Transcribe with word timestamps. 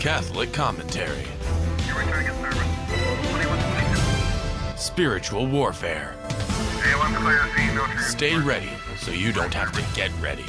Catholic 0.00 0.50
commentary. 0.54 1.26
Spiritual 4.74 5.46
warfare. 5.46 6.16
Stay 7.98 8.34
ready 8.38 8.70
so 8.96 9.10
you 9.10 9.30
don't 9.30 9.52
have 9.52 9.72
to 9.72 9.84
get 9.94 10.10
ready. 10.22 10.46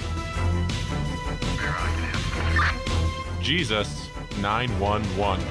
Jesus 3.41 4.07
911. 4.39 5.45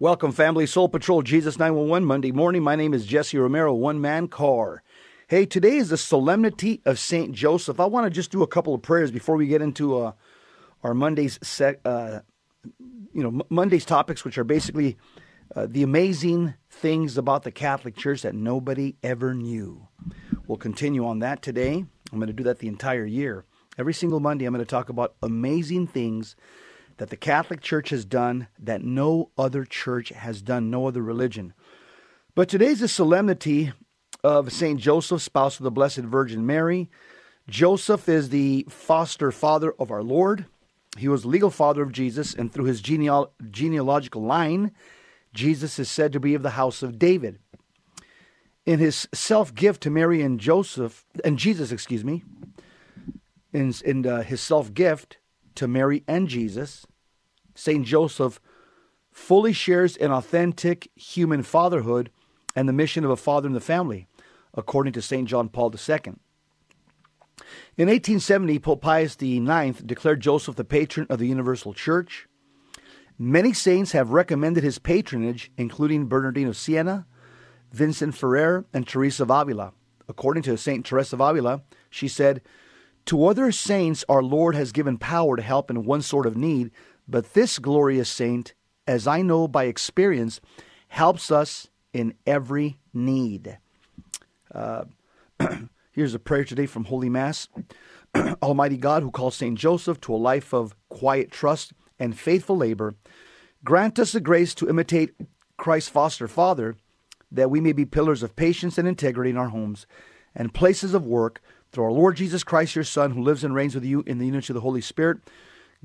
Welcome, 0.00 0.32
family. 0.32 0.66
Soul 0.66 0.88
Patrol 0.88 1.22
Jesus 1.22 1.56
911 1.56 2.04
Monday 2.04 2.32
morning. 2.32 2.64
My 2.64 2.74
name 2.74 2.92
is 2.92 3.06
Jesse 3.06 3.38
Romero, 3.38 3.72
one 3.72 4.00
man 4.00 4.26
car. 4.26 4.82
Hey, 5.28 5.44
today 5.44 5.76
is 5.76 5.88
the 5.88 5.96
Solemnity 5.96 6.80
of 6.84 7.00
St. 7.00 7.32
Joseph. 7.32 7.80
I 7.80 7.86
want 7.86 8.04
to 8.04 8.10
just 8.10 8.30
do 8.30 8.44
a 8.44 8.46
couple 8.46 8.76
of 8.76 8.82
prayers 8.82 9.10
before 9.10 9.34
we 9.34 9.48
get 9.48 9.60
into 9.60 9.98
uh, 9.98 10.12
our 10.84 10.94
Monday's, 10.94 11.40
uh, 11.60 12.20
you 13.12 13.24
know, 13.24 13.42
Monday's 13.48 13.84
topics, 13.84 14.24
which 14.24 14.38
are 14.38 14.44
basically 14.44 14.96
uh, 15.56 15.66
the 15.68 15.82
amazing 15.82 16.54
things 16.70 17.18
about 17.18 17.42
the 17.42 17.50
Catholic 17.50 17.96
Church 17.96 18.22
that 18.22 18.36
nobody 18.36 18.94
ever 19.02 19.34
knew. 19.34 19.88
We'll 20.46 20.58
continue 20.58 21.04
on 21.04 21.18
that 21.18 21.42
today. 21.42 21.84
I'm 22.12 22.18
going 22.20 22.28
to 22.28 22.32
do 22.32 22.44
that 22.44 22.60
the 22.60 22.68
entire 22.68 23.04
year. 23.04 23.44
Every 23.76 23.94
single 23.94 24.20
Monday, 24.20 24.44
I'm 24.44 24.54
going 24.54 24.64
to 24.64 24.70
talk 24.70 24.90
about 24.90 25.16
amazing 25.24 25.88
things 25.88 26.36
that 26.98 27.10
the 27.10 27.16
Catholic 27.16 27.62
Church 27.62 27.88
has 27.90 28.04
done 28.04 28.46
that 28.60 28.84
no 28.84 29.30
other 29.36 29.64
church 29.64 30.10
has 30.10 30.40
done, 30.40 30.70
no 30.70 30.86
other 30.86 31.02
religion. 31.02 31.52
But 32.36 32.48
today's 32.48 32.78
the 32.78 32.86
solemnity 32.86 33.72
of 34.22 34.52
St. 34.52 34.80
Joseph, 34.80 35.22
spouse 35.22 35.58
of 35.58 35.64
the 35.64 35.70
Blessed 35.70 35.98
Virgin 35.98 36.46
Mary. 36.46 36.88
Joseph 37.48 38.08
is 38.08 38.30
the 38.30 38.66
foster 38.68 39.30
father 39.30 39.74
of 39.78 39.90
our 39.90 40.02
Lord. 40.02 40.46
He 40.98 41.08
was 41.08 41.22
the 41.22 41.28
legal 41.28 41.50
father 41.50 41.82
of 41.82 41.92
Jesus, 41.92 42.34
and 42.34 42.52
through 42.52 42.64
his 42.64 42.82
geneal- 42.82 43.30
genealogical 43.50 44.22
line, 44.22 44.72
Jesus 45.34 45.78
is 45.78 45.90
said 45.90 46.12
to 46.12 46.20
be 46.20 46.34
of 46.34 46.42
the 46.42 46.50
house 46.50 46.82
of 46.82 46.98
David. 46.98 47.38
In 48.64 48.78
his 48.78 49.06
self 49.12 49.54
gift 49.54 49.82
to 49.82 49.90
Mary 49.90 50.22
and 50.22 50.40
Joseph, 50.40 51.04
and 51.24 51.38
Jesus, 51.38 51.70
excuse 51.70 52.04
me, 52.04 52.24
in, 53.52 53.72
in 53.84 54.06
uh, 54.06 54.22
his 54.22 54.40
self 54.40 54.74
gift, 54.74 55.18
to 55.56 55.66
Mary 55.66 56.04
and 56.06 56.28
Jesus, 56.28 56.86
St. 57.54 57.84
Joseph 57.84 58.40
fully 59.10 59.52
shares 59.52 59.96
an 59.96 60.12
authentic 60.12 60.90
human 60.94 61.42
fatherhood 61.42 62.10
and 62.56 62.68
the 62.68 62.72
mission 62.72 63.04
of 63.04 63.10
a 63.10 63.16
father 63.16 63.46
in 63.46 63.52
the 63.52 63.60
family, 63.60 64.08
according 64.54 64.94
to 64.94 65.02
St. 65.02 65.28
John 65.28 65.48
Paul 65.48 65.72
II. 65.72 66.14
In 67.76 67.88
1870, 67.88 68.58
Pope 68.58 68.80
Pius 68.80 69.16
IX 69.20 69.80
declared 69.82 70.20
Joseph 70.20 70.56
the 70.56 70.64
patron 70.64 71.06
of 71.10 71.18
the 71.18 71.28
Universal 71.28 71.74
Church. 71.74 72.26
Many 73.18 73.52
saints 73.52 73.92
have 73.92 74.10
recommended 74.10 74.64
his 74.64 74.78
patronage, 74.78 75.52
including 75.58 76.06
Bernardine 76.06 76.48
of 76.48 76.56
Siena, 76.56 77.06
Vincent 77.72 78.14
Ferrer, 78.14 78.64
and 78.72 78.86
Teresa 78.86 79.24
of 79.24 79.30
Avila. 79.30 79.72
According 80.08 80.42
to 80.44 80.56
St. 80.56 80.84
Teresa 80.84 81.16
of 81.16 81.20
Avila, 81.20 81.62
she 81.90 82.08
said, 82.08 82.40
to 83.06 83.26
other 83.26 83.52
saints, 83.52 84.04
our 84.08 84.22
Lord 84.22 84.54
has 84.56 84.72
given 84.72 84.98
power 84.98 85.36
to 85.36 85.42
help 85.42 85.70
in 85.70 85.84
one 85.84 86.02
sort 86.02 86.26
of 86.26 86.36
need, 86.36 86.70
but 87.06 87.34
this 87.34 87.58
glorious 87.58 88.08
saint, 88.08 88.54
as 88.86 89.06
I 89.06 89.22
know 89.22 89.46
by 89.46 89.64
experience, 89.64 90.40
helps 90.88 91.30
us 91.30 91.68
in 91.96 92.12
every 92.26 92.76
need. 92.92 93.56
Uh, 94.54 94.84
here's 95.92 96.14
a 96.14 96.18
prayer 96.18 96.44
today 96.44 96.66
from 96.66 96.84
Holy 96.84 97.08
Mass. 97.08 97.48
Almighty 98.42 98.76
God, 98.76 99.02
who 99.02 99.10
calls 99.10 99.34
Saint 99.34 99.58
Joseph 99.58 99.98
to 100.02 100.14
a 100.14 100.16
life 100.16 100.52
of 100.52 100.76
quiet 100.90 101.30
trust 101.30 101.72
and 101.98 102.18
faithful 102.18 102.58
labor, 102.58 102.94
grant 103.64 103.98
us 103.98 104.12
the 104.12 104.20
grace 104.20 104.54
to 104.56 104.68
imitate 104.68 105.14
Christ's 105.56 105.88
foster 105.88 106.28
father, 106.28 106.76
that 107.32 107.50
we 107.50 107.62
may 107.62 107.72
be 107.72 107.86
pillars 107.86 108.22
of 108.22 108.36
patience 108.36 108.76
and 108.76 108.86
integrity 108.86 109.30
in 109.30 109.38
our 109.38 109.48
homes 109.48 109.86
and 110.34 110.52
places 110.52 110.92
of 110.92 111.06
work 111.06 111.40
through 111.72 111.84
our 111.84 111.92
Lord 111.92 112.16
Jesus 112.16 112.44
Christ, 112.44 112.74
your 112.74 112.84
Son, 112.84 113.12
who 113.12 113.22
lives 113.22 113.42
and 113.42 113.54
reigns 113.54 113.74
with 113.74 113.86
you 113.86 114.04
in 114.06 114.18
the 114.18 114.26
unity 114.26 114.52
of 114.52 114.54
the 114.54 114.60
Holy 114.60 114.82
Spirit, 114.82 115.18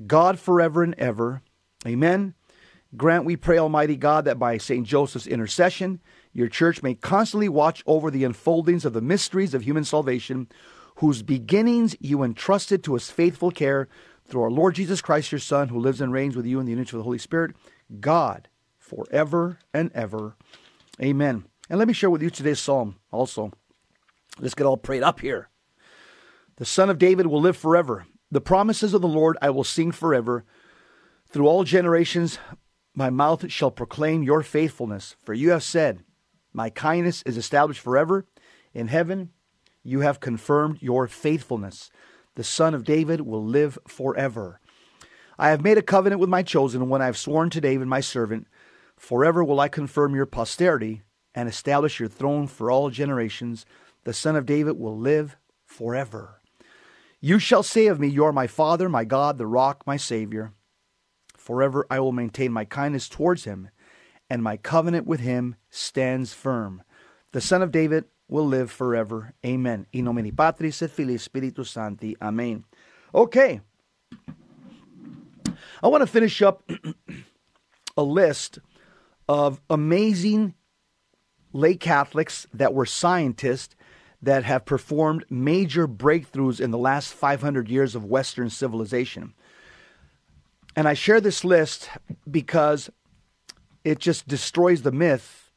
God 0.06 0.38
forever 0.38 0.82
and 0.82 0.94
ever. 0.98 1.40
Amen. 1.86 2.34
Grant, 2.96 3.24
we 3.24 3.36
pray, 3.36 3.58
Almighty 3.58 3.96
God, 3.96 4.26
that 4.26 4.38
by 4.38 4.58
St. 4.58 4.86
Joseph's 4.86 5.26
intercession, 5.26 6.00
your 6.32 6.48
church 6.48 6.82
may 6.82 6.94
constantly 6.94 7.48
watch 7.48 7.82
over 7.86 8.10
the 8.10 8.24
unfoldings 8.24 8.84
of 8.84 8.92
the 8.92 9.00
mysteries 9.00 9.54
of 9.54 9.62
human 9.62 9.84
salvation, 9.84 10.48
whose 10.96 11.22
beginnings 11.22 11.96
you 12.00 12.22
entrusted 12.22 12.84
to 12.84 12.94
his 12.94 13.10
faithful 13.10 13.50
care 13.50 13.88
through 14.26 14.42
our 14.42 14.50
Lord 14.50 14.74
Jesus 14.74 15.00
Christ, 15.00 15.32
your 15.32 15.38
Son, 15.38 15.68
who 15.68 15.78
lives 15.78 16.00
and 16.00 16.12
reigns 16.12 16.36
with 16.36 16.46
you 16.46 16.60
in 16.60 16.66
the 16.66 16.72
unity 16.72 16.90
of 16.90 16.98
the 16.98 17.04
Holy 17.04 17.18
Spirit, 17.18 17.56
God, 18.00 18.48
forever 18.78 19.58
and 19.72 19.90
ever. 19.94 20.36
Amen. 21.00 21.44
And 21.70 21.78
let 21.78 21.88
me 21.88 21.94
share 21.94 22.10
with 22.10 22.22
you 22.22 22.30
today's 22.30 22.60
psalm 22.60 22.96
also. 23.10 23.52
Let's 24.38 24.54
get 24.54 24.66
all 24.66 24.76
prayed 24.76 25.02
up 25.02 25.20
here. 25.20 25.48
The 26.56 26.66
Son 26.66 26.90
of 26.90 26.98
David 26.98 27.26
will 27.26 27.40
live 27.40 27.56
forever. 27.56 28.06
The 28.30 28.40
promises 28.40 28.94
of 28.94 29.00
the 29.00 29.08
Lord 29.08 29.38
I 29.40 29.50
will 29.50 29.64
sing 29.64 29.92
forever. 29.92 30.44
Through 31.28 31.46
all 31.46 31.64
generations, 31.64 32.38
my 32.94 33.10
mouth 33.10 33.50
shall 33.50 33.70
proclaim 33.70 34.22
your 34.22 34.42
faithfulness. 34.42 35.16
For 35.24 35.34
you 35.34 35.50
have 35.50 35.62
said, 35.62 36.02
My 36.52 36.70
kindness 36.70 37.22
is 37.24 37.36
established 37.36 37.80
forever. 37.80 38.26
In 38.74 38.88
heaven, 38.88 39.30
you 39.82 40.00
have 40.00 40.20
confirmed 40.20 40.78
your 40.80 41.06
faithfulness. 41.08 41.90
The 42.34 42.44
Son 42.44 42.74
of 42.74 42.84
David 42.84 43.22
will 43.22 43.44
live 43.44 43.78
forever. 43.86 44.60
I 45.38 45.48
have 45.48 45.62
made 45.62 45.78
a 45.78 45.82
covenant 45.82 46.20
with 46.20 46.30
my 46.30 46.42
chosen 46.42 46.88
one 46.88 47.02
I 47.02 47.06
have 47.06 47.18
sworn 47.18 47.50
to 47.50 47.60
David, 47.60 47.88
my 47.88 48.00
servant. 48.00 48.46
Forever 48.96 49.42
will 49.42 49.60
I 49.60 49.68
confirm 49.68 50.14
your 50.14 50.26
posterity 50.26 51.02
and 51.34 51.48
establish 51.48 51.98
your 51.98 52.08
throne 52.08 52.46
for 52.46 52.70
all 52.70 52.90
generations. 52.90 53.64
The 54.04 54.12
Son 54.12 54.36
of 54.36 54.46
David 54.46 54.78
will 54.78 54.96
live 54.96 55.36
forever. 55.64 56.40
You 57.20 57.38
shall 57.38 57.62
say 57.62 57.86
of 57.86 57.98
me, 57.98 58.08
You 58.08 58.24
are 58.24 58.32
my 58.32 58.46
Father, 58.46 58.88
my 58.88 59.04
God, 59.04 59.38
the 59.38 59.46
rock, 59.46 59.82
my 59.86 59.96
Savior. 59.96 60.52
Forever 61.42 61.84
I 61.90 61.98
will 61.98 62.12
maintain 62.12 62.52
my 62.52 62.64
kindness 62.64 63.08
towards 63.08 63.42
him, 63.42 63.68
and 64.30 64.44
my 64.44 64.56
covenant 64.56 65.08
with 65.08 65.18
him 65.18 65.56
stands 65.70 66.32
firm. 66.32 66.84
The 67.32 67.40
Son 67.40 67.62
of 67.62 67.72
David 67.72 68.04
will 68.28 68.46
live 68.46 68.70
forever. 68.70 69.34
Amen. 69.44 69.86
In 69.92 70.04
nomine 70.04 70.30
Patris 70.30 70.82
et 70.82 70.90
Filii 70.92 71.18
Spiritus 71.18 71.68
Sancti. 71.68 72.16
Amen. 72.22 72.64
Okay. 73.12 73.60
I 75.82 75.88
want 75.88 76.02
to 76.02 76.06
finish 76.06 76.40
up 76.42 76.62
a 77.96 78.04
list 78.04 78.60
of 79.28 79.60
amazing 79.68 80.54
lay 81.52 81.74
Catholics 81.74 82.46
that 82.54 82.72
were 82.72 82.86
scientists 82.86 83.74
that 84.22 84.44
have 84.44 84.64
performed 84.64 85.24
major 85.28 85.88
breakthroughs 85.88 86.60
in 86.60 86.70
the 86.70 86.78
last 86.78 87.12
500 87.12 87.68
years 87.68 87.96
of 87.96 88.04
Western 88.04 88.48
civilization. 88.48 89.34
And 90.74 90.88
I 90.88 90.94
share 90.94 91.20
this 91.20 91.44
list 91.44 91.90
because 92.30 92.90
it 93.84 93.98
just 93.98 94.26
destroys 94.26 94.82
the 94.82 94.92
myth 94.92 95.50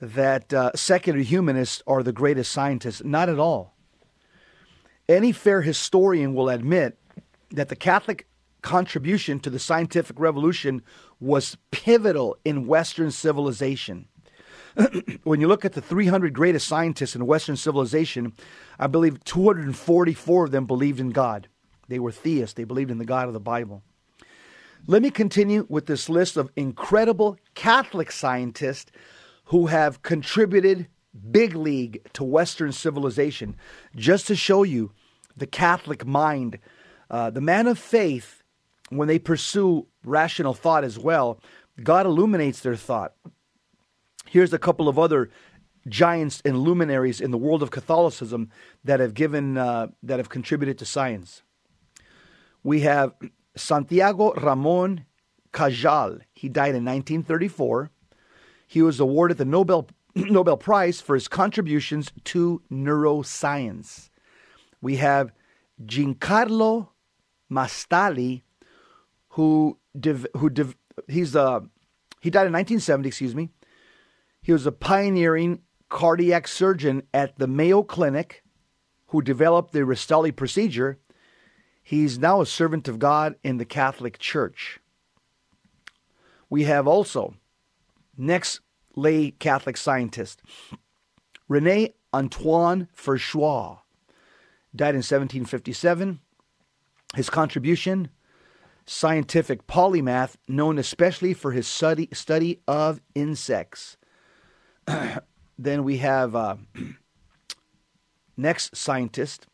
that 0.00 0.52
uh, 0.52 0.72
secular 0.74 1.20
humanists 1.20 1.82
are 1.86 2.02
the 2.02 2.12
greatest 2.12 2.52
scientists. 2.52 3.02
Not 3.02 3.28
at 3.28 3.38
all. 3.38 3.74
Any 5.08 5.32
fair 5.32 5.62
historian 5.62 6.34
will 6.34 6.48
admit 6.48 6.98
that 7.50 7.68
the 7.68 7.76
Catholic 7.76 8.26
contribution 8.60 9.38
to 9.40 9.50
the 9.50 9.58
scientific 9.58 10.18
revolution 10.18 10.82
was 11.20 11.56
pivotal 11.70 12.36
in 12.44 12.66
Western 12.66 13.10
civilization. 13.10 14.08
when 15.22 15.40
you 15.40 15.48
look 15.48 15.64
at 15.64 15.72
the 15.72 15.80
300 15.80 16.34
greatest 16.34 16.66
scientists 16.66 17.14
in 17.14 17.24
Western 17.24 17.56
civilization, 17.56 18.32
I 18.78 18.88
believe 18.88 19.22
244 19.24 20.44
of 20.44 20.50
them 20.50 20.66
believed 20.66 21.00
in 21.00 21.10
God. 21.10 21.48
They 21.88 22.00
were 22.00 22.12
theists, 22.12 22.54
they 22.54 22.64
believed 22.64 22.90
in 22.90 22.98
the 22.98 23.04
God 23.04 23.28
of 23.28 23.32
the 23.32 23.40
Bible. 23.40 23.82
Let 24.88 25.02
me 25.02 25.10
continue 25.10 25.66
with 25.68 25.86
this 25.86 26.08
list 26.08 26.36
of 26.36 26.52
incredible 26.54 27.38
Catholic 27.54 28.12
scientists 28.12 28.92
who 29.46 29.66
have 29.66 30.02
contributed 30.02 30.86
big 31.32 31.56
league 31.56 32.08
to 32.12 32.22
Western 32.22 32.70
civilization, 32.70 33.56
just 33.96 34.28
to 34.28 34.36
show 34.36 34.62
you 34.62 34.92
the 35.36 35.46
Catholic 35.46 36.06
mind. 36.06 36.60
Uh, 37.10 37.30
the 37.30 37.40
man 37.40 37.66
of 37.66 37.80
faith, 37.80 38.44
when 38.90 39.08
they 39.08 39.18
pursue 39.18 39.88
rational 40.04 40.54
thought 40.54 40.84
as 40.84 40.96
well, 40.96 41.40
God 41.82 42.06
illuminates 42.06 42.60
their 42.60 42.76
thought. 42.76 43.14
Here's 44.28 44.52
a 44.52 44.58
couple 44.58 44.88
of 44.88 45.00
other 45.00 45.30
giants 45.88 46.40
and 46.44 46.60
luminaries 46.60 47.20
in 47.20 47.32
the 47.32 47.38
world 47.38 47.62
of 47.62 47.72
Catholicism 47.72 48.50
that 48.84 49.00
have 49.00 49.14
given 49.14 49.58
uh, 49.58 49.88
that 50.04 50.20
have 50.20 50.28
contributed 50.28 50.78
to 50.78 50.84
science. 50.84 51.42
We 52.62 52.80
have 52.80 53.14
Santiago 53.56 54.32
Ramon 54.34 55.04
Cajal. 55.52 56.20
He 56.34 56.48
died 56.48 56.74
in 56.74 56.84
1934. 56.84 57.90
He 58.66 58.82
was 58.82 59.00
awarded 59.00 59.38
the 59.38 59.44
Nobel 59.44 59.88
Nobel 60.14 60.56
Prize 60.56 61.00
for 61.00 61.14
his 61.14 61.28
contributions 61.28 62.10
to 62.24 62.62
neuroscience. 62.70 64.10
We 64.80 64.96
have 64.96 65.32
Giancarlo 65.84 66.88
Rastelli, 67.50 68.42
who 69.30 69.78
div, 69.98 70.26
who 70.36 70.50
div, 70.50 70.76
he's 71.08 71.36
uh 71.36 71.60
he 72.20 72.30
died 72.30 72.46
in 72.46 72.52
1970. 72.52 73.08
Excuse 73.08 73.34
me. 73.34 73.50
He 74.42 74.52
was 74.52 74.66
a 74.66 74.72
pioneering 74.72 75.60
cardiac 75.88 76.48
surgeon 76.48 77.02
at 77.12 77.38
the 77.38 77.46
Mayo 77.46 77.82
Clinic, 77.82 78.42
who 79.08 79.22
developed 79.22 79.72
the 79.72 79.80
Rastelli 79.80 80.34
procedure. 80.34 80.98
He's 81.86 82.18
now 82.18 82.40
a 82.40 82.46
servant 82.46 82.88
of 82.88 82.98
God 82.98 83.36
in 83.44 83.58
the 83.58 83.64
Catholic 83.64 84.18
Church. 84.18 84.80
We 86.50 86.64
have 86.64 86.88
also 86.88 87.36
next 88.18 88.58
lay 88.96 89.30
Catholic 89.30 89.76
scientist 89.76 90.42
Rene 91.46 91.94
Antoine 92.12 92.88
Ferchault 92.92 93.82
died 94.74 94.96
in 94.96 95.04
1757. 95.04 96.18
His 97.14 97.30
contribution, 97.30 98.08
scientific 98.84 99.68
polymath, 99.68 100.34
known 100.48 100.78
especially 100.78 101.34
for 101.34 101.52
his 101.52 101.68
study, 101.68 102.08
study 102.12 102.62
of 102.66 103.00
insects. 103.14 103.96
then 105.56 105.84
we 105.84 105.98
have 105.98 106.34
uh, 106.34 106.56
next 108.36 108.74
scientist, 108.74 109.46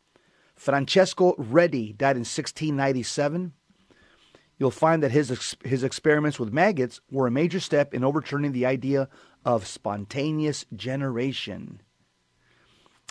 Francesco 0.63 1.35
Redi, 1.39 1.93
died 1.93 2.15
in 2.15 2.21
1697. 2.21 3.53
You'll 4.59 4.71
find 4.71 5.03
that 5.03 5.11
his, 5.11 5.57
his 5.65 5.83
experiments 5.83 6.39
with 6.39 6.53
maggots 6.53 7.01
were 7.11 7.27
a 7.27 7.33
major 7.33 7.59
step 7.59 7.93
in 7.93 8.05
overturning 8.05 8.53
the 8.53 8.65
idea 8.65 9.09
of 9.45 9.67
spontaneous 9.67 10.65
generation. 10.77 11.83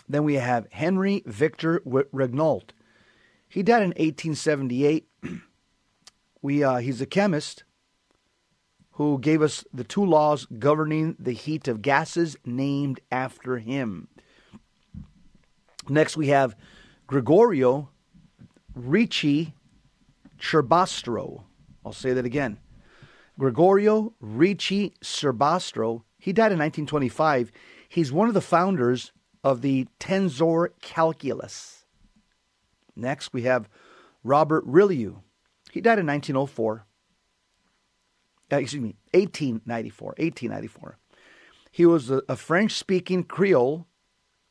Then 0.08 0.24
we 0.24 0.36
have 0.36 0.66
Henry 0.72 1.22
Victor 1.26 1.80
Regnault. 1.80 2.70
He 3.50 3.62
died 3.62 3.82
in 3.82 3.90
1878. 3.90 5.06
we, 6.40 6.64
uh, 6.64 6.76
he's 6.76 7.02
a 7.02 7.06
chemist 7.06 7.64
who 8.92 9.18
gave 9.18 9.42
us 9.42 9.62
the 9.74 9.84
two 9.84 10.06
laws 10.06 10.46
governing 10.58 11.16
the 11.18 11.32
heat 11.32 11.68
of 11.68 11.82
gases 11.82 12.34
named 12.46 13.00
after 13.10 13.58
him. 13.58 14.08
Next, 15.90 16.16
we 16.16 16.28
have 16.28 16.56
Gregorio 17.06 17.90
Ricci 18.74 19.54
Curbastro. 20.40 21.44
I'll 21.84 21.92
say 21.92 22.12
that 22.12 22.24
again. 22.24 22.58
Gregorio 23.38 24.14
Ricci 24.20 24.94
Curbastro. 25.02 26.04
He 26.18 26.32
died 26.32 26.52
in 26.52 26.58
1925. 26.58 27.52
He's 27.88 28.12
one 28.12 28.28
of 28.28 28.34
the 28.34 28.40
founders 28.40 29.12
of 29.44 29.60
the 29.60 29.86
tensor 29.98 30.68
calculus. 30.80 31.84
Next, 32.94 33.32
we 33.32 33.42
have 33.42 33.68
Robert 34.22 34.64
Rillieux. 34.66 35.16
He 35.70 35.80
died 35.80 35.98
in 35.98 36.06
1904. 36.06 36.86
Uh, 38.52 38.56
excuse 38.56 38.82
me, 38.82 38.96
1894. 39.14 40.06
1894. 40.18 40.98
He 41.70 41.86
was 41.86 42.10
a, 42.10 42.22
a 42.28 42.36
French 42.36 42.74
speaking 42.74 43.24
Creole, 43.24 43.86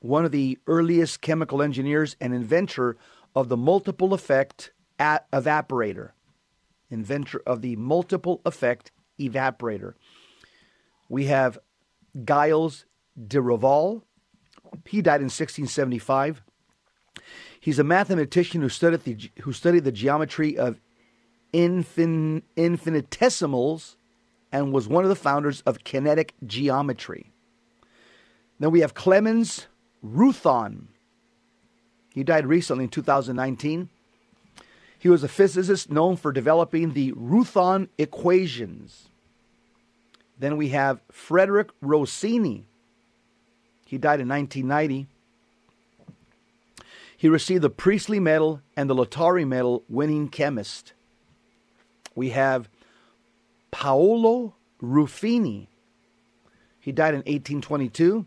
one 0.02 0.26
of 0.26 0.32
the 0.32 0.58
earliest 0.68 1.22
chemical 1.22 1.62
engineers 1.62 2.16
and 2.20 2.34
inventor 2.34 2.98
of 3.36 3.50
the 3.50 3.58
multiple 3.58 4.14
effect 4.14 4.72
evaporator. 5.00 6.10
Inventor 6.90 7.42
of 7.46 7.62
the 7.62 7.76
multiple 7.78 8.42
effect 8.46 8.92
evaporator. 9.20 9.94
We 11.08 11.26
have 11.26 11.58
Gilles 12.28 12.86
de 13.28 13.38
Roval. 13.38 14.02
He 14.86 15.02
died 15.02 15.22
in 15.22 15.26
1675. 15.26 16.42
He's 17.60 17.80
a 17.80 17.84
mathematician 17.84 18.62
who 18.62 18.70
studied 18.70 19.04
the, 19.04 19.32
who 19.42 19.54
studied 19.54 19.84
the 19.84 19.92
geometry 19.92 20.58
of 20.58 20.82
infin, 21.54 22.42
infinitesimals 22.56 23.98
and 24.52 24.74
was 24.74 24.88
one 24.88 25.04
of 25.04 25.10
the 25.10 25.16
founders 25.16 25.62
of 25.62 25.84
kinetic 25.84 26.34
geometry. 26.46 27.32
Then 28.60 28.72
we 28.72 28.82
have 28.82 28.94
Clemens 28.94 29.68
Roothaan. 30.06 30.88
He 32.14 32.24
died 32.24 32.46
recently 32.46 32.86
in 32.86 32.90
2019. 32.90 33.90
He 35.00 35.10
was 35.10 35.24
a 35.24 35.28
physicist 35.28 35.90
known 35.90 36.16
for 36.16 36.32
developing 36.32 36.94
the 36.94 37.12
Roothaan 37.14 37.88
equations. 37.98 39.10
Then 40.38 40.58
we 40.58 40.70
have 40.70 41.02
Frederick 41.12 41.70
Rossini. 41.82 42.66
He 43.86 43.98
died 43.98 44.20
in 44.20 44.28
1990. 44.28 45.08
He 47.18 47.30
received 47.30 47.62
the 47.62 47.70
Priestley 47.70 48.20
Medal 48.20 48.62
and 48.76 48.90
the 48.90 48.96
Laetare 48.96 49.48
Medal 49.48 49.84
winning 49.88 50.28
chemist. 50.28 50.94
We 52.16 52.30
have 52.30 52.68
Paolo 53.70 54.56
Ruffini. 54.82 55.68
He 56.80 56.92
died 56.92 57.14
in 57.14 57.20
1822. 57.20 58.26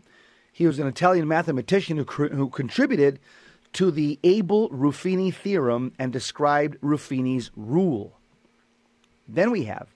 He 0.55 0.65
was 0.65 0.79
an 0.79 0.87
Italian 0.87 1.27
mathematician 1.27 1.97
who, 1.97 2.05
who 2.05 2.47
contributed 2.47 3.19
to 3.73 3.91
the 3.91 4.17
Abel 4.23 4.69
Ruffini 4.69 5.33
theorem 5.33 5.91
and 5.99 6.13
described 6.13 6.79
Ruffini's 6.79 7.51
rule. 7.57 8.17
Then 9.27 9.51
we 9.51 9.65
have 9.65 9.89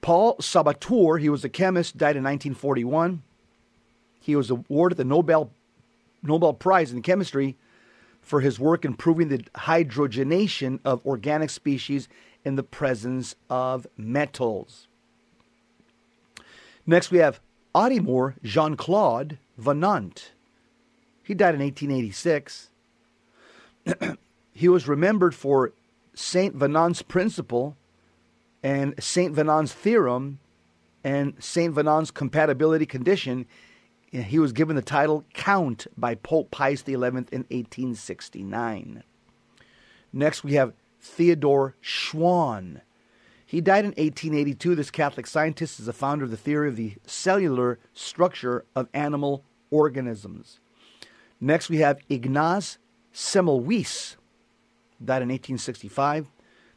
Paul 0.00 0.36
Sabatier. 0.38 1.20
He 1.20 1.28
was 1.28 1.44
a 1.44 1.48
chemist, 1.48 1.96
died 1.96 2.16
in 2.16 2.24
1941. 2.24 3.22
He 4.20 4.34
was 4.34 4.50
awarded 4.50 4.98
the 4.98 5.04
Nobel 5.04 5.52
Nobel 6.20 6.52
Prize 6.52 6.90
in 6.90 7.00
chemistry 7.00 7.56
for 8.20 8.40
his 8.40 8.58
work 8.58 8.84
in 8.84 8.94
proving 8.94 9.28
the 9.28 9.44
hydrogenation 9.54 10.80
of 10.84 11.06
organic 11.06 11.50
species 11.50 12.08
in 12.44 12.56
the 12.56 12.64
presence 12.64 13.36
of 13.48 13.86
metals. 13.96 14.88
Next, 16.84 17.12
we 17.12 17.18
have 17.18 17.38
Adhémar 17.72 18.34
Jean 18.42 18.76
Claude 18.76 19.38
Venant. 19.56 20.32
He 21.22 21.34
died 21.34 21.54
in 21.54 21.60
1886. 21.60 22.70
he 24.54 24.68
was 24.68 24.88
remembered 24.88 25.34
for 25.34 25.72
Saint 26.14 26.54
Venant's 26.54 27.02
principle 27.02 27.76
and 28.62 28.94
Saint 29.02 29.34
Venant's 29.34 29.72
theorem 29.72 30.38
and 31.02 31.34
Saint 31.42 31.74
Venant's 31.74 32.10
compatibility 32.10 32.86
condition 32.86 33.46
he 34.22 34.38
was 34.38 34.52
given 34.52 34.76
the 34.76 34.82
title 34.82 35.24
Count 35.34 35.86
by 35.96 36.14
Pope 36.14 36.50
Pius 36.50 36.84
XI 36.86 36.92
in 36.92 37.00
1869. 37.00 39.02
Next, 40.12 40.44
we 40.44 40.54
have 40.54 40.72
Theodore 41.00 41.74
Schwann. 41.80 42.82
He 43.54 43.60
died 43.60 43.84
in 43.84 43.92
1882. 43.92 44.74
This 44.74 44.90
Catholic 44.90 45.28
scientist 45.28 45.78
is 45.78 45.86
the 45.86 45.92
founder 45.92 46.24
of 46.24 46.32
the 46.32 46.36
theory 46.36 46.66
of 46.66 46.74
the 46.74 46.94
cellular 47.06 47.78
structure 47.92 48.64
of 48.74 48.88
animal 48.92 49.44
organisms. 49.70 50.58
Next, 51.40 51.70
we 51.70 51.78
have 51.78 52.00
Ignaz 52.08 52.78
Semmelweis, 53.14 54.16
died 54.98 55.22
in 55.22 55.28
1865. 55.28 56.26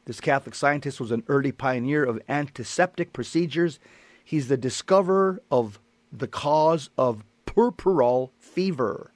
This 0.06 0.20
Catholic 0.22 0.54
scientist 0.54 1.00
was 1.00 1.10
an 1.10 1.24
early 1.28 1.52
pioneer 1.52 2.04
of 2.04 2.22
antiseptic 2.30 3.12
procedures. 3.12 3.80
He's 4.24 4.48
the 4.48 4.56
discoverer 4.56 5.42
of 5.50 5.80
the 6.12 6.28
cause 6.28 6.92
of 6.96 7.24
puerperal 7.48 8.30
fever. 8.38 9.10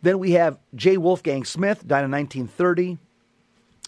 Then 0.00 0.20
we 0.20 0.30
have 0.32 0.60
J. 0.76 0.96
Wolfgang 0.96 1.44
Smith, 1.44 1.84
died 1.88 2.04
in 2.04 2.12
1930. 2.12 2.98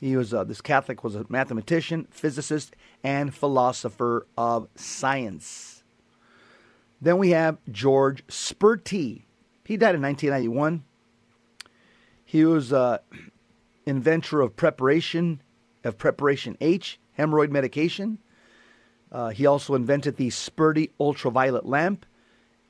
He 0.05 0.19
was 0.19 0.35
uh, 0.35 0.45
this 0.45 0.61
Catholic 0.61 1.03
was 1.03 1.15
a 1.15 1.25
mathematician, 1.31 2.07
physicist, 2.11 2.77
and 3.03 3.35
philosopher 3.35 4.27
of 4.37 4.69
science. 4.75 5.83
Then 7.01 7.17
we 7.17 7.31
have 7.31 7.57
George 7.73 8.23
Sperti. 8.27 9.23
He 9.65 9.79
died 9.79 9.95
in 9.95 10.03
1991. 10.03 10.85
He 12.23 12.45
was 12.45 12.71
uh, 12.71 12.99
inventor 13.87 14.43
of 14.43 14.57
preparation 14.57 15.41
of 15.85 15.97
preparation 15.97 16.59
H, 16.61 17.01
hemorrhoid 17.19 17.51
medication. 17.51 18.19
Uh, 19.11 19.31
he 19.31 19.47
also 19.47 19.75
invented 19.75 20.19
the 20.19 20.29
Sperti 20.29 20.91
ultraviolet 21.01 21.65
lamp 21.65 22.05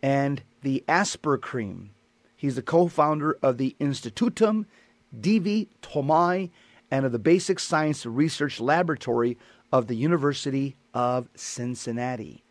and 0.00 0.40
the 0.62 0.84
Aspercreme. 0.86 1.88
He's 2.36 2.54
the 2.54 2.62
co-founder 2.62 3.38
of 3.42 3.58
the 3.58 3.74
Institutum 3.80 4.66
Divi 5.20 5.68
Thomae 5.82 6.50
and 6.94 7.04
of 7.04 7.10
the 7.10 7.18
Basic 7.18 7.58
Science 7.58 8.06
Research 8.06 8.60
Laboratory 8.60 9.36
of 9.72 9.88
the 9.88 9.96
University 9.96 10.76
of 10.94 11.28
Cincinnati. 11.34 12.44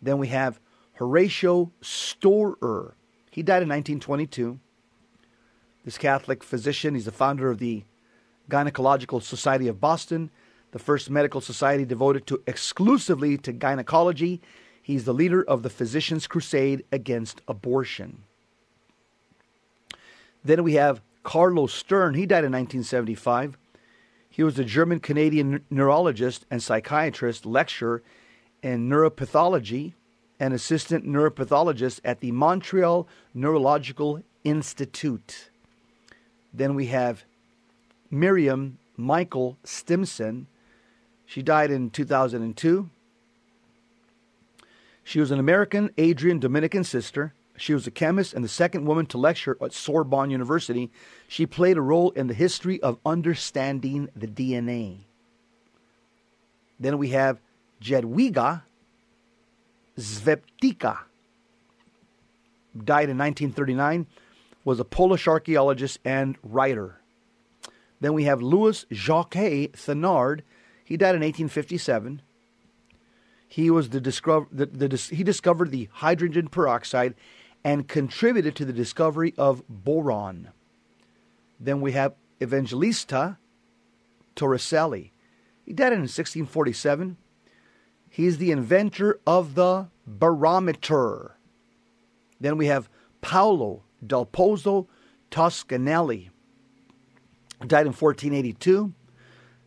Then 0.00 0.18
we 0.18 0.28
have 0.28 0.60
Horatio 0.92 1.72
Storer. 1.80 2.94
He 3.32 3.42
died 3.42 3.64
in 3.64 3.68
1922. 3.68 4.60
This 5.84 5.98
Catholic 5.98 6.44
physician, 6.44 6.94
he's 6.94 7.06
the 7.06 7.10
founder 7.10 7.50
of 7.50 7.58
the 7.58 7.82
Gynecological 8.48 9.20
Society 9.20 9.66
of 9.66 9.80
Boston, 9.80 10.30
the 10.70 10.78
first 10.78 11.10
medical 11.10 11.40
society 11.40 11.84
devoted 11.84 12.24
to 12.28 12.40
exclusively 12.46 13.36
to 13.38 13.52
gynecology. 13.52 14.40
He's 14.80 15.06
the 15.06 15.12
leader 15.12 15.42
of 15.42 15.64
the 15.64 15.70
Physicians' 15.70 16.28
Crusade 16.28 16.84
against 16.92 17.42
abortion. 17.48 18.22
Then 20.44 20.62
we 20.62 20.74
have 20.74 21.02
Carlos 21.24 21.74
Stern, 21.74 22.14
he 22.14 22.26
died 22.26 22.44
in 22.44 22.52
1975. 22.52 23.58
He 24.32 24.42
was 24.42 24.58
a 24.58 24.64
German 24.64 24.98
Canadian 24.98 25.62
neurologist 25.68 26.46
and 26.50 26.62
psychiatrist, 26.62 27.44
lecturer 27.44 28.02
in 28.62 28.88
neuropathology, 28.88 29.92
and 30.40 30.54
assistant 30.54 31.06
neuropathologist 31.06 32.00
at 32.02 32.20
the 32.20 32.32
Montreal 32.32 33.06
Neurological 33.34 34.22
Institute. 34.42 35.50
Then 36.50 36.74
we 36.74 36.86
have 36.86 37.24
Miriam 38.10 38.78
Michael 38.96 39.58
Stimson. 39.64 40.46
She 41.26 41.42
died 41.42 41.70
in 41.70 41.90
2002. 41.90 42.88
She 45.04 45.20
was 45.20 45.30
an 45.30 45.40
American 45.40 45.90
Adrian 45.98 46.38
Dominican 46.38 46.84
sister. 46.84 47.34
She 47.62 47.74
was 47.74 47.86
a 47.86 47.92
chemist 47.92 48.34
and 48.34 48.42
the 48.42 48.48
second 48.48 48.86
woman 48.86 49.06
to 49.06 49.18
lecture 49.18 49.56
at 49.62 49.72
Sorbonne 49.72 50.30
University. 50.30 50.90
She 51.28 51.46
played 51.46 51.76
a 51.76 51.80
role 51.80 52.10
in 52.10 52.26
the 52.26 52.34
history 52.34 52.82
of 52.82 52.98
understanding 53.06 54.08
the 54.16 54.26
DNA. 54.26 55.04
Then 56.80 56.98
we 56.98 57.10
have 57.10 57.38
Jadwiga 57.80 58.62
Zweptyka. 59.96 60.98
Died 62.76 63.08
in 63.10 63.18
1939, 63.18 64.08
was 64.64 64.80
a 64.80 64.84
Polish 64.84 65.28
archaeologist 65.28 66.00
and 66.04 66.36
writer. 66.42 66.98
Then 68.00 68.12
we 68.12 68.24
have 68.24 68.42
Louis 68.42 68.84
Jacques 68.92 69.34
Thenard. 69.76 70.42
He 70.84 70.96
died 70.96 71.14
in 71.14 71.20
1857. 71.20 72.22
He 73.46 73.70
was 73.70 73.90
the, 73.90 74.00
discover, 74.00 74.48
the, 74.50 74.66
the, 74.66 74.96
he 75.14 75.22
discovered 75.22 75.70
the 75.70 75.88
hydrogen 75.92 76.48
peroxide 76.48 77.14
and 77.64 77.88
contributed 77.88 78.56
to 78.56 78.64
the 78.64 78.72
discovery 78.72 79.34
of 79.38 79.62
boron. 79.68 80.48
Then 81.60 81.80
we 81.80 81.92
have 81.92 82.14
Evangelista 82.42 83.38
Torricelli. 84.34 85.10
He 85.64 85.72
died 85.72 85.92
in 85.92 86.00
1647. 86.00 87.16
He's 88.08 88.38
the 88.38 88.50
inventor 88.50 89.20
of 89.26 89.54
the 89.54 89.88
barometer. 90.06 91.36
Then 92.40 92.58
we 92.58 92.66
have 92.66 92.88
Paolo 93.20 93.84
del 94.04 94.26
Pozzo 94.26 94.88
Toscanelli. 95.30 96.30
Died 97.64 97.86
in 97.86 97.92
1482. 97.92 98.92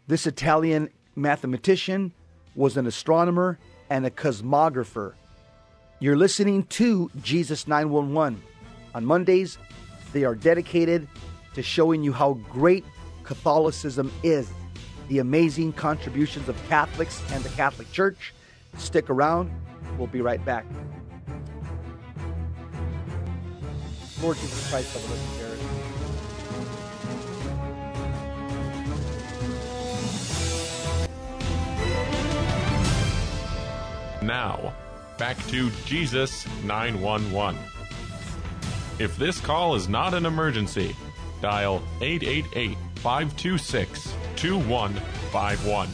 This 0.07 0.27
Italian 0.27 0.89
mathematician 1.15 2.11
was 2.55 2.75
an 2.75 2.85
astronomer 2.85 3.57
and 3.89 4.05
a 4.05 4.11
cosmographer. 4.11 5.13
You're 5.99 6.17
listening 6.17 6.63
to 6.63 7.09
Jesus 7.21 7.69
911. 7.69 8.43
On 8.93 9.05
Mondays, 9.05 9.57
they 10.11 10.25
are 10.25 10.35
dedicated 10.35 11.07
to 11.53 11.63
showing 11.63 12.03
you 12.03 12.11
how 12.11 12.33
great 12.49 12.83
Catholicism 13.23 14.11
is, 14.21 14.51
the 15.07 15.19
amazing 15.19 15.71
contributions 15.71 16.49
of 16.49 16.67
Catholics 16.67 17.23
and 17.31 17.41
the 17.45 17.49
Catholic 17.49 17.89
Church. 17.93 18.33
Stick 18.77 19.09
around, 19.09 19.49
we'll 19.97 20.07
be 20.07 20.19
right 20.19 20.43
back. 20.43 20.65
Lord 24.21 24.35
Jesus 24.35 24.69
Christ, 24.69 24.93
have 24.93 25.39
Jared. 25.39 25.59
Now, 34.23 34.73
back 35.17 35.37
to 35.47 35.69
Jesus 35.85 36.45
911. 36.63 37.59
If 38.99 39.17
this 39.17 39.39
call 39.39 39.75
is 39.75 39.89
not 39.89 40.13
an 40.13 40.25
emergency, 40.25 40.95
dial 41.41 41.81
888 42.01 42.77
526 42.95 44.13
2151. 44.35 45.89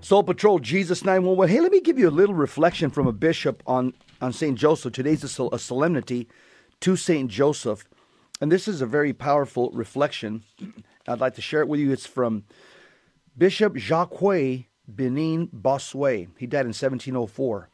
Soul 0.00 0.22
Patrol, 0.24 0.58
Jesus 0.58 1.04
911. 1.04 1.54
Hey, 1.54 1.60
let 1.60 1.70
me 1.72 1.80
give 1.80 1.98
you 1.98 2.08
a 2.08 2.10
little 2.10 2.34
reflection 2.34 2.90
from 2.90 3.06
a 3.06 3.12
bishop 3.12 3.62
on, 3.66 3.94
on 4.20 4.32
St. 4.32 4.58
Joseph. 4.58 4.92
Today's 4.92 5.22
a, 5.22 5.28
sol- 5.28 5.54
a 5.54 5.58
solemnity 5.58 6.28
to 6.80 6.96
St. 6.96 7.30
Joseph. 7.30 7.84
And 8.40 8.50
this 8.50 8.66
is 8.66 8.82
a 8.82 8.86
very 8.86 9.12
powerful 9.12 9.70
reflection. 9.70 10.42
I'd 11.06 11.20
like 11.20 11.36
to 11.36 11.40
share 11.40 11.60
it 11.60 11.68
with 11.68 11.78
you. 11.78 11.92
It's 11.92 12.06
from 12.06 12.44
Bishop 13.38 13.76
Jacques 13.76 14.10
Benin 14.94 15.48
Bossuet. 15.48 16.28
He 16.38 16.46
died 16.46 16.66
in 16.66 16.68
1704. 16.68 17.68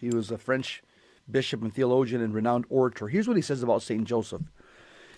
He 0.00 0.10
was 0.10 0.30
a 0.30 0.38
French 0.38 0.82
bishop 1.30 1.62
and 1.62 1.72
theologian 1.72 2.20
and 2.20 2.34
renowned 2.34 2.66
orator. 2.68 3.08
Here's 3.08 3.28
what 3.28 3.36
he 3.36 3.42
says 3.42 3.62
about 3.62 3.82
St. 3.82 4.04
Joseph. 4.04 4.42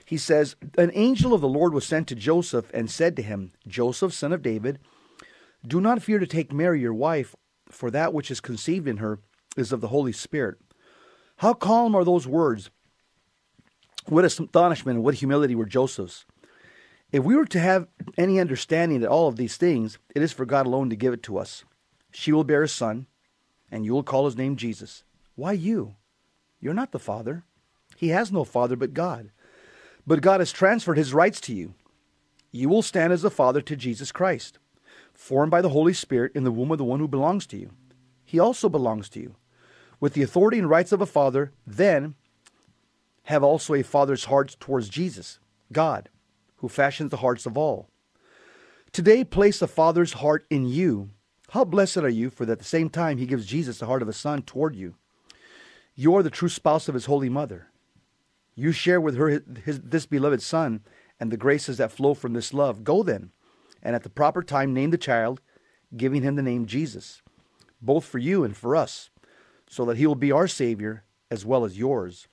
He 0.04 0.16
says, 0.16 0.56
An 0.76 0.90
angel 0.94 1.32
of 1.32 1.40
the 1.40 1.48
Lord 1.48 1.72
was 1.72 1.86
sent 1.86 2.08
to 2.08 2.14
Joseph 2.14 2.70
and 2.74 2.90
said 2.90 3.14
to 3.16 3.22
him, 3.22 3.52
Joseph, 3.66 4.12
son 4.12 4.32
of 4.32 4.42
David, 4.42 4.78
do 5.66 5.80
not 5.80 6.02
fear 6.02 6.18
to 6.18 6.26
take 6.26 6.52
Mary, 6.52 6.80
your 6.80 6.94
wife, 6.94 7.36
for 7.68 7.90
that 7.90 8.12
which 8.12 8.30
is 8.30 8.40
conceived 8.40 8.88
in 8.88 8.96
her 8.96 9.20
is 9.56 9.72
of 9.72 9.80
the 9.80 9.88
Holy 9.88 10.12
Spirit. 10.12 10.58
How 11.36 11.54
calm 11.54 11.94
are 11.94 12.04
those 12.04 12.26
words! 12.26 12.70
What 14.06 14.24
astonishment 14.24 14.96
and 14.96 15.04
what 15.04 15.14
humility 15.14 15.54
were 15.54 15.66
Joseph's! 15.66 16.24
If 17.12 17.24
we 17.24 17.34
were 17.34 17.46
to 17.46 17.58
have 17.58 17.88
any 18.16 18.38
understanding 18.38 19.00
that 19.00 19.10
all 19.10 19.28
of 19.28 19.36
these 19.36 19.56
things, 19.56 19.98
it 20.14 20.22
is 20.22 20.32
for 20.32 20.46
God 20.46 20.66
alone 20.66 20.90
to 20.90 20.96
give 20.96 21.12
it 21.12 21.22
to 21.24 21.38
us. 21.38 21.64
She 22.12 22.32
will 22.32 22.44
bear 22.44 22.62
a 22.62 22.68
son, 22.68 23.06
and 23.70 23.84
you 23.84 23.92
will 23.92 24.02
call 24.02 24.26
his 24.26 24.36
name 24.36 24.56
Jesus. 24.56 25.04
Why 25.34 25.52
you? 25.52 25.96
You're 26.60 26.74
not 26.74 26.92
the 26.92 26.98
father. 26.98 27.44
He 27.96 28.08
has 28.08 28.30
no 28.30 28.44
father 28.44 28.76
but 28.76 28.94
God. 28.94 29.30
But 30.06 30.22
God 30.22 30.40
has 30.40 30.52
transferred 30.52 30.98
his 30.98 31.14
rights 31.14 31.40
to 31.42 31.54
you. 31.54 31.74
You 32.52 32.68
will 32.68 32.82
stand 32.82 33.12
as 33.12 33.22
the 33.22 33.30
father 33.30 33.60
to 33.60 33.76
Jesus 33.76 34.12
Christ 34.12 34.58
formed 35.20 35.50
by 35.50 35.60
the 35.60 35.68
Holy 35.68 35.92
Spirit 35.92 36.32
in 36.34 36.44
the 36.44 36.50
womb 36.50 36.70
of 36.70 36.78
the 36.78 36.84
one 36.84 36.98
who 36.98 37.06
belongs 37.06 37.46
to 37.46 37.58
you. 37.58 37.70
He 38.24 38.38
also 38.38 38.70
belongs 38.70 39.08
to 39.10 39.20
you. 39.20 39.36
With 40.00 40.14
the 40.14 40.22
authority 40.22 40.58
and 40.58 40.68
rights 40.68 40.92
of 40.92 41.02
a 41.02 41.06
father, 41.06 41.52
then 41.66 42.14
have 43.24 43.42
also 43.44 43.74
a 43.74 43.82
father's 43.82 44.24
heart 44.24 44.56
towards 44.58 44.88
Jesus, 44.88 45.38
God, 45.72 46.08
who 46.60 46.68
fashions 46.68 47.10
the 47.10 47.18
hearts 47.18 47.46
of 47.46 47.58
all. 47.58 47.88
Today, 48.92 49.24
place 49.24 49.58
the 49.58 49.68
father's 49.68 50.14
heart 50.14 50.46
in 50.50 50.66
you. 50.66 51.10
How 51.50 51.64
blessed 51.64 51.98
are 51.98 52.08
you, 52.08 52.30
for 52.30 52.50
at 52.50 52.58
the 52.58 52.64
same 52.64 52.88
time 52.88 53.18
he 53.18 53.26
gives 53.26 53.46
Jesus 53.46 53.78
the 53.78 53.86
heart 53.86 54.02
of 54.02 54.08
a 54.08 54.12
son 54.12 54.42
toward 54.42 54.74
you. 54.74 54.94
You 55.94 56.14
are 56.16 56.22
the 56.22 56.30
true 56.30 56.48
spouse 56.48 56.88
of 56.88 56.94
his 56.94 57.06
holy 57.06 57.28
mother. 57.28 57.68
You 58.54 58.72
share 58.72 59.00
with 59.00 59.16
her 59.16 59.28
his, 59.28 59.42
his, 59.64 59.80
this 59.80 60.06
beloved 60.06 60.42
son 60.42 60.80
and 61.18 61.30
the 61.30 61.36
graces 61.36 61.78
that 61.78 61.92
flow 61.92 62.14
from 62.14 62.32
this 62.32 62.54
love. 62.54 62.84
Go 62.84 63.02
then 63.02 63.30
and 63.82 63.94
at 63.94 64.02
the 64.02 64.10
proper 64.10 64.42
time 64.42 64.74
name 64.74 64.90
the 64.90 64.98
child, 64.98 65.40
giving 65.96 66.22
him 66.22 66.36
the 66.36 66.42
name 66.42 66.66
Jesus, 66.66 67.22
both 67.80 68.04
for 68.04 68.18
you 68.18 68.44
and 68.44 68.56
for 68.56 68.76
us, 68.76 69.10
so 69.68 69.84
that 69.86 69.96
he 69.96 70.06
will 70.06 70.14
be 70.14 70.32
our 70.32 70.48
Savior 70.48 71.04
as 71.30 71.46
well 71.46 71.64
as 71.64 71.78
yours. 71.78 72.28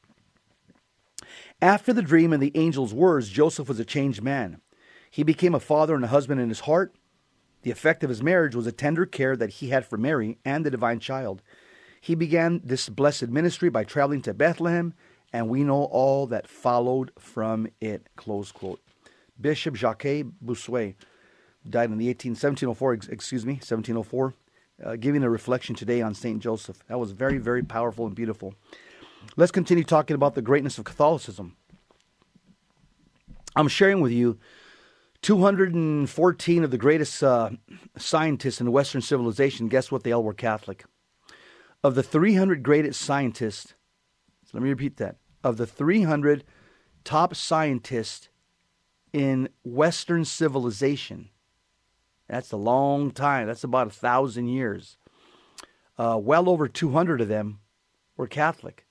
After 1.61 1.91
the 1.91 2.03
dream 2.03 2.33
and 2.33 2.41
the 2.41 2.55
angel's 2.55 2.93
words, 2.93 3.29
Joseph 3.29 3.67
was 3.67 3.79
a 3.79 3.85
changed 3.85 4.21
man. 4.21 4.61
He 5.09 5.23
became 5.23 5.55
a 5.55 5.59
father 5.59 5.95
and 5.95 6.03
a 6.03 6.09
husband 6.09 6.39
in 6.39 6.49
his 6.49 6.61
heart. 6.61 6.95
The 7.63 7.71
effect 7.71 8.03
of 8.03 8.09
his 8.09 8.21
marriage 8.21 8.53
was 8.53 8.67
a 8.67 8.71
tender 8.71 9.07
care 9.07 9.35
that 9.35 9.49
he 9.49 9.69
had 9.69 9.83
for 9.83 9.97
Mary 9.97 10.37
and 10.45 10.63
the 10.63 10.69
divine 10.69 10.99
child. 10.99 11.41
He 11.99 12.13
began 12.13 12.61
this 12.63 12.89
blessed 12.89 13.29
ministry 13.29 13.69
by 13.69 13.85
traveling 13.85 14.21
to 14.21 14.35
Bethlehem, 14.35 14.93
and 15.33 15.49
we 15.49 15.63
know 15.63 15.85
all 15.85 16.27
that 16.27 16.47
followed 16.47 17.11
from 17.17 17.67
it. 17.81 18.07
Close 18.15 18.51
quote. 18.51 18.79
Bishop 19.41 19.75
Jacques 19.75 20.25
Bossuet 20.45 20.93
died 21.67 21.89
in 21.89 21.97
the 21.97 22.09
18, 22.09 22.31
1704, 22.33 22.93
excuse 23.11 23.47
me, 23.47 23.53
1704, 23.53 24.33
uh, 24.85 24.95
giving 24.95 25.23
a 25.23 25.29
reflection 25.29 25.73
today 25.73 26.03
on 26.03 26.13
St. 26.13 26.39
Joseph. 26.39 26.83
That 26.87 26.99
was 26.99 27.11
very, 27.11 27.39
very 27.39 27.63
powerful 27.63 28.05
and 28.05 28.15
beautiful. 28.15 28.53
Let's 29.35 29.51
continue 29.51 29.83
talking 29.83 30.15
about 30.15 30.35
the 30.35 30.41
greatness 30.41 30.77
of 30.77 30.85
Catholicism. 30.85 31.55
I'm 33.55 33.67
sharing 33.67 34.01
with 34.01 34.11
you 34.11 34.37
214 35.21 36.63
of 36.63 36.71
the 36.71 36.77
greatest 36.77 37.23
uh, 37.23 37.51
scientists 37.97 38.61
in 38.61 38.71
Western 38.71 39.01
civilization. 39.01 39.67
Guess 39.67 39.91
what? 39.91 40.03
They 40.03 40.11
all 40.11 40.23
were 40.23 40.33
Catholic. 40.33 40.85
Of 41.83 41.95
the 41.95 42.03
300 42.03 42.63
greatest 42.63 43.01
scientists, 43.01 43.73
let 44.53 44.63
me 44.63 44.69
repeat 44.69 44.97
that. 44.97 45.17
Of 45.43 45.57
the 45.57 45.67
300 45.67 46.43
top 47.03 47.35
scientists 47.35 48.29
in 49.13 49.49
Western 49.63 50.25
civilization, 50.25 51.29
that's 52.27 52.51
a 52.51 52.57
long 52.57 53.11
time. 53.11 53.47
That's 53.47 53.63
about 53.63 53.87
a 53.87 53.91
thousand 53.91 54.47
years. 54.47 54.97
Uh, 55.97 56.19
well 56.21 56.49
over 56.49 56.67
200 56.67 57.21
of 57.21 57.27
them 57.27 57.59
were 58.15 58.27
Catholic. 58.27 58.86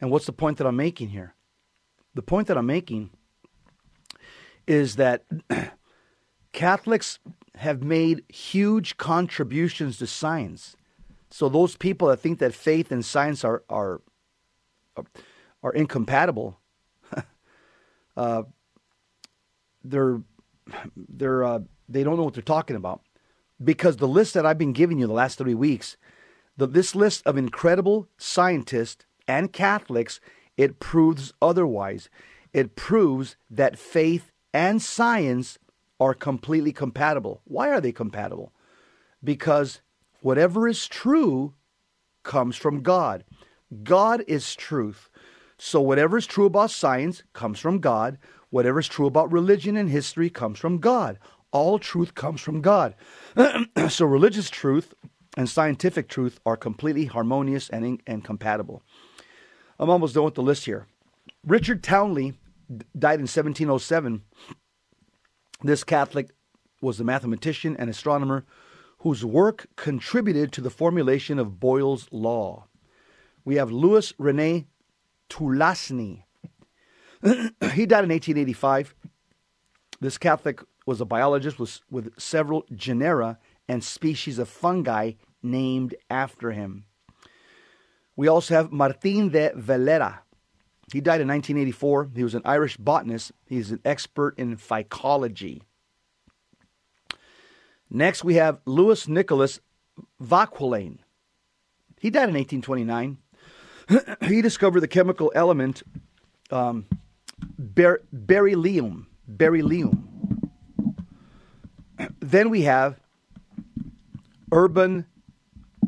And 0.00 0.10
what's 0.10 0.26
the 0.26 0.32
point 0.32 0.58
that 0.58 0.66
I'm 0.66 0.76
making 0.76 1.08
here? 1.08 1.34
The 2.14 2.22
point 2.22 2.48
that 2.48 2.56
I'm 2.56 2.66
making 2.66 3.10
is 4.66 4.96
that 4.96 5.24
Catholics 6.52 7.18
have 7.56 7.82
made 7.82 8.24
huge 8.28 8.96
contributions 8.96 9.98
to 9.98 10.06
science. 10.06 10.76
So 11.30 11.48
those 11.48 11.76
people 11.76 12.08
that 12.08 12.18
think 12.18 12.38
that 12.38 12.54
faith 12.54 12.90
and 12.90 13.04
science 13.04 13.44
are 13.44 13.62
are 13.68 14.00
are 15.62 15.72
incompatible, 15.72 16.58
uh, 18.16 18.42
they're 19.84 20.22
they're 20.96 21.44
uh, 21.44 21.60
they 21.88 22.02
don't 22.02 22.16
know 22.16 22.24
what 22.24 22.34
they're 22.34 22.42
talking 22.42 22.76
about 22.76 23.02
because 23.62 23.98
the 23.98 24.08
list 24.08 24.34
that 24.34 24.46
I've 24.46 24.58
been 24.58 24.72
giving 24.72 24.98
you 24.98 25.06
the 25.06 25.12
last 25.12 25.38
three 25.38 25.54
weeks, 25.54 25.96
the, 26.56 26.66
this 26.66 26.94
list 26.94 27.22
of 27.26 27.36
incredible 27.36 28.08
scientists 28.16 29.04
and 29.30 29.52
Catholics, 29.52 30.20
it 30.56 30.80
proves 30.80 31.32
otherwise. 31.40 32.10
It 32.52 32.74
proves 32.74 33.36
that 33.48 33.78
faith 33.78 34.32
and 34.52 34.82
science 34.82 35.56
are 36.00 36.14
completely 36.14 36.72
compatible. 36.72 37.40
Why 37.44 37.68
are 37.68 37.80
they 37.80 37.92
compatible? 37.92 38.52
Because 39.22 39.82
whatever 40.20 40.66
is 40.66 40.88
true 40.88 41.54
comes 42.24 42.56
from 42.56 42.82
God. 42.82 43.22
God 43.84 44.24
is 44.26 44.56
truth. 44.56 45.08
So 45.58 45.80
whatever 45.80 46.18
is 46.18 46.26
true 46.26 46.46
about 46.46 46.72
science 46.72 47.22
comes 47.32 47.60
from 47.60 47.78
God. 47.78 48.18
Whatever 48.48 48.80
is 48.80 48.88
true 48.88 49.06
about 49.06 49.30
religion 49.30 49.76
and 49.76 49.88
history 49.88 50.28
comes 50.28 50.58
from 50.58 50.78
God. 50.78 51.20
All 51.52 51.78
truth 51.78 52.16
comes 52.16 52.40
from 52.40 52.62
God. 52.62 52.96
so 53.88 54.06
religious 54.06 54.50
truth 54.50 54.92
and 55.36 55.48
scientific 55.48 56.08
truth 56.08 56.40
are 56.44 56.56
completely 56.56 57.04
harmonious 57.04 57.68
and, 57.68 58.02
and 58.08 58.24
compatible. 58.24 58.82
I'm 59.80 59.88
almost 59.88 60.14
done 60.14 60.24
with 60.24 60.34
the 60.34 60.42
list 60.42 60.66
here. 60.66 60.86
Richard 61.44 61.82
Towneley 61.82 62.34
died 62.98 63.18
in 63.18 63.26
1707. 63.26 64.22
This 65.62 65.84
Catholic 65.84 66.28
was 66.82 67.00
a 67.00 67.04
mathematician 67.04 67.76
and 67.78 67.88
astronomer 67.88 68.44
whose 68.98 69.24
work 69.24 69.68
contributed 69.76 70.52
to 70.52 70.60
the 70.60 70.68
formulation 70.68 71.38
of 71.38 71.58
Boyle's 71.58 72.08
law. 72.12 72.66
We 73.42 73.54
have 73.56 73.72
Louis 73.72 74.12
Rene 74.18 74.66
Tulasne. 75.30 76.24
he 77.22 77.86
died 77.86 78.04
in 78.04 78.10
1885. 78.10 78.94
This 79.98 80.18
Catholic 80.18 80.60
was 80.84 81.00
a 81.00 81.06
biologist 81.06 81.58
with, 81.58 81.80
with 81.90 82.20
several 82.20 82.66
genera 82.74 83.38
and 83.66 83.82
species 83.82 84.38
of 84.38 84.50
fungi 84.50 85.12
named 85.42 85.94
after 86.10 86.52
him. 86.52 86.84
We 88.20 88.28
also 88.28 88.52
have 88.52 88.70
Martin 88.70 89.30
de 89.30 89.50
Valera. 89.54 90.20
He 90.92 91.00
died 91.00 91.22
in 91.22 91.28
1984. 91.28 92.10
He 92.14 92.22
was 92.22 92.34
an 92.34 92.42
Irish 92.44 92.76
botanist. 92.76 93.32
He's 93.46 93.70
an 93.70 93.80
expert 93.82 94.38
in 94.38 94.58
phycology. 94.58 95.62
Next, 97.88 98.22
we 98.22 98.34
have 98.34 98.60
Louis 98.66 99.08
Nicholas 99.08 99.60
Vauquelin. 100.20 100.98
He 101.98 102.10
died 102.10 102.28
in 102.28 102.34
1829. 102.34 103.16
he 104.28 104.42
discovered 104.42 104.80
the 104.80 104.88
chemical 104.88 105.32
element 105.34 105.82
um, 106.50 106.84
ber- 107.58 108.02
beryllium. 108.12 109.06
Beryllium. 109.26 110.36
Then 112.20 112.50
we 112.50 112.62
have 112.64 113.00
Urban 114.52 115.06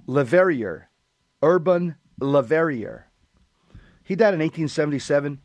Leverrier. 0.08 0.84
Urban 1.42 1.96
Leverrier. 2.22 3.04
He 4.02 4.16
died 4.16 4.34
in 4.34 4.40
1877. 4.40 5.40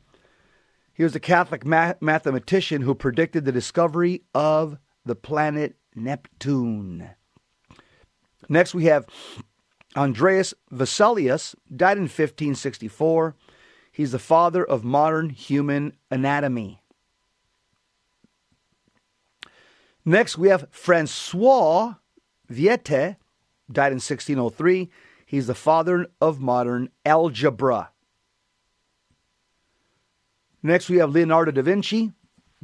He 0.94 1.04
was 1.04 1.16
a 1.16 1.20
Catholic 1.20 1.66
ma- 1.66 1.94
mathematician 2.02 2.82
who 2.82 2.96
predicted 2.96 3.46
the 3.46 3.52
discovery 3.52 4.24
of 4.34 4.78
the 5.06 5.16
planet 5.16 5.76
Neptune. 5.96 7.10
Next, 8.50 8.74
we 8.74 8.86
have 8.86 9.06
Andreas 9.96 10.54
Vesalius, 10.72 11.56
died 11.76 11.98
in 11.98 12.04
1564. 12.04 13.36
He's 13.92 14.12
the 14.12 14.20
father 14.20 14.64
of 14.64 14.84
modern 14.84 15.30
human 15.30 15.94
anatomy. 16.12 16.82
Next, 20.06 20.38
we 20.38 20.50
have 20.50 20.68
Francois 20.72 21.96
Viete, 22.48 23.18
died 23.72 23.92
in 23.92 24.00
1603. 24.00 24.90
He's 25.28 25.46
the 25.46 25.54
father 25.54 26.08
of 26.20 26.40
modern 26.40 26.90
algebra. 27.06 27.92
Next, 30.64 30.90
we 30.90 30.98
have 30.98 31.12
Leonardo 31.12 31.52
da 31.52 31.62
Vinci, 31.62 32.14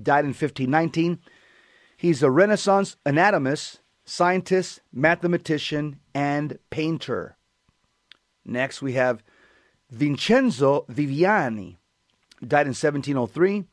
died 0.02 0.26
in 0.26 0.30
1519. 0.30 1.19
He's 1.95 2.23
a 2.23 2.32
Renaissance 2.32 2.95
anatomist, 3.06 3.82
scientist, 4.06 4.82
mathematician, 4.91 5.99
and 6.15 6.58
painter. 6.71 7.38
Next, 8.43 8.82
we 8.82 8.93
have 8.93 9.23
Vincenzo 9.91 10.86
Viviani, 10.89 11.78
died 12.41 12.65
in 12.65 12.73
1703. 12.73 13.65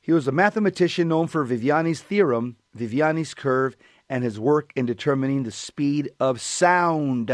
He 0.00 0.12
was 0.12 0.26
a 0.26 0.32
mathematician 0.32 1.06
known 1.06 1.28
for 1.28 1.44
Viviani's 1.44 2.00
theorem 2.00 2.56
Viviani's 2.76 3.34
curve, 3.34 3.76
and 4.08 4.24
his 4.24 4.40
work 4.40 4.72
in 4.74 4.86
determining 4.86 5.42
the 5.42 5.50
speed 5.50 6.10
of 6.18 6.40
sound. 6.40 7.30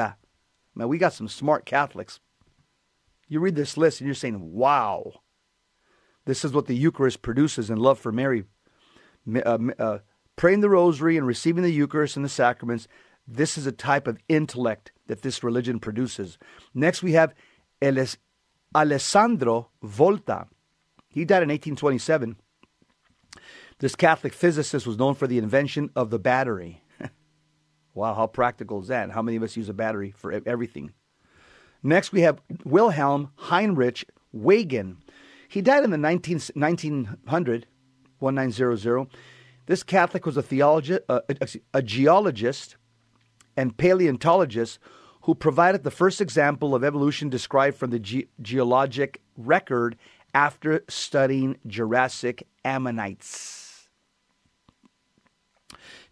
Man, 0.78 0.88
we 0.88 0.96
got 0.96 1.12
some 1.12 1.26
smart 1.26 1.66
Catholics. 1.66 2.20
You 3.26 3.40
read 3.40 3.56
this 3.56 3.76
list 3.76 4.00
and 4.00 4.06
you're 4.06 4.14
saying, 4.14 4.52
wow, 4.52 5.12
this 6.24 6.44
is 6.44 6.52
what 6.52 6.66
the 6.66 6.76
Eucharist 6.76 7.20
produces 7.20 7.68
in 7.68 7.78
love 7.78 7.98
for 7.98 8.12
Mary. 8.12 8.44
Uh, 9.44 9.58
uh, 9.76 9.98
praying 10.36 10.60
the 10.60 10.70
rosary 10.70 11.16
and 11.16 11.26
receiving 11.26 11.64
the 11.64 11.72
Eucharist 11.72 12.14
and 12.14 12.24
the 12.24 12.30
sacraments, 12.30 12.86
this 13.26 13.58
is 13.58 13.66
a 13.66 13.72
type 13.72 14.06
of 14.06 14.18
intellect 14.28 14.92
that 15.08 15.22
this 15.22 15.42
religion 15.42 15.80
produces. 15.80 16.38
Next, 16.72 17.02
we 17.02 17.12
have 17.12 17.34
Alessandro 18.72 19.70
Volta. 19.82 20.46
He 21.08 21.24
died 21.24 21.42
in 21.42 21.48
1827. 21.48 22.36
This 23.80 23.96
Catholic 23.96 24.32
physicist 24.32 24.86
was 24.86 24.96
known 24.96 25.14
for 25.14 25.26
the 25.26 25.38
invention 25.38 25.90
of 25.96 26.10
the 26.10 26.20
battery. 26.20 26.82
Wow, 27.98 28.14
how 28.14 28.28
practical 28.28 28.80
is 28.80 28.86
that? 28.86 29.10
How 29.10 29.22
many 29.22 29.36
of 29.36 29.42
us 29.42 29.56
use 29.56 29.68
a 29.68 29.74
battery 29.74 30.14
for 30.16 30.30
everything? 30.46 30.92
Next, 31.82 32.12
we 32.12 32.20
have 32.20 32.40
Wilhelm 32.64 33.32
Heinrich 33.34 34.08
Waagen. 34.32 34.98
He 35.48 35.60
died 35.60 35.82
in 35.82 35.90
the 35.90 35.98
19, 35.98 36.38
1900, 36.54 37.66
1900. 38.20 39.08
This 39.66 39.82
Catholic 39.82 40.24
was 40.26 40.36
a, 40.36 40.44
theologi- 40.44 41.00
uh, 41.08 41.22
a, 41.28 41.48
a 41.74 41.82
geologist 41.82 42.76
and 43.56 43.76
paleontologist 43.76 44.78
who 45.22 45.34
provided 45.34 45.82
the 45.82 45.90
first 45.90 46.20
example 46.20 46.76
of 46.76 46.84
evolution 46.84 47.28
described 47.28 47.76
from 47.76 47.90
the 47.90 47.98
ge- 47.98 48.28
geologic 48.40 49.20
record 49.36 49.96
after 50.32 50.84
studying 50.88 51.56
Jurassic 51.66 52.46
ammonites. 52.64 53.57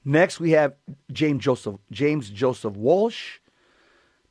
Next, 0.09 0.39
we 0.39 0.53
have 0.53 0.77
James 1.11 1.43
Joseph 1.43 1.81
James 1.91 2.31
Joseph 2.31 2.77
Walsh, 2.77 3.41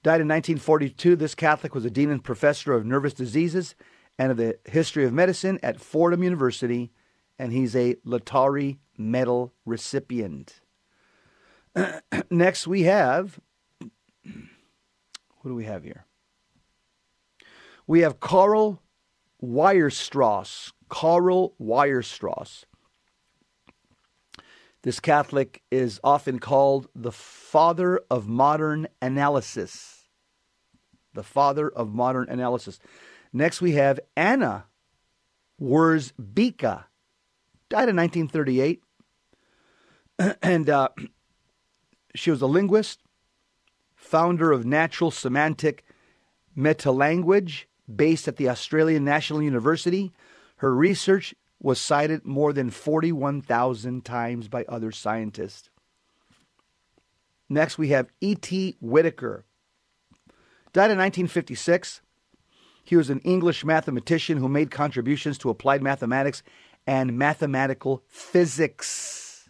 died 0.03 0.21
in 0.21 0.27
1942. 0.29 1.17
This 1.17 1.35
Catholic 1.35 1.75
was 1.75 1.83
a 1.83 1.89
dean 1.89 2.09
and 2.09 2.23
professor 2.23 2.71
of 2.71 2.85
nervous 2.85 3.13
diseases 3.13 3.75
and 4.17 4.31
of 4.31 4.37
the 4.37 4.57
history 4.63 5.03
of 5.03 5.11
medicine 5.11 5.59
at 5.61 5.81
Fordham 5.81 6.23
University, 6.23 6.93
and 7.37 7.51
he's 7.51 7.75
a 7.75 7.95
Laetare 8.05 8.77
Medal 8.97 9.53
recipient. 9.65 10.61
Next, 12.29 12.67
we 12.67 12.83
have 12.83 13.41
what 13.81 15.43
do 15.43 15.55
we 15.55 15.65
have 15.65 15.83
here? 15.83 16.05
We 17.85 17.99
have 17.99 18.21
Karl 18.21 18.81
Weierstrass. 19.43 20.71
Karl 20.87 21.53
Weierstrass. 21.61 22.63
This 24.85 24.99
Catholic 24.99 25.63
is 25.71 25.99
often 26.03 26.37
called 26.37 26.87
the 26.93 27.11
father 27.11 28.01
of 28.11 28.27
modern 28.27 28.87
analysis. 29.01 30.03
The 31.15 31.23
father 31.23 31.67
of 31.67 31.91
modern 31.91 32.29
analysis. 32.29 32.79
Next, 33.33 33.63
we 33.63 33.71
have 33.71 33.99
Anna 34.15 34.65
Wierzbicka, 35.59 36.83
died 37.67 37.89
in 37.89 37.95
1938. 37.95 38.83
and 40.43 40.69
uh, 40.69 40.89
she 42.15 42.29
was 42.29 42.43
a 42.43 42.45
linguist, 42.45 42.99
founder 43.95 44.51
of 44.51 44.67
Natural 44.67 45.09
Semantic 45.09 45.83
Metalanguage, 46.55 47.63
based 47.93 48.27
at 48.27 48.35
the 48.37 48.49
Australian 48.49 49.03
National 49.03 49.41
University. 49.41 50.13
Her 50.57 50.75
research 50.75 51.33
was 51.65 51.81
cited 51.81 52.23
more 52.23 52.53
than 52.53 52.69
41,000 52.69 54.05
times 54.05 54.47
by 54.47 54.65
other 54.65 54.91
scientists. 54.91 55.71
Next, 57.49 57.79
we 57.79 57.87
have 57.87 58.11
E.T. 58.21 58.77
Whittaker. 58.79 59.45
Died 60.73 60.91
in 60.91 60.99
1956. 60.99 62.01
He 62.83 62.95
was 62.95 63.09
an 63.09 63.19
English 63.21 63.65
mathematician 63.65 64.37
who 64.37 64.47
made 64.47 64.69
contributions 64.69 65.39
to 65.39 65.49
applied 65.49 65.81
mathematics 65.81 66.43
and 66.85 67.17
mathematical 67.17 68.03
physics. 68.07 69.49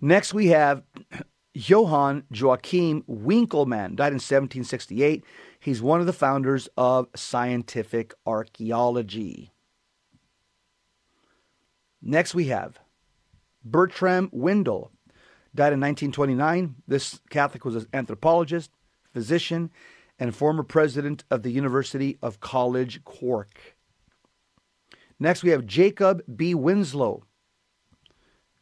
Next, 0.00 0.32
we 0.32 0.46
have 0.46 0.82
Johann 1.52 2.24
Joachim 2.30 3.02
Winckelmann, 3.02 3.94
died 3.94 4.12
in 4.12 4.20
1768. 4.22 5.22
He's 5.66 5.82
one 5.82 5.98
of 5.98 6.06
the 6.06 6.12
founders 6.12 6.68
of 6.76 7.08
scientific 7.16 8.14
archaeology. 8.24 9.50
Next, 12.00 12.36
we 12.36 12.44
have 12.44 12.78
Bertram 13.64 14.30
Windle, 14.32 14.92
died 15.56 15.72
in 15.72 15.80
1929. 15.80 16.76
This 16.86 17.18
Catholic 17.30 17.64
was 17.64 17.74
an 17.74 17.88
anthropologist, 17.92 18.70
physician, 19.12 19.72
and 20.20 20.36
former 20.36 20.62
president 20.62 21.24
of 21.32 21.42
the 21.42 21.50
University 21.50 22.16
of 22.22 22.38
College 22.38 23.02
Cork. 23.02 23.76
Next, 25.18 25.42
we 25.42 25.50
have 25.50 25.66
Jacob 25.66 26.22
B. 26.36 26.54
Winslow, 26.54 27.24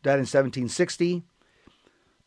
died 0.03 0.15
in 0.15 0.21
1760. 0.21 1.23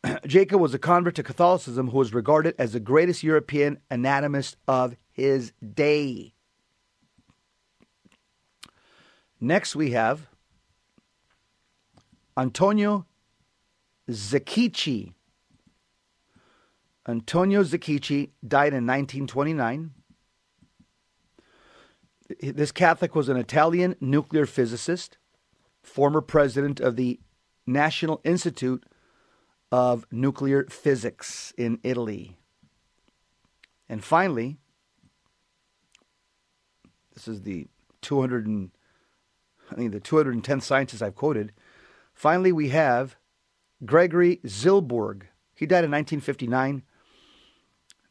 Jacob 0.26 0.60
was 0.60 0.74
a 0.74 0.78
convert 0.78 1.14
to 1.16 1.22
Catholicism 1.22 1.90
who 1.90 1.98
was 1.98 2.14
regarded 2.14 2.54
as 2.58 2.72
the 2.72 2.80
greatest 2.80 3.22
European 3.22 3.78
anatomist 3.90 4.56
of 4.66 4.96
his 5.10 5.52
day. 5.74 6.34
Next, 9.40 9.76
we 9.76 9.92
have 9.92 10.28
Antonio 12.36 13.06
Zacchici. 14.10 15.14
Antonio 17.06 17.62
Zacchici 17.62 18.30
died 18.46 18.74
in 18.74 18.86
1929. 18.86 19.92
This 22.40 22.72
Catholic 22.72 23.14
was 23.14 23.28
an 23.28 23.36
Italian 23.36 23.96
nuclear 24.00 24.44
physicist, 24.44 25.16
former 25.82 26.20
president 26.20 26.80
of 26.80 26.96
the 26.96 27.20
National 27.66 28.20
Institute 28.24 28.84
of 29.70 30.06
Nuclear 30.10 30.64
Physics 30.64 31.52
in 31.56 31.78
Italy. 31.82 32.36
And 33.88 34.02
finally, 34.02 34.58
this 37.14 37.28
is 37.28 37.42
the 37.42 37.66
200 38.02 38.46
and, 38.46 38.70
I 39.70 39.74
think 39.74 39.92
the 39.92 40.00
210th 40.00 40.62
scientist 40.62 41.02
I've 41.02 41.14
quoted. 41.14 41.52
Finally, 42.14 42.52
we 42.52 42.70
have 42.70 43.16
Gregory 43.84 44.40
Zilboorg. 44.46 45.22
He 45.54 45.66
died 45.66 45.84
in 45.84 45.90
1959. 45.90 46.82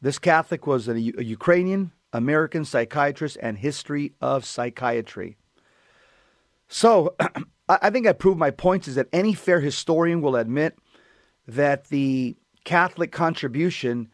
This 0.00 0.18
Catholic 0.18 0.66
was 0.66 0.88
a, 0.88 0.92
a 0.92 0.96
Ukrainian 0.96 1.92
American 2.12 2.64
psychiatrist 2.64 3.36
and 3.42 3.58
history 3.58 4.12
of 4.20 4.44
psychiatry. 4.44 5.36
So, 6.68 7.14
I 7.68 7.90
think 7.90 8.06
I 8.06 8.12
proved 8.12 8.38
my 8.38 8.50
point 8.50 8.88
is 8.88 8.94
that 8.94 9.08
any 9.12 9.34
fair 9.34 9.60
historian 9.60 10.22
will 10.22 10.36
admit 10.36 10.78
that 11.48 11.88
the 11.88 12.36
Catholic 12.64 13.10
contribution 13.10 14.08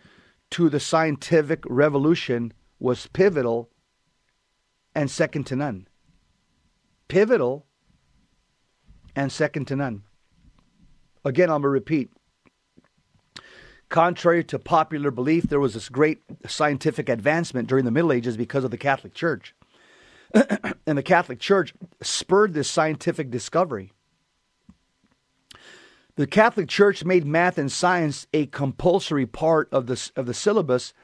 to 0.50 0.68
the 0.68 0.80
scientific 0.80 1.64
revolution 1.66 2.52
was 2.78 3.08
pivotal 3.08 3.68
and 4.94 5.10
second 5.10 5.44
to 5.48 5.56
none. 5.56 5.88
Pivotal 7.08 7.66
and 9.16 9.32
second 9.32 9.66
to 9.66 9.76
none. 9.76 10.04
Again, 11.24 11.50
I'm 11.50 11.62
going 11.62 11.62
to 11.62 11.68
repeat. 11.68 12.10
Contrary 13.88 14.44
to 14.44 14.58
popular 14.58 15.10
belief, 15.10 15.44
there 15.44 15.60
was 15.60 15.74
this 15.74 15.88
great 15.88 16.22
scientific 16.46 17.08
advancement 17.08 17.68
during 17.68 17.84
the 17.84 17.90
Middle 17.90 18.12
Ages 18.12 18.36
because 18.36 18.64
of 18.64 18.70
the 18.70 18.78
Catholic 18.78 19.14
Church. 19.14 19.54
and 20.86 20.96
the 20.98 21.02
Catholic 21.02 21.40
Church 21.40 21.74
spurred 22.00 22.54
this 22.54 22.70
scientific 22.70 23.30
discovery. 23.30 23.92
The 26.16 26.26
Catholic 26.28 26.68
Church 26.68 27.04
made 27.04 27.26
math 27.26 27.58
and 27.58 27.70
science 27.70 28.28
a 28.32 28.46
compulsory 28.46 29.26
part 29.26 29.68
of 29.72 29.86
the, 29.86 30.10
of 30.14 30.26
the 30.26 30.34
syllabus 30.34 30.94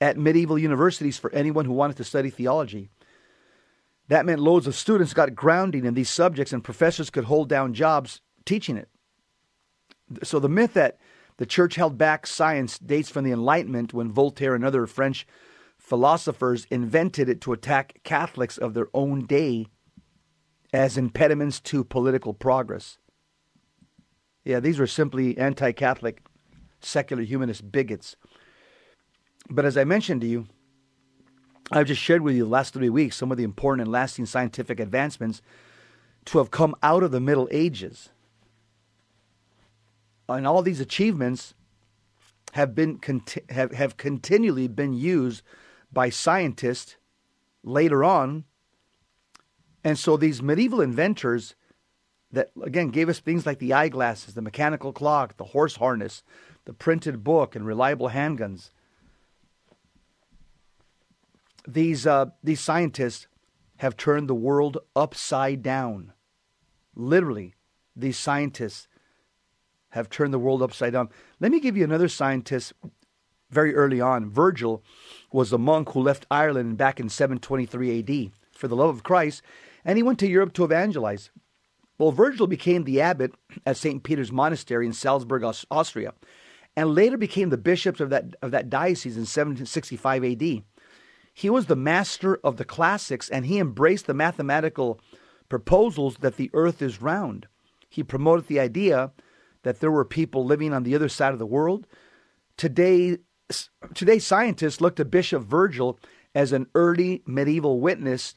at 0.00 0.18
medieval 0.18 0.58
universities 0.58 1.18
for 1.18 1.32
anyone 1.32 1.64
who 1.64 1.72
wanted 1.72 1.96
to 1.96 2.04
study 2.04 2.28
theology. 2.28 2.90
That 4.08 4.26
meant 4.26 4.40
loads 4.40 4.66
of 4.66 4.74
students 4.74 5.14
got 5.14 5.34
grounding 5.34 5.86
in 5.86 5.94
these 5.94 6.10
subjects 6.10 6.52
and 6.52 6.62
professors 6.62 7.08
could 7.08 7.24
hold 7.24 7.48
down 7.48 7.72
jobs 7.72 8.20
teaching 8.44 8.76
it. 8.76 8.88
So 10.22 10.38
the 10.38 10.48
myth 10.48 10.74
that 10.74 10.98
the 11.38 11.46
church 11.46 11.76
held 11.76 11.96
back 11.96 12.26
science 12.26 12.78
dates 12.78 13.10
from 13.10 13.24
the 13.24 13.32
Enlightenment 13.32 13.94
when 13.94 14.12
Voltaire 14.12 14.54
and 14.54 14.64
other 14.64 14.86
French 14.86 15.26
philosophers 15.78 16.66
invented 16.70 17.28
it 17.28 17.40
to 17.42 17.52
attack 17.52 18.00
Catholics 18.04 18.58
of 18.58 18.74
their 18.74 18.88
own 18.92 19.24
day 19.24 19.66
as 20.72 20.98
impediments 20.98 21.60
to 21.60 21.84
political 21.84 22.34
progress. 22.34 22.98
Yeah, 24.44 24.60
these 24.60 24.78
were 24.78 24.86
simply 24.86 25.36
anti 25.36 25.72
Catholic, 25.72 26.22
secular 26.80 27.22
humanist 27.22 27.70
bigots. 27.70 28.16
But 29.50 29.64
as 29.64 29.76
I 29.76 29.84
mentioned 29.84 30.20
to 30.22 30.26
you, 30.26 30.46
I've 31.70 31.86
just 31.86 32.00
shared 32.00 32.22
with 32.22 32.34
you 32.34 32.44
the 32.44 32.50
last 32.50 32.72
three 32.72 32.88
weeks 32.88 33.16
some 33.16 33.30
of 33.30 33.36
the 33.36 33.44
important 33.44 33.82
and 33.82 33.92
lasting 33.92 34.26
scientific 34.26 34.80
advancements 34.80 35.42
to 36.26 36.38
have 36.38 36.50
come 36.50 36.74
out 36.82 37.02
of 37.02 37.10
the 37.10 37.20
Middle 37.20 37.48
Ages. 37.50 38.10
And 40.28 40.46
all 40.46 40.62
these 40.62 40.80
achievements 40.80 41.54
have 42.52 42.74
been 42.74 43.00
have, 43.50 43.72
have 43.72 43.96
continually 43.96 44.68
been 44.68 44.92
used 44.92 45.42
by 45.92 46.10
scientists 46.10 46.96
later 47.62 48.04
on. 48.04 48.44
And 49.84 49.98
so 49.98 50.16
these 50.16 50.42
medieval 50.42 50.80
inventors 50.80 51.54
that 52.32 52.50
again 52.62 52.88
gave 52.88 53.08
us 53.08 53.20
things 53.20 53.46
like 53.46 53.58
the 53.58 53.72
eyeglasses, 53.72 54.34
the 54.34 54.42
mechanical 54.42 54.92
clock, 54.92 55.36
the 55.36 55.44
horse 55.44 55.76
harness, 55.76 56.22
the 56.64 56.72
printed 56.72 57.24
book, 57.24 57.56
and 57.56 57.66
reliable 57.66 58.10
handguns 58.10 58.70
these 61.68 62.06
uh, 62.06 62.26
these 62.42 62.60
scientists 62.60 63.28
have 63.76 63.96
turned 63.96 64.28
the 64.28 64.34
world 64.34 64.78
upside 64.96 65.62
down. 65.62 66.12
Literally, 66.96 67.54
these 67.94 68.18
scientists 68.18 68.88
have 69.90 70.08
turned 70.08 70.32
the 70.32 70.38
world 70.38 70.62
upside 70.62 70.94
down. 70.94 71.10
Let 71.38 71.52
me 71.52 71.60
give 71.60 71.76
you 71.76 71.84
another 71.84 72.08
scientist 72.08 72.72
very 73.50 73.74
early 73.74 74.00
on. 74.00 74.30
Virgil 74.30 74.82
was 75.30 75.52
a 75.52 75.58
monk 75.58 75.90
who 75.92 76.00
left 76.00 76.26
Ireland 76.30 76.76
back 76.76 76.98
in 76.98 77.08
723 77.08 77.98
AD 77.98 78.32
for 78.52 78.66
the 78.66 78.76
love 78.76 78.94
of 78.94 79.02
Christ, 79.02 79.42
and 79.84 79.96
he 79.96 80.02
went 80.02 80.18
to 80.20 80.28
Europe 80.28 80.52
to 80.54 80.64
evangelize. 80.64 81.30
Well, 81.98 82.12
Virgil 82.12 82.46
became 82.46 82.84
the 82.84 83.00
abbot 83.00 83.34
at 83.66 83.76
St. 83.76 84.02
Peter's 84.02 84.30
Monastery 84.30 84.86
in 84.86 84.92
Salzburg, 84.92 85.42
Austria, 85.70 86.14
and 86.76 86.94
later 86.94 87.16
became 87.16 87.50
the 87.50 87.58
bishop 87.58 87.98
of 87.98 88.10
that, 88.10 88.36
of 88.40 88.52
that 88.52 88.70
diocese 88.70 89.16
in 89.16 89.26
765 89.26 90.24
AD. 90.24 90.62
He 91.34 91.50
was 91.50 91.66
the 91.66 91.76
master 91.76 92.38
of 92.44 92.56
the 92.56 92.64
classics 92.64 93.28
and 93.28 93.46
he 93.46 93.58
embraced 93.58 94.06
the 94.06 94.14
mathematical 94.14 95.00
proposals 95.48 96.18
that 96.18 96.36
the 96.36 96.50
earth 96.52 96.80
is 96.82 97.02
round. 97.02 97.46
He 97.88 98.02
promoted 98.04 98.46
the 98.46 98.60
idea 98.60 99.12
that 99.62 99.80
there 99.80 99.90
were 99.90 100.04
people 100.04 100.44
living 100.44 100.72
on 100.72 100.84
the 100.84 100.94
other 100.94 101.08
side 101.08 101.32
of 101.32 101.38
the 101.38 101.46
world. 101.46 101.86
Today, 102.56 103.18
today 103.94 104.18
scientists 104.18 104.80
look 104.80 104.94
to 104.96 105.04
Bishop 105.04 105.42
Virgil 105.42 105.98
as 106.34 106.52
an 106.52 106.66
early 106.74 107.22
medieval 107.26 107.80
witness 107.80 108.34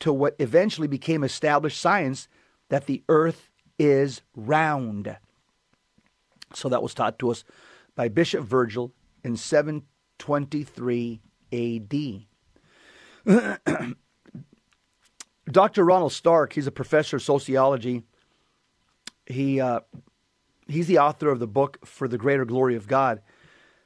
to 0.00 0.12
what 0.12 0.34
eventually 0.38 0.88
became 0.88 1.22
established 1.22 1.80
science 1.80 2.26
that 2.68 2.86
the 2.86 3.02
earth 3.08 3.50
is 3.78 4.22
round. 4.34 5.16
So 6.54 6.68
that 6.68 6.82
was 6.82 6.94
taught 6.94 7.18
to 7.20 7.30
us 7.30 7.44
by 7.94 8.08
Bishop 8.08 8.44
Virgil 8.44 8.92
in 9.22 9.36
723 9.36 11.20
AD. 11.52 12.26
Dr. 15.50 15.84
Ronald 15.84 16.12
Stark, 16.12 16.52
he's 16.54 16.66
a 16.66 16.72
professor 16.72 17.16
of 17.16 17.22
sociology. 17.22 18.02
He 19.26 19.60
uh, 19.60 19.80
he's 20.66 20.86
the 20.86 20.98
author 20.98 21.30
of 21.30 21.38
the 21.38 21.46
book 21.46 21.78
For 21.84 22.08
the 22.08 22.18
Greater 22.18 22.44
Glory 22.44 22.76
of 22.76 22.88
God. 22.88 23.20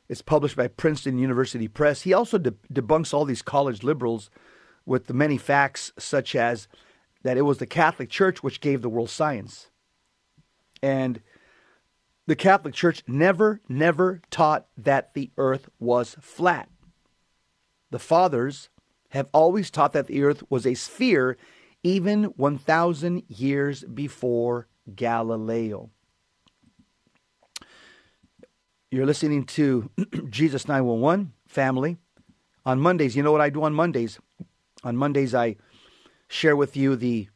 It's 0.09 0.23
published 0.23 0.57
by 0.57 0.69
Princeton 0.69 1.19
University 1.19 1.69
Press. 1.69 2.03
He 2.03 2.13
also 2.13 2.37
de- 2.39 2.55
debunks 2.73 3.15
all 3.15 3.25
these 3.25 3.43
college 3.43 3.83
liberals 3.83 4.31
with 4.85 5.07
the 5.07 5.15
many 5.15 5.39
facts, 5.39 5.93
such 5.99 6.35
as 6.35 6.67
that 7.23 7.37
it 7.37 7.43
was 7.43 7.59
the 7.59 7.67
Catholic 7.67 8.11
Church 8.11 8.43
which 8.43 8.61
gave 8.61 8.83
the 8.83 8.89
world 8.89 9.11
science. 9.11 9.69
And 10.83 11.21
the 12.27 12.37
Catholic 12.37 12.75
Church 12.75 13.03
never, 13.07 13.61
never 13.69 14.23
taught 14.31 14.67
that 14.77 15.15
the 15.15 15.31
earth 15.37 15.69
was 15.79 16.17
flat. 16.21 16.69
The 17.91 17.99
fathers 17.99 18.69
have 19.11 19.29
always 19.33 19.71
taught 19.71 19.93
that 19.93 20.07
the 20.07 20.23
earth 20.23 20.43
was 20.49 20.67
a 20.67 20.75
sphere 20.75 21.37
even 21.83 22.25
1,000 22.25 23.23
years 23.29 23.85
before 23.85 24.69
Galileo. 24.95 25.91
You're 28.91 29.07
listening 29.07 29.45
to 29.47 29.91
Jesus 30.31 30.67
911 30.67 31.33
family. 31.47 31.97
On 32.67 32.81
Mondays, 32.81 33.17
you 33.17 33.23
know 33.23 33.33
what 33.33 33.41
I 33.41 33.51
do 33.51 33.63
on 33.63 33.73
Mondays? 33.73 34.19
On 34.85 34.97
Mondays, 34.97 35.35
I 35.35 35.57
share 36.31 36.57
with 36.57 36.77
you 36.77 36.97
the, 36.97 37.29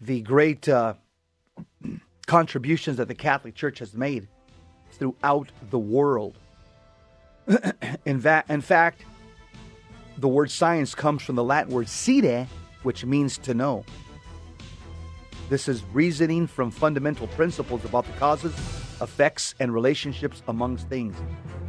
the 0.00 0.22
great 0.22 0.68
uh, 0.68 0.94
contributions 2.26 2.96
that 2.98 3.08
the 3.08 3.14
Catholic 3.14 3.54
Church 3.54 3.80
has 3.80 3.94
made 3.94 4.28
throughout 4.92 5.50
the 5.70 5.78
world. 5.78 6.38
in, 8.06 8.18
va- 8.20 8.44
in 8.48 8.60
fact, 8.60 9.02
The 10.18 10.28
word 10.28 10.50
science 10.50 10.94
comes 10.94 11.22
from 11.22 11.36
the 11.36 11.44
Latin 11.44 11.74
word 11.74 11.88
sire, 11.88 12.46
which 12.84 13.04
means 13.04 13.36
to 13.38 13.52
know. 13.52 13.84
This 15.50 15.68
is 15.68 15.82
reasoning 15.92 16.46
from 16.46 16.70
fundamental 16.70 17.26
principles 17.28 17.84
about 17.84 18.06
the 18.06 18.12
causes, 18.12 18.52
effects, 19.02 19.54
and 19.60 19.74
relationships 19.74 20.42
amongst 20.48 20.88
things. 20.88 21.16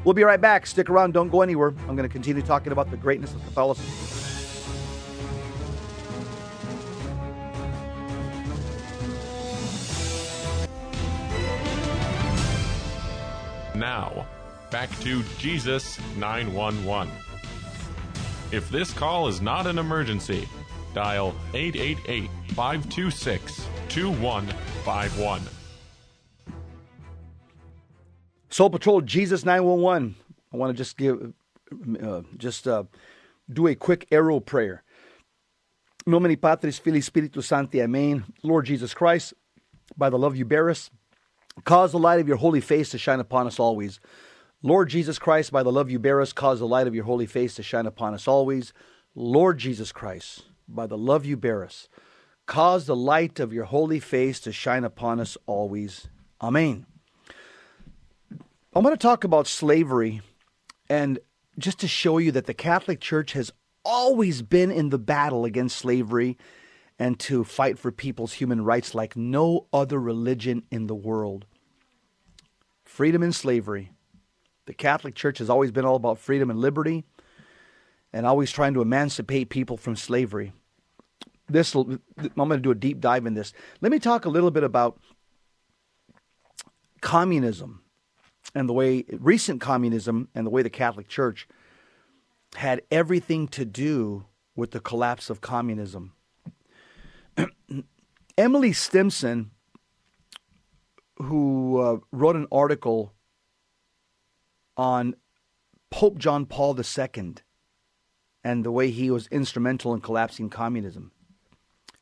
We'll 0.05 0.13
be 0.13 0.23
right 0.23 0.39
back. 0.39 0.65
Stick 0.65 0.89
around. 0.89 1.13
Don't 1.13 1.29
go 1.29 1.41
anywhere. 1.41 1.73
I'm 1.89 1.95
going 1.95 2.07
to 2.07 2.09
continue 2.09 2.41
talking 2.41 2.71
about 2.71 2.89
the 2.89 2.97
greatness 2.97 3.33
of 3.33 3.43
Catholicism. 3.43 4.16
Now, 13.77 14.25
back 14.71 14.89
to 15.01 15.21
Jesus 15.37 15.99
911. 16.17 17.13
If 18.51 18.69
this 18.71 18.91
call 18.91 19.27
is 19.27 19.39
not 19.39 19.67
an 19.67 19.77
emergency, 19.77 20.49
dial 20.95 21.35
888 21.53 22.27
526 22.55 23.67
2151. 23.89 25.41
Soul 28.49 28.69
Patrol 28.71 29.01
Jesus 29.01 29.45
911. 29.45 30.15
I 30.51 30.57
want 30.57 30.75
to 30.75 30.77
just 30.77 30.97
give, 30.97 31.33
uh, 32.01 32.21
just 32.37 32.67
uh, 32.67 32.85
do 33.53 33.67
a 33.67 33.75
quick 33.75 34.07
arrow 34.11 34.39
prayer. 34.39 34.81
Nomini 36.07 36.35
Patris, 36.35 36.79
Filii, 36.79 37.01
Spiritus 37.01 37.45
Sancti, 37.45 37.79
Amen. 37.81 38.23
Lord 38.41 38.65
Jesus 38.65 38.95
Christ, 38.95 39.35
by 39.95 40.09
the 40.09 40.17
love 40.17 40.35
you 40.35 40.45
bear 40.45 40.71
us, 40.71 40.89
cause 41.63 41.91
the 41.91 41.99
light 41.99 42.19
of 42.19 42.27
your 42.27 42.37
holy 42.37 42.61
face 42.61 42.89
to 42.89 42.97
shine 42.97 43.19
upon 43.19 43.47
us 43.47 43.59
always. 43.59 43.99
Lord 44.63 44.89
Jesus 44.89 45.19
Christ, 45.19 45.51
by 45.51 45.63
the 45.63 45.71
love 45.71 45.91
you 45.91 45.99
bear 45.99 46.19
us, 46.19 46.33
cause 46.33 46.59
the 46.59 46.67
light 46.67 46.87
of 46.87 46.95
your 46.95 47.05
holy 47.05 47.25
face 47.25 47.55
to 47.55 47.63
shine 47.63 47.85
upon 47.85 48.13
us 48.13 48.27
always. 48.27 48.73
Lord 49.15 49.57
Jesus 49.57 49.91
Christ, 49.91 50.45
by 50.67 50.87
the 50.87 50.97
love 50.97 51.25
you 51.25 51.37
bear 51.37 51.63
us, 51.63 51.87
cause 52.45 52.85
the 52.85 52.95
light 52.95 53.39
of 53.39 53.53
your 53.53 53.65
holy 53.65 53.99
face 53.99 54.39
to 54.41 54.51
shine 54.51 54.83
upon 54.83 55.19
us 55.19 55.37
always. 55.45 56.07
Amen. 56.41 56.85
I'm 58.73 58.83
going 58.83 58.93
to 58.93 58.97
talk 58.97 59.23
about 59.23 59.47
slavery 59.47 60.21
and 60.89 61.19
just 61.57 61.79
to 61.79 61.87
show 61.87 62.17
you 62.17 62.31
that 62.33 62.45
the 62.45 62.53
Catholic 62.53 62.99
Church 62.99 63.33
has 63.33 63.51
always 63.83 64.41
been 64.41 64.69
in 64.69 64.89
the 64.89 64.99
battle 64.99 65.45
against 65.45 65.77
slavery 65.77 66.37
and 66.99 67.19
to 67.19 67.43
fight 67.43 67.77
for 67.77 67.91
people's 67.91 68.33
human 68.33 68.63
rights 68.63 68.95
like 68.95 69.15
no 69.15 69.67
other 69.71 69.99
religion 69.99 70.63
in 70.71 70.87
the 70.87 70.95
world. 70.95 71.45
Freedom 72.83 73.21
and 73.21 73.35
slavery. 73.35 73.91
The 74.65 74.73
Catholic 74.73 75.15
Church 75.15 75.37
has 75.37 75.49
always 75.49 75.71
been 75.71 75.85
all 75.85 75.95
about 75.95 76.17
freedom 76.17 76.49
and 76.49 76.59
liberty 76.59 77.05
and 78.11 78.25
always 78.25 78.51
trying 78.51 78.73
to 78.73 78.81
emancipate 78.81 79.49
people 79.49 79.77
from 79.77 79.95
slavery. 79.95 80.53
This 81.47 81.75
I'm 81.75 82.01
going 82.35 82.49
to 82.49 82.57
do 82.57 82.71
a 82.71 82.75
deep 82.75 82.99
dive 82.99 83.25
in 83.25 83.33
this. 83.33 83.53
Let 83.79 83.91
me 83.91 83.99
talk 83.99 84.25
a 84.25 84.29
little 84.29 84.51
bit 84.51 84.63
about 84.63 84.99
communism 87.01 87.83
and 88.53 88.67
the 88.67 88.73
way 88.73 89.05
recent 89.11 89.61
communism 89.61 90.27
and 90.33 90.45
the 90.45 90.49
way 90.49 90.61
the 90.61 90.69
Catholic 90.69 91.07
Church 91.07 91.47
had 92.55 92.81
everything 92.91 93.47
to 93.49 93.65
do 93.65 94.25
with 94.55 94.71
the 94.71 94.79
collapse 94.79 95.29
of 95.29 95.41
communism. 95.41 96.13
Emily 98.37 98.73
Stimpson, 98.73 99.51
who 101.17 101.79
uh, 101.79 101.97
wrote 102.11 102.35
an 102.35 102.47
article 102.51 103.13
on 104.75 105.15
Pope 105.89 106.17
John 106.17 106.45
Paul 106.45 106.77
II 106.79 107.35
and 108.43 108.63
the 108.63 108.71
way 108.71 108.91
he 108.91 109.09
was 109.09 109.27
instrumental 109.27 109.93
in 109.93 110.01
collapsing 110.01 110.49
communism, 110.49 111.11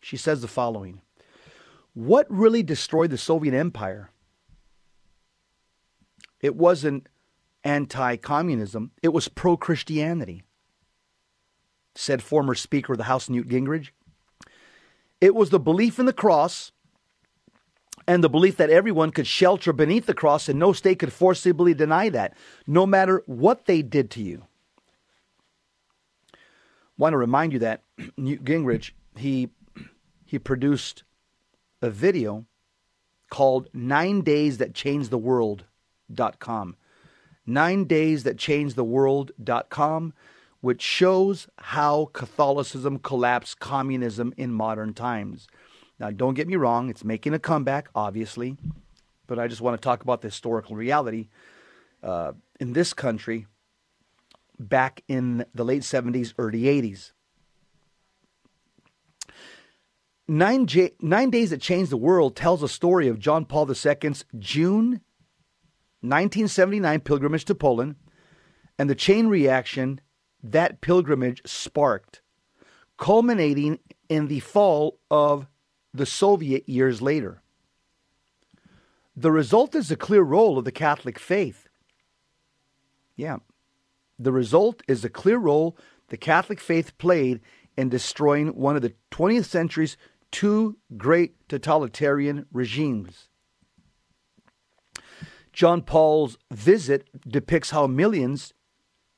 she 0.01 0.17
says 0.17 0.41
the 0.41 0.47
following 0.47 1.01
What 1.93 2.27
really 2.29 2.63
destroyed 2.63 3.11
the 3.11 3.17
Soviet 3.17 3.53
Empire? 3.53 4.09
It 6.41 6.55
wasn't 6.55 7.07
anti 7.63 8.17
communism, 8.17 8.91
it 9.01 9.09
was 9.09 9.27
pro 9.27 9.57
Christianity, 9.57 10.43
said 11.95 12.21
former 12.21 12.53
Speaker 12.53 12.93
of 12.93 12.97
the 12.97 13.05
House 13.05 13.29
Newt 13.29 13.47
Gingrich. 13.47 13.89
It 15.25 15.33
was 15.33 15.49
the 15.49 15.59
belief 15.59 15.97
in 15.97 16.05
the 16.05 16.13
cross 16.13 16.71
and 18.07 18.23
the 18.23 18.29
belief 18.29 18.57
that 18.57 18.69
everyone 18.69 19.09
could 19.09 19.25
shelter 19.25 19.73
beneath 19.73 20.05
the 20.05 20.13
cross 20.13 20.47
and 20.47 20.59
no 20.59 20.71
state 20.71 20.99
could 20.99 21.11
forcibly 21.11 21.73
deny 21.73 22.09
that, 22.09 22.37
no 22.67 22.85
matter 22.85 23.23
what 23.25 23.65
they 23.65 23.81
did 23.81 24.11
to 24.11 24.21
you. 24.21 24.43
Want 26.95 27.13
to 27.13 27.17
remind 27.17 27.53
you 27.53 27.59
that 27.59 27.81
Newt 28.17 28.43
Gingrich, 28.43 28.91
he 29.17 29.49
he 30.27 30.37
produced 30.37 31.03
a 31.81 31.89
video 31.89 32.45
called 33.31 33.67
Nine 33.73 34.21
Days 34.21 34.59
That 34.59 34.75
Changed 34.75 35.09
the 35.09 35.17
World 35.17 35.65
com. 36.37 36.75
Nine 37.47 37.85
Days 37.85 38.21
That 38.25 38.37
Changed 38.37 38.75
the 38.75 38.83
World.com, 38.83 40.13
which 40.65 40.81
shows 40.81 41.47
how 41.59 42.09
Catholicism 42.13 42.97
collapsed 42.97 43.59
communism 43.59 44.33
in 44.35 44.51
modern 44.51 44.95
times. 44.95 45.47
Now, 45.99 46.09
don't 46.09 46.33
get 46.33 46.47
me 46.47 46.55
wrong, 46.55 46.89
it's 46.89 47.03
making 47.03 47.35
a 47.35 47.39
comeback, 47.39 47.87
obviously, 47.93 48.57
but 49.27 49.37
I 49.37 49.47
just 49.47 49.61
want 49.61 49.79
to 49.79 49.85
talk 49.85 50.01
about 50.01 50.21
the 50.21 50.29
historical 50.29 50.75
reality 50.75 51.27
uh, 52.01 52.31
in 52.59 52.73
this 52.73 52.95
country 52.95 53.45
back 54.57 55.03
in 55.07 55.45
the 55.53 55.63
late 55.63 55.83
70s, 55.83 56.33
early 56.39 56.63
80s. 56.63 57.11
Nine, 60.27 60.65
J- 60.65 60.95
Nine 60.99 61.29
Days 61.29 61.51
That 61.51 61.61
Changed 61.61 61.91
the 61.91 61.97
World 61.97 62.35
tells 62.35 62.63
a 62.63 62.67
story 62.67 63.07
of 63.07 63.19
John 63.19 63.45
Paul 63.45 63.69
II's 63.69 64.25
June 64.39 65.01
1979 66.01 67.01
pilgrimage 67.01 67.45
to 67.45 67.53
Poland 67.53 67.97
and 68.79 68.89
the 68.89 68.95
chain 68.95 69.27
reaction 69.27 70.01
that 70.51 70.81
pilgrimage 70.81 71.41
sparked, 71.45 72.21
culminating 72.97 73.79
in 74.09 74.27
the 74.27 74.39
fall 74.39 74.99
of 75.09 75.47
the 75.93 76.05
Soviet 76.05 76.67
years 76.67 77.01
later. 77.01 77.41
The 79.15 79.31
result 79.31 79.75
is 79.75 79.89
a 79.89 79.95
clear 79.95 80.21
role 80.21 80.57
of 80.57 80.65
the 80.65 80.71
Catholic 80.71 81.17
faith. 81.17 81.67
Yeah. 83.15 83.37
The 84.19 84.31
result 84.31 84.83
is 84.87 85.03
a 85.03 85.09
clear 85.09 85.37
role 85.37 85.77
the 86.09 86.17
Catholic 86.17 86.59
faith 86.59 86.97
played 86.97 87.41
in 87.77 87.89
destroying 87.89 88.49
one 88.49 88.75
of 88.75 88.81
the 88.81 88.93
20th 89.11 89.45
century's 89.45 89.97
two 90.31 90.77
great 90.97 91.35
totalitarian 91.49 92.45
regimes. 92.51 93.29
John 95.53 95.81
Paul's 95.81 96.37
visit 96.51 97.07
depicts 97.27 97.69
how 97.69 97.87
millions 97.87 98.53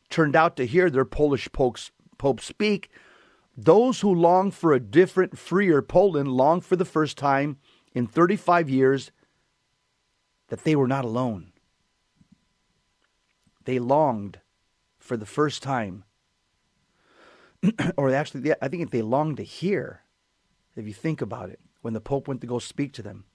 turned 0.09 0.35
out 0.35 0.55
to 0.57 0.65
hear 0.65 0.89
their 0.89 1.05
Polish 1.05 1.49
Pope 1.51 2.39
speak. 2.39 2.89
Those 3.55 4.01
who 4.01 4.13
long 4.13 4.51
for 4.51 4.73
a 4.73 4.79
different, 4.79 5.37
freer 5.37 5.81
Poland 5.81 6.29
long 6.29 6.61
for 6.61 6.75
the 6.75 6.85
first 6.85 7.17
time 7.17 7.57
in 7.93 8.07
35 8.07 8.69
years 8.69 9.11
that 10.49 10.63
they 10.63 10.75
were 10.75 10.87
not 10.87 11.05
alone. 11.05 11.51
They 13.65 13.79
longed 13.79 14.39
for 14.99 15.17
the 15.17 15.25
first 15.25 15.63
time, 15.63 16.03
or 17.97 18.13
actually, 18.13 18.53
I 18.61 18.67
think 18.67 18.91
they 18.91 19.01
longed 19.01 19.37
to 19.37 19.43
hear, 19.43 20.03
if 20.75 20.85
you 20.85 20.93
think 20.93 21.21
about 21.21 21.49
it, 21.49 21.59
when 21.81 21.93
the 21.93 22.01
Pope 22.01 22.27
went 22.27 22.41
to 22.41 22.47
go 22.47 22.59
speak 22.59 22.93
to 22.93 23.01
them. 23.01 23.25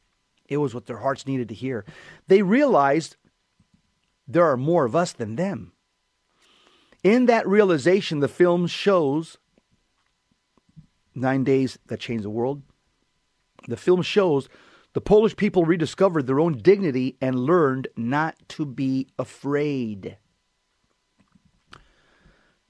It 0.48 0.58
was 0.58 0.74
what 0.74 0.86
their 0.86 0.98
hearts 0.98 1.26
needed 1.26 1.48
to 1.48 1.54
hear. 1.54 1.84
They 2.28 2.42
realized 2.42 3.16
there 4.28 4.46
are 4.46 4.56
more 4.56 4.84
of 4.84 4.94
us 4.94 5.12
than 5.12 5.36
them. 5.36 5.71
In 7.02 7.26
that 7.26 7.46
realization, 7.48 8.20
the 8.20 8.28
film 8.28 8.66
shows 8.66 9.38
Nine 11.14 11.44
Days 11.44 11.78
That 11.86 12.00
Changed 12.00 12.24
the 12.24 12.30
World. 12.30 12.62
The 13.68 13.76
film 13.76 14.02
shows 14.02 14.48
the 14.92 15.00
Polish 15.00 15.36
people 15.36 15.64
rediscovered 15.64 16.26
their 16.26 16.40
own 16.40 16.58
dignity 16.58 17.16
and 17.20 17.38
learned 17.38 17.88
not 17.96 18.36
to 18.50 18.64
be 18.64 19.08
afraid. 19.18 20.16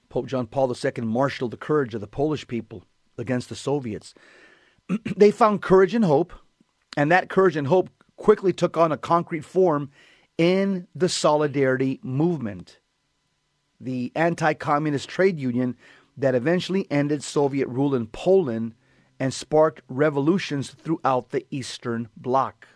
Pope 0.09 0.27
John 0.27 0.47
Paul 0.47 0.75
II 0.75 1.05
marshaled 1.05 1.51
the 1.51 1.57
courage 1.57 1.95
of 1.95 2.01
the 2.01 2.07
Polish 2.07 2.47
people 2.47 2.85
against 3.19 3.49
the 3.49 3.57
Soviets. 3.57 4.15
they 5.17 5.31
found 5.31 5.63
courage 5.63 5.95
and 5.95 6.05
hope 6.05 6.33
and 6.97 7.11
that 7.11 7.29
courage 7.29 7.57
and 7.57 7.67
hope 7.67 7.91
quickly 8.17 8.53
took 8.53 8.77
on 8.77 8.93
a 8.93 8.97
concrete 8.97 9.45
form 9.45 9.91
in 10.39 10.87
the 10.95 11.09
Solidarity 11.09 12.01
movement, 12.03 12.79
the 13.83 14.13
anti 14.15 14.55
communist 14.55 15.09
trade 15.09 15.39
union 15.39 15.77
that 16.17 16.35
eventually 16.35 16.87
ended 16.91 17.23
Soviet 17.23 17.69
rule 17.69 17.95
in 17.95 18.07
Poland 18.07 18.75
and 19.19 19.33
sparked 19.33 19.83
revolutions 19.89 20.71
throughout 20.71 21.31
the 21.31 21.47
Eastern 21.51 22.09
Bloc. 22.17 22.67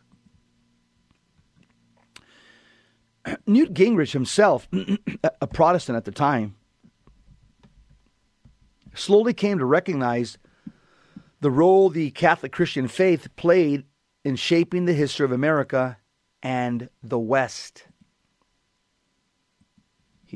Newt 3.47 3.75
Gingrich 3.75 4.13
himself, 4.13 4.69
a 5.41 5.47
Protestant 5.47 5.97
at 5.97 6.05
the 6.05 6.13
time, 6.13 6.57
slowly 8.95 9.35
came 9.35 9.59
to 9.59 9.65
recognize 9.65 10.39
the 11.41 11.51
role 11.51 11.91
the 11.91 12.11
Catholic 12.13 12.53
Christian 12.53 12.89
faith 12.89 13.35
played 13.37 13.85
in 14.25 14.37
shaping 14.37 14.85
the 14.85 14.95
history 14.95 15.25
of 15.25 15.33
America 15.33 15.99
and 16.43 16.89
the 17.03 17.19
West. 17.19 17.86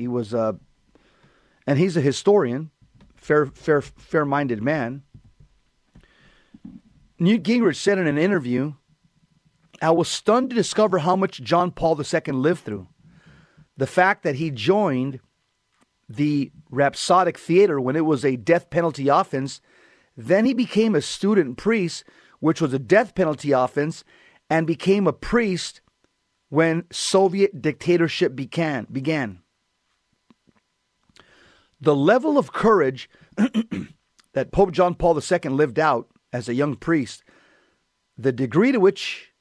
He 0.01 0.07
was 0.07 0.33
a, 0.33 0.57
and 1.67 1.77
he's 1.77 1.95
a 1.95 2.01
historian, 2.01 2.71
fair, 3.15 3.45
fair, 3.45 3.81
fair-minded 3.81 4.59
man. 4.63 5.03
Newt 7.19 7.43
Gingrich 7.43 7.75
said 7.75 7.99
in 7.99 8.07
an 8.07 8.17
interview, 8.17 8.73
"I 9.79 9.91
was 9.91 10.07
stunned 10.07 10.49
to 10.49 10.55
discover 10.55 10.97
how 10.97 11.15
much 11.15 11.43
John 11.43 11.69
Paul 11.69 12.01
II 12.01 12.33
lived 12.33 12.63
through. 12.63 12.87
The 13.77 13.85
fact 13.85 14.23
that 14.23 14.37
he 14.37 14.49
joined 14.49 15.19
the 16.09 16.51
Rhapsodic 16.71 17.37
Theater 17.37 17.79
when 17.79 17.95
it 17.95 18.05
was 18.05 18.25
a 18.25 18.37
death 18.37 18.71
penalty 18.71 19.07
offense, 19.07 19.61
then 20.17 20.45
he 20.45 20.55
became 20.55 20.95
a 20.95 21.01
student 21.01 21.57
priest, 21.57 22.03
which 22.39 22.59
was 22.59 22.73
a 22.73 22.79
death 22.79 23.13
penalty 23.13 23.51
offense, 23.51 24.03
and 24.49 24.65
became 24.65 25.05
a 25.05 25.13
priest 25.13 25.81
when 26.49 26.85
Soviet 26.91 27.61
dictatorship 27.61 28.35
began. 28.35 28.87
began. 28.91 29.43
The 31.81 31.95
level 31.95 32.37
of 32.37 32.53
courage 32.53 33.09
that 34.33 34.51
Pope 34.51 34.71
John 34.71 34.93
Paul 34.93 35.19
II 35.19 35.49
lived 35.49 35.79
out 35.79 36.07
as 36.31 36.47
a 36.47 36.53
young 36.53 36.75
priest, 36.75 37.23
the 38.15 38.31
degree 38.31 38.71
to 38.71 38.79
which 38.79 39.31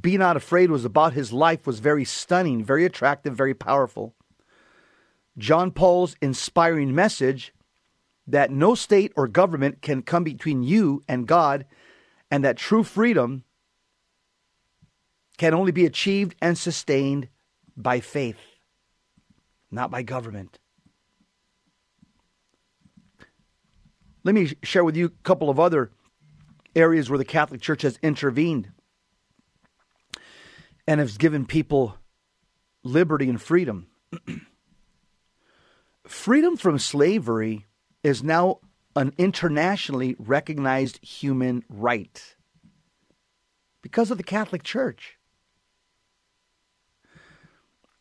Be 0.00 0.16
Not 0.16 0.36
Afraid 0.36 0.70
was 0.70 0.84
about 0.84 1.14
his 1.14 1.32
life 1.32 1.66
was 1.66 1.80
very 1.80 2.04
stunning, 2.04 2.64
very 2.64 2.84
attractive, 2.84 3.34
very 3.34 3.54
powerful. 3.54 4.14
John 5.36 5.72
Paul's 5.72 6.14
inspiring 6.22 6.94
message 6.94 7.52
that 8.24 8.52
no 8.52 8.76
state 8.76 9.12
or 9.16 9.26
government 9.26 9.82
can 9.82 10.02
come 10.02 10.22
between 10.22 10.62
you 10.62 11.02
and 11.08 11.26
God, 11.26 11.66
and 12.30 12.44
that 12.44 12.56
true 12.56 12.84
freedom 12.84 13.42
can 15.38 15.54
only 15.54 15.72
be 15.72 15.86
achieved 15.86 16.36
and 16.40 16.56
sustained 16.56 17.28
by 17.76 17.98
faith, 17.98 18.38
not 19.72 19.90
by 19.90 20.02
government. 20.02 20.60
Let 24.22 24.34
me 24.34 24.52
share 24.62 24.84
with 24.84 24.96
you 24.96 25.06
a 25.06 25.22
couple 25.22 25.48
of 25.48 25.58
other 25.58 25.90
areas 26.76 27.08
where 27.08 27.18
the 27.18 27.24
Catholic 27.24 27.60
Church 27.60 27.82
has 27.82 27.98
intervened 28.02 28.70
and 30.86 31.00
has 31.00 31.16
given 31.16 31.46
people 31.46 31.96
liberty 32.82 33.28
and 33.28 33.40
freedom. 33.40 33.86
freedom 36.06 36.56
from 36.56 36.78
slavery 36.78 37.66
is 38.02 38.22
now 38.22 38.58
an 38.96 39.12
internationally 39.16 40.16
recognized 40.18 41.02
human 41.04 41.62
right 41.68 42.36
because 43.82 44.10
of 44.10 44.18
the 44.18 44.24
Catholic 44.24 44.62
Church. 44.62 45.16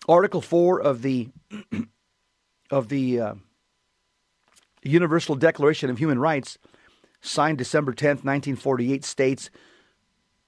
Article 0.08 0.42
4 0.42 0.82
of 0.82 1.02
the 1.02 1.30
of 2.72 2.90
the 2.90 3.22
uh, 3.22 3.34
Universal 4.90 5.36
Declaration 5.36 5.90
of 5.90 5.98
Human 5.98 6.20
Rights, 6.20 6.58
signed 7.22 7.58
December 7.58 7.94
10th, 7.94 8.24
1948, 8.24 9.04
states 9.04 9.50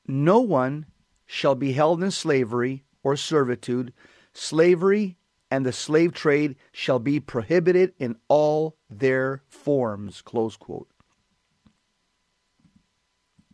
No 0.07 0.39
one 0.39 0.85
shall 1.25 1.55
be 1.55 1.73
held 1.73 2.03
in 2.03 2.11
slavery 2.11 2.83
or 3.03 3.15
servitude. 3.15 3.93
Slavery 4.33 5.17
and 5.49 5.65
the 5.65 5.73
slave 5.73 6.13
trade 6.13 6.55
shall 6.71 6.99
be 6.99 7.19
prohibited 7.19 7.93
in 7.99 8.15
all 8.27 8.77
their 8.89 9.43
forms. 9.49 10.21
Close 10.21 10.55
quote. 10.55 10.87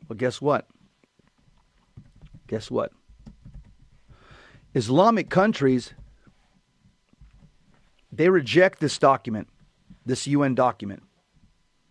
Well, 0.08 0.18
guess 0.18 0.40
what? 0.42 0.68
Guess 2.48 2.72
what? 2.72 2.92
Islamic 4.74 5.30
countries 5.30 5.94
they 8.12 8.30
reject 8.30 8.80
this 8.80 8.98
document 8.98 9.48
this 10.08 10.26
UN 10.28 10.56
document 10.56 11.04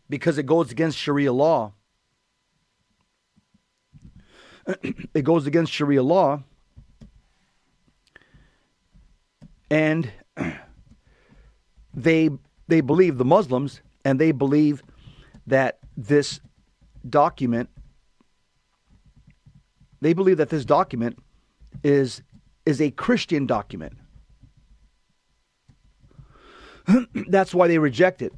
because 0.08 0.38
it 0.38 0.46
goes 0.46 0.70
against 0.70 0.98
Sharia 0.98 1.32
law. 1.32 1.72
it 5.14 5.22
goes 5.22 5.46
against 5.46 5.72
Sharia 5.72 6.02
law. 6.02 6.42
And 9.70 10.10
they 11.94 12.30
they 12.68 12.80
believe 12.80 13.18
the 13.18 13.24
Muslims 13.24 13.80
and 14.04 14.20
they 14.20 14.32
believe 14.32 14.82
that 15.46 15.78
this 15.96 16.40
document 17.08 17.68
they 20.00 20.12
believe 20.12 20.36
that 20.36 20.50
this 20.50 20.64
document 20.64 21.18
is 21.82 22.22
is 22.64 22.80
a 22.80 22.90
Christian 22.90 23.46
document. 23.46 23.94
That's 27.28 27.54
why 27.54 27.68
they 27.68 27.78
reject 27.78 28.22
it. 28.22 28.32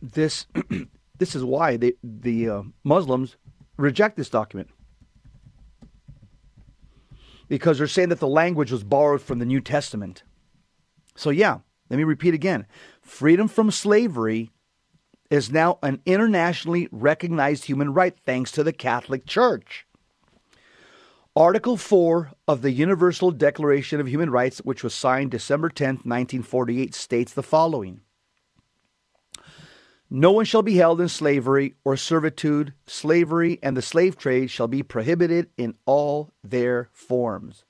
This, 0.00 0.46
this 1.18 1.34
is 1.34 1.44
why 1.44 1.76
they, 1.76 1.94
the 2.02 2.48
uh, 2.48 2.62
Muslims 2.84 3.36
reject 3.76 4.16
this 4.16 4.30
document. 4.30 4.68
Because 7.48 7.78
they're 7.78 7.86
saying 7.86 8.08
that 8.08 8.20
the 8.20 8.28
language 8.28 8.72
was 8.72 8.82
borrowed 8.82 9.22
from 9.22 9.38
the 9.38 9.46
New 9.46 9.60
Testament. 9.60 10.24
So, 11.14 11.30
yeah, 11.30 11.58
let 11.90 11.96
me 11.96 12.04
repeat 12.04 12.34
again 12.34 12.66
freedom 13.00 13.48
from 13.48 13.70
slavery 13.70 14.50
is 15.30 15.50
now 15.50 15.78
an 15.82 16.00
internationally 16.06 16.88
recognized 16.90 17.64
human 17.64 17.92
right 17.92 18.16
thanks 18.24 18.50
to 18.52 18.62
the 18.62 18.72
Catholic 18.72 19.26
Church. 19.26 19.86
Article 21.36 21.76
4 21.76 22.32
of 22.48 22.62
the 22.62 22.70
Universal 22.70 23.32
Declaration 23.32 24.00
of 24.00 24.08
Human 24.08 24.30
Rights, 24.30 24.60
which 24.60 24.82
was 24.82 24.94
signed 24.94 25.30
December 25.30 25.68
10, 25.68 25.96
1948, 25.96 26.94
states 26.94 27.34
the 27.34 27.42
following 27.42 28.00
No 30.08 30.32
one 30.32 30.46
shall 30.46 30.62
be 30.62 30.76
held 30.76 30.98
in 30.98 31.10
slavery 31.10 31.74
or 31.84 31.94
servitude. 31.94 32.72
Slavery 32.86 33.58
and 33.62 33.76
the 33.76 33.82
slave 33.82 34.16
trade 34.16 34.50
shall 34.50 34.66
be 34.66 34.82
prohibited 34.82 35.50
in 35.58 35.74
all 35.84 36.30
their 36.42 36.88
forms. 36.94 37.66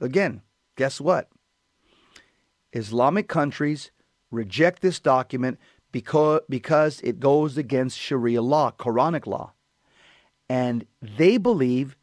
Again, 0.00 0.40
guess 0.76 0.98
what? 0.98 1.28
Islamic 2.72 3.28
countries 3.28 3.90
reject 4.30 4.80
this 4.80 4.98
document 4.98 5.58
because, 5.92 6.40
because 6.48 7.02
it 7.02 7.20
goes 7.20 7.58
against 7.58 7.98
Sharia 7.98 8.40
law, 8.40 8.70
Quranic 8.70 9.26
law. 9.26 9.52
And 10.48 10.86
they 11.02 11.36
believe 11.36 11.98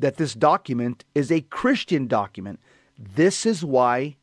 that 0.00 0.16
this 0.16 0.34
document 0.34 1.04
is 1.14 1.30
a 1.30 1.42
Christian 1.42 2.06
document. 2.06 2.58
This 2.98 3.46
is 3.46 3.64
why, 3.64 4.16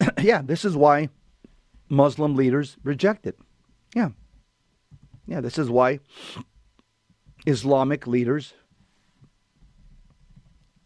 yeah, 0.20 0.40
this 0.42 0.64
is 0.64 0.76
why 0.76 1.10
Muslim 1.88 2.34
leaders 2.34 2.76
reject 2.84 3.26
it. 3.26 3.38
Yeah. 3.94 4.10
Yeah, 5.26 5.40
this 5.40 5.58
is 5.58 5.68
why 5.68 6.00
Islamic 7.46 8.06
leaders 8.06 8.54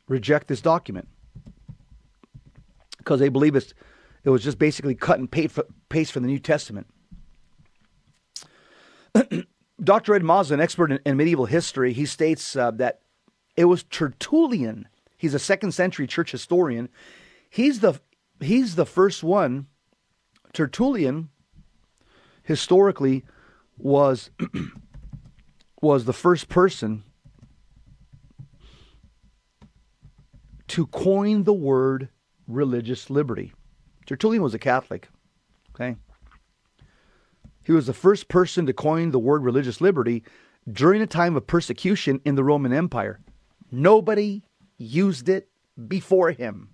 reject 0.09 0.49
this 0.49 0.61
document. 0.61 1.09
Because 2.99 3.21
they 3.21 3.29
believe 3.29 3.57
it's, 3.57 3.75
it 4.25 4.31
was 4.31 4.43
just 4.43 4.59
basically 4.59 4.95
cut 4.95 5.19
and 5.19 5.31
paste 5.31 6.13
from 6.13 6.23
the 6.23 6.29
New 6.29 6.39
Testament. 6.39 6.87
Dr. 9.83 10.15
Ed 10.15 10.23
Mazza, 10.23 10.53
an 10.53 10.61
expert 10.61 10.91
in, 10.91 11.01
in 11.05 11.17
medieval 11.17 11.47
history, 11.47 11.93
he 11.93 12.07
states 12.07 12.57
uh, 12.57 12.71
that 12.73 13.01
it 13.57 13.67
was 13.67 13.83
Tertullian. 13.85 14.89
He's 15.17 15.35
a 15.35 15.39
second 15.39 15.73
century 15.73 16.07
church 16.07 16.33
historian. 16.33 16.89
He's 17.49 17.81
the 17.81 18.01
he's 18.41 18.75
the 18.75 18.87
first 18.87 19.23
one. 19.23 19.67
Tertullian 20.53 21.31
historically 22.43 23.25
was 23.79 24.31
was 25.83 26.05
the 26.05 26.13
first 26.13 26.49
person 26.49 27.03
to 30.69 30.87
coin 30.87 31.45
the 31.45 31.53
word 31.53 32.09
religious 32.47 33.11
liberty. 33.11 33.53
Tertullian 34.07 34.43
was 34.43 34.55
a 34.55 34.59
Catholic. 34.59 35.09
Okay. 35.75 35.97
He 37.67 37.73
was 37.73 37.87
the 37.87 37.93
first 37.93 38.29
person 38.29 38.65
to 38.67 38.73
coin 38.73 39.11
the 39.11 39.19
word 39.19 39.43
religious 39.43 39.81
liberty 39.81 40.23
during 40.71 41.03
a 41.03 41.07
time 41.07 41.35
of 41.35 41.49
persecution 41.49 42.21
in 42.25 42.37
the 42.37 42.45
Roman 42.45 42.73
Empire. 42.73 43.19
Nobody 43.73 44.45
used 44.79 45.29
it 45.29 45.49
before 45.89 46.31
him. 46.31 46.69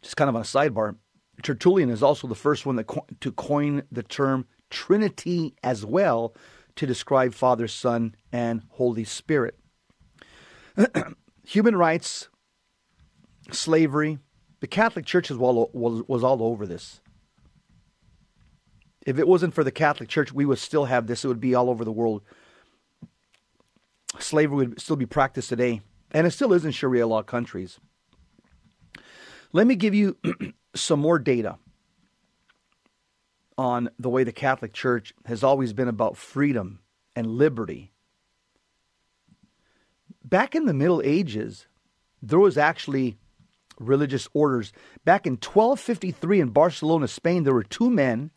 Just 0.00 0.16
kind 0.16 0.28
of 0.28 0.36
on 0.36 0.42
a 0.42 0.44
sidebar, 0.44 0.94
Tertullian 1.42 1.90
is 1.90 2.04
also 2.04 2.28
the 2.28 2.36
first 2.36 2.66
one 2.66 2.80
co- 2.84 3.04
to 3.18 3.32
coin 3.32 3.82
the 3.90 4.04
term 4.04 4.46
Trinity 4.70 5.56
as 5.64 5.84
well 5.84 6.32
to 6.76 6.86
describe 6.86 7.34
Father, 7.34 7.66
Son, 7.66 8.14
and 8.30 8.62
Holy 8.68 9.02
Spirit. 9.02 9.58
Human 11.48 11.74
rights, 11.74 12.28
slavery, 13.50 14.20
The 14.60 14.68
Catholic 14.68 15.04
Church 15.04 15.30
was 15.30 15.40
all, 15.40 15.68
was, 15.72 16.04
was 16.06 16.22
all 16.22 16.44
over 16.44 16.64
this. 16.64 17.00
If 19.04 19.18
it 19.18 19.28
wasn't 19.28 19.54
for 19.54 19.64
the 19.64 19.70
Catholic 19.70 20.08
Church, 20.08 20.32
we 20.32 20.46
would 20.46 20.58
still 20.58 20.86
have 20.86 21.06
this. 21.06 21.24
It 21.24 21.28
would 21.28 21.40
be 21.40 21.54
all 21.54 21.68
over 21.70 21.84
the 21.84 21.92
world. 21.92 22.22
Slavery 24.18 24.68
would 24.68 24.80
still 24.80 24.96
be 24.96 25.06
practiced 25.06 25.48
today, 25.48 25.82
and 26.10 26.26
it 26.26 26.30
still 26.30 26.52
is 26.52 26.64
in 26.64 26.70
Sharia 26.70 27.06
law 27.06 27.22
countries. 27.22 27.78
Let 29.52 29.66
me 29.66 29.74
give 29.74 29.94
you 29.94 30.16
some 30.74 31.00
more 31.00 31.18
data 31.18 31.58
on 33.56 33.90
the 33.98 34.10
way 34.10 34.24
the 34.24 34.32
Catholic 34.32 34.72
Church 34.72 35.14
has 35.26 35.44
always 35.44 35.72
been 35.72 35.88
about 35.88 36.16
freedom 36.16 36.80
and 37.14 37.26
liberty. 37.26 37.92
Back 40.24 40.54
in 40.54 40.64
the 40.64 40.74
Middle 40.74 41.02
Ages, 41.04 41.66
there 42.22 42.38
was 42.38 42.56
actually 42.56 43.16
religious 43.78 44.28
orders. 44.32 44.72
Back 45.04 45.26
in 45.26 45.34
1253 45.34 46.40
in 46.40 46.48
Barcelona, 46.48 47.08
Spain, 47.08 47.44
there 47.44 47.54
were 47.54 47.62
two 47.62 47.90
men, 47.90 48.30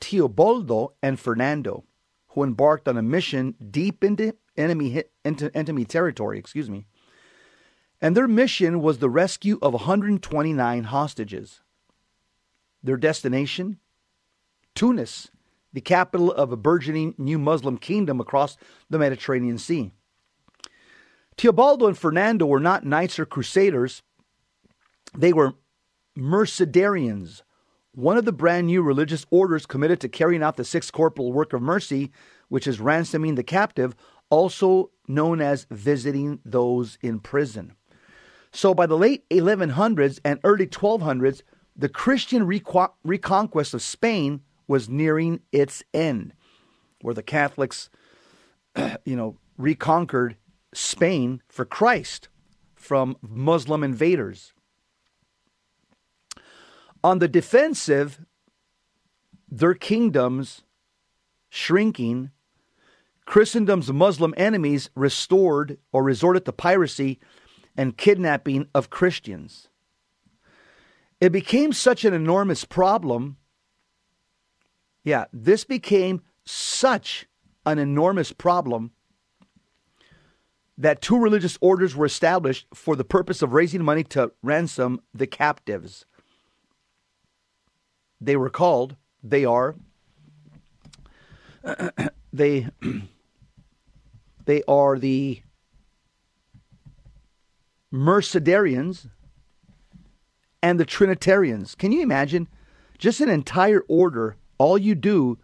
Teobaldo 0.00 0.92
and 1.02 1.18
Fernando, 1.18 1.84
who 2.28 2.42
embarked 2.42 2.88
on 2.88 2.96
a 2.96 3.02
mission 3.02 3.54
deep 3.70 4.02
into 4.02 4.34
enemy, 4.56 5.04
into 5.24 5.54
enemy 5.56 5.84
territory, 5.84 6.38
excuse 6.38 6.70
me. 6.70 6.86
And 8.00 8.16
their 8.16 8.28
mission 8.28 8.80
was 8.80 8.98
the 8.98 9.10
rescue 9.10 9.58
of 9.60 9.74
129 9.74 10.84
hostages. 10.84 11.60
Their 12.82 12.96
destination? 12.96 13.78
Tunis, 14.74 15.28
the 15.72 15.80
capital 15.80 16.32
of 16.32 16.50
a 16.50 16.56
burgeoning 16.56 17.14
new 17.18 17.38
Muslim 17.38 17.76
kingdom 17.76 18.20
across 18.20 18.56
the 18.88 18.98
Mediterranean 18.98 19.58
Sea. 19.58 19.92
Teobaldo 21.36 21.88
and 21.88 21.98
Fernando 21.98 22.46
were 22.46 22.60
not 22.60 22.84
knights 22.84 23.18
or 23.18 23.26
crusaders, 23.26 24.02
they 25.16 25.32
were 25.32 25.54
Mercedarians, 26.16 27.42
one 27.92 28.16
of 28.16 28.24
the 28.24 28.32
brand 28.32 28.66
new 28.66 28.82
religious 28.82 29.26
orders 29.30 29.66
committed 29.66 30.00
to 30.00 30.08
carrying 30.08 30.42
out 30.42 30.56
the 30.56 30.64
sixth 30.64 30.92
corporal 30.92 31.32
work 31.32 31.52
of 31.52 31.62
mercy, 31.62 32.10
which 32.48 32.66
is 32.66 32.80
ransoming 32.80 33.34
the 33.34 33.42
captive, 33.42 33.94
also 34.30 34.90
known 35.08 35.40
as 35.40 35.66
visiting 35.70 36.40
those 36.44 36.98
in 37.02 37.18
prison. 37.18 37.74
So 38.52 38.74
by 38.74 38.86
the 38.86 38.96
late 38.96 39.28
1100s 39.30 40.20
and 40.24 40.40
early 40.44 40.66
1200s, 40.66 41.42
the 41.76 41.88
Christian 41.88 42.46
reco- 42.46 42.92
reconquest 43.04 43.74
of 43.74 43.82
Spain 43.82 44.40
was 44.66 44.88
nearing 44.88 45.40
its 45.52 45.82
end, 45.94 46.32
where 47.00 47.14
the 47.14 47.22
Catholics, 47.22 47.90
you 49.04 49.16
know, 49.16 49.36
reconquered 49.56 50.36
Spain 50.72 51.42
for 51.48 51.64
Christ 51.64 52.28
from 52.74 53.16
Muslim 53.20 53.82
invaders. 53.82 54.52
On 57.02 57.18
the 57.18 57.28
defensive, 57.28 58.24
their 59.50 59.74
kingdoms 59.74 60.62
shrinking, 61.48 62.30
Christendom's 63.24 63.92
Muslim 63.92 64.34
enemies 64.36 64.90
restored 64.94 65.78
or 65.92 66.02
resorted 66.02 66.44
to 66.44 66.52
piracy 66.52 67.18
and 67.76 67.96
kidnapping 67.96 68.66
of 68.74 68.90
Christians. 68.90 69.68
It 71.20 71.30
became 71.30 71.72
such 71.72 72.04
an 72.04 72.14
enormous 72.14 72.64
problem. 72.64 73.36
Yeah, 75.04 75.26
this 75.32 75.64
became 75.64 76.22
such 76.44 77.26
an 77.64 77.78
enormous 77.78 78.32
problem 78.32 78.92
that 80.76 81.02
two 81.02 81.18
religious 81.18 81.58
orders 81.60 81.94
were 81.94 82.06
established 82.06 82.66
for 82.74 82.96
the 82.96 83.04
purpose 83.04 83.42
of 83.42 83.52
raising 83.52 83.84
money 83.84 84.02
to 84.02 84.32
ransom 84.42 85.00
the 85.12 85.26
captives. 85.26 86.06
They 88.20 88.36
were 88.36 88.50
called, 88.50 88.96
they 89.22 89.44
are, 89.44 89.76
they, 92.32 92.68
they 94.44 94.62
are 94.68 94.98
the 94.98 95.42
Mercedarians 97.92 99.08
and 100.62 100.78
the 100.78 100.84
Trinitarians. 100.84 101.74
Can 101.74 101.92
you 101.92 102.02
imagine? 102.02 102.48
Just 102.98 103.20
an 103.20 103.28
entire 103.28 103.82
order. 103.88 104.36
All 104.58 104.76
you 104.76 104.94
do 104.94 105.38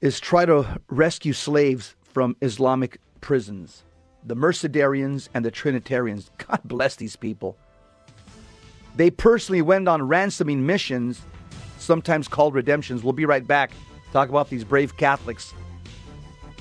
is 0.00 0.20
try 0.20 0.44
to 0.44 0.80
rescue 0.88 1.32
slaves 1.32 1.94
from 2.02 2.36
Islamic 2.42 2.98
prisons. 3.20 3.84
The 4.24 4.36
Mercedarians 4.36 5.28
and 5.32 5.44
the 5.44 5.50
Trinitarians. 5.50 6.30
God 6.38 6.60
bless 6.64 6.96
these 6.96 7.16
people. 7.16 7.56
They 8.96 9.10
personally 9.10 9.62
went 9.62 9.88
on 9.88 10.02
ransoming 10.02 10.64
missions, 10.64 11.20
sometimes 11.78 12.28
called 12.28 12.54
redemptions. 12.54 13.02
We'll 13.02 13.12
be 13.12 13.26
right 13.26 13.46
back. 13.46 13.72
Talk 14.12 14.28
about 14.28 14.48
these 14.48 14.64
brave 14.64 14.96
Catholics 14.96 15.52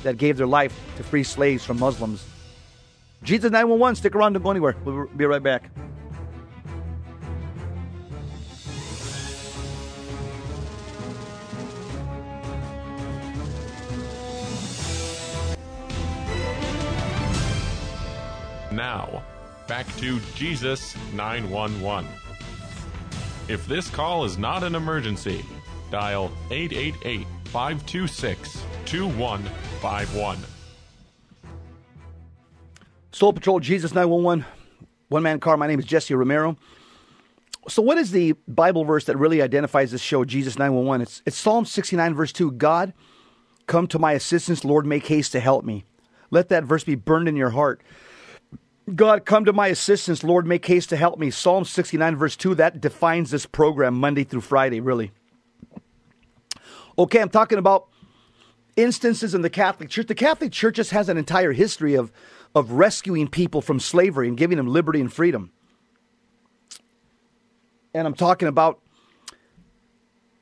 that 0.02 0.18
gave 0.18 0.38
their 0.38 0.48
life 0.48 0.78
to 0.98 1.04
free 1.04 1.24
slaves 1.24 1.64
from 1.64 1.80
Muslims. 1.80 2.26
Jesus 3.22 3.52
911, 3.52 3.96
stick 3.96 4.16
around, 4.16 4.34
don't 4.34 4.44
go 4.44 4.52
anywhere. 4.52 4.76
We'll 4.84 5.08
be 5.08 5.26
right 5.26 5.42
back. 5.42 5.70
Back 19.74 19.96
to 19.98 20.20
Jesus 20.36 20.96
911. 21.16 22.08
If 23.48 23.66
this 23.66 23.90
call 23.90 24.24
is 24.24 24.38
not 24.38 24.64
an 24.64 24.76
emergency, 24.76 25.44
dial 25.90 26.32
888 26.52 27.26
526 27.46 28.64
2151. 28.86 30.38
Soul 33.14 33.34
Patrol, 33.34 33.60
Jesus 33.60 33.96
911, 33.96 34.46
one 35.08 35.24
man 35.24 35.40
car. 35.40 35.58
My 35.58 35.66
name 35.66 35.80
is 35.80 35.86
Jesse 35.86 36.14
Romero. 36.14 36.56
So, 37.68 37.82
what 37.82 37.98
is 37.98 38.12
the 38.12 38.34
Bible 38.48 38.84
verse 38.84 39.06
that 39.06 39.18
really 39.18 39.42
identifies 39.42 39.90
this 39.90 40.02
show, 40.02 40.24
Jesus 40.24 40.60
911? 40.60 41.02
It's, 41.02 41.24
it's 41.26 41.36
Psalm 41.36 41.66
69, 41.66 42.14
verse 42.14 42.32
2. 42.32 42.52
God, 42.52 42.94
come 43.66 43.88
to 43.88 43.98
my 43.98 44.12
assistance. 44.12 44.64
Lord, 44.64 44.86
make 44.86 45.08
haste 45.08 45.32
to 45.32 45.40
help 45.40 45.66
me. 45.66 45.84
Let 46.30 46.50
that 46.50 46.64
verse 46.64 46.84
be 46.84 46.94
burned 46.94 47.28
in 47.28 47.36
your 47.36 47.50
heart. 47.50 47.82
God, 48.94 49.26
come 49.26 49.46
to 49.46 49.54
my 49.54 49.68
assistance. 49.68 50.24
Lord, 50.24 50.46
make 50.46 50.66
haste 50.66 50.90
to 50.90 50.98
help 50.98 51.18
me. 51.18 51.32
Psalm 51.32 51.64
69, 51.64 52.18
verse 52.18 52.36
2, 52.36 52.56
that 52.56 52.82
defines 52.82 53.32
this 53.32 53.46
program 53.46 53.94
Monday 53.96 54.24
through 54.24 54.42
Friday, 54.42 54.82
really. 54.82 55.12
Okay, 56.98 57.22
I'm 57.22 57.30
talking 57.30 57.58
about 57.58 57.88
instances 58.76 59.34
in 59.34 59.42
the 59.42 59.50
Catholic 59.50 59.90
Church. 59.90 60.08
The 60.08 60.16
Catholic 60.16 60.52
Church 60.52 60.76
just 60.76 60.92
has 60.92 61.08
an 61.08 61.18
entire 61.18 61.54
history 61.54 61.96
of, 61.96 62.12
of 62.54 62.72
rescuing 62.72 63.30
people 63.30 63.62
from 63.62 63.80
slavery 63.80 64.28
and 64.28 64.38
giving 64.38 64.58
them 64.58 64.68
liberty 64.68 65.00
and 65.00 65.12
freedom. 65.12 65.52
And 67.94 68.06
I'm 68.06 68.16
talking 68.16 68.48
about, 68.48 68.82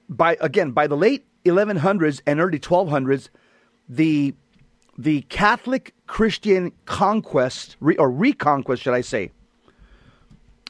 by 0.09 0.37
again, 0.41 0.71
by 0.71 0.87
the 0.87 0.97
late 0.97 1.25
1100s 1.45 2.21
and 2.25 2.39
early 2.39 2.59
1200s, 2.59 3.29
the 3.87 4.33
the 5.01 5.21
Catholic 5.23 5.95
Christian 6.05 6.71
conquest, 6.85 7.75
or 7.97 8.11
reconquest, 8.11 8.83
should 8.83 8.93
I 8.93 9.01
say, 9.01 9.31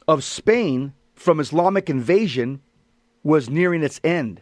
of 0.08 0.24
Spain 0.24 0.94
from 1.14 1.38
Islamic 1.38 1.90
invasion 1.90 2.62
was 3.22 3.50
nearing 3.50 3.82
its 3.82 4.00
end. 4.02 4.40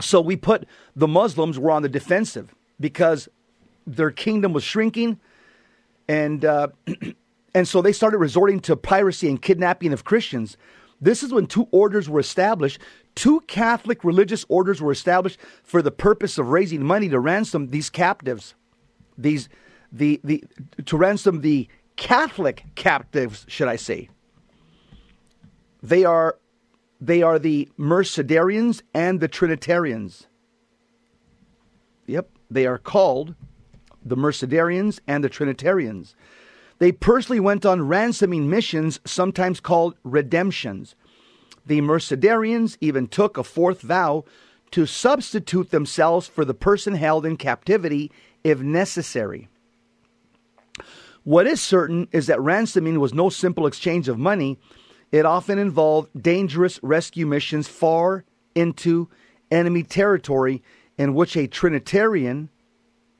So 0.00 0.22
we 0.22 0.36
put 0.36 0.64
the 0.94 1.06
Muslims 1.06 1.58
were 1.58 1.70
on 1.70 1.82
the 1.82 1.88
defensive 1.88 2.54
because 2.80 3.28
their 3.86 4.10
kingdom 4.10 4.54
was 4.54 4.64
shrinking, 4.64 5.20
and 6.08 6.46
uh, 6.46 6.68
and 7.54 7.68
so 7.68 7.82
they 7.82 7.92
started 7.92 8.18
resorting 8.18 8.60
to 8.60 8.76
piracy 8.76 9.28
and 9.28 9.40
kidnapping 9.40 9.92
of 9.92 10.04
Christians. 10.04 10.56
This 11.00 11.22
is 11.22 11.30
when 11.30 11.46
two 11.46 11.68
orders 11.72 12.08
were 12.08 12.20
established 12.20 12.80
Two 13.16 13.40
Catholic 13.48 14.04
religious 14.04 14.44
orders 14.48 14.80
were 14.80 14.92
established 14.92 15.40
for 15.64 15.82
the 15.82 15.90
purpose 15.90 16.38
of 16.38 16.50
raising 16.50 16.84
money 16.84 17.08
to 17.08 17.18
ransom 17.18 17.70
these 17.70 17.90
captives, 17.90 18.54
these 19.18 19.48
the 19.90 20.20
the 20.22 20.44
to 20.84 20.96
ransom 20.96 21.40
the 21.40 21.66
Catholic 21.96 22.64
captives, 22.74 23.46
should 23.48 23.68
I 23.68 23.76
say? 23.76 24.10
They 25.82 26.04
are 26.04 26.36
they 27.00 27.22
are 27.22 27.38
the 27.38 27.68
Mercedarians 27.78 28.82
and 28.94 29.18
the 29.18 29.28
Trinitarians. 29.28 30.26
Yep, 32.06 32.28
they 32.50 32.66
are 32.66 32.78
called 32.78 33.34
the 34.04 34.16
Mercedarians 34.16 35.00
and 35.06 35.24
the 35.24 35.30
Trinitarians. 35.30 36.14
They 36.78 36.92
personally 36.92 37.40
went 37.40 37.64
on 37.64 37.88
ransoming 37.88 38.50
missions, 38.50 39.00
sometimes 39.06 39.58
called 39.58 39.96
redemptions. 40.04 40.94
The 41.66 41.80
Mercedarians 41.80 42.76
even 42.80 43.08
took 43.08 43.36
a 43.36 43.44
fourth 43.44 43.82
vow 43.82 44.24
to 44.70 44.86
substitute 44.86 45.70
themselves 45.70 46.26
for 46.26 46.44
the 46.44 46.54
person 46.54 46.94
held 46.94 47.26
in 47.26 47.36
captivity 47.36 48.10
if 48.44 48.60
necessary. 48.60 49.48
What 51.24 51.48
is 51.48 51.60
certain 51.60 52.06
is 52.12 52.28
that 52.28 52.40
ransoming 52.40 53.00
was 53.00 53.12
no 53.12 53.28
simple 53.30 53.66
exchange 53.66 54.08
of 54.08 54.16
money. 54.16 54.58
It 55.10 55.26
often 55.26 55.58
involved 55.58 56.10
dangerous 56.20 56.78
rescue 56.82 57.26
missions 57.26 57.66
far 57.66 58.24
into 58.54 59.08
enemy 59.50 59.82
territory 59.82 60.62
in 60.96 61.14
which 61.14 61.36
a 61.36 61.48
Trinitarian 61.48 62.48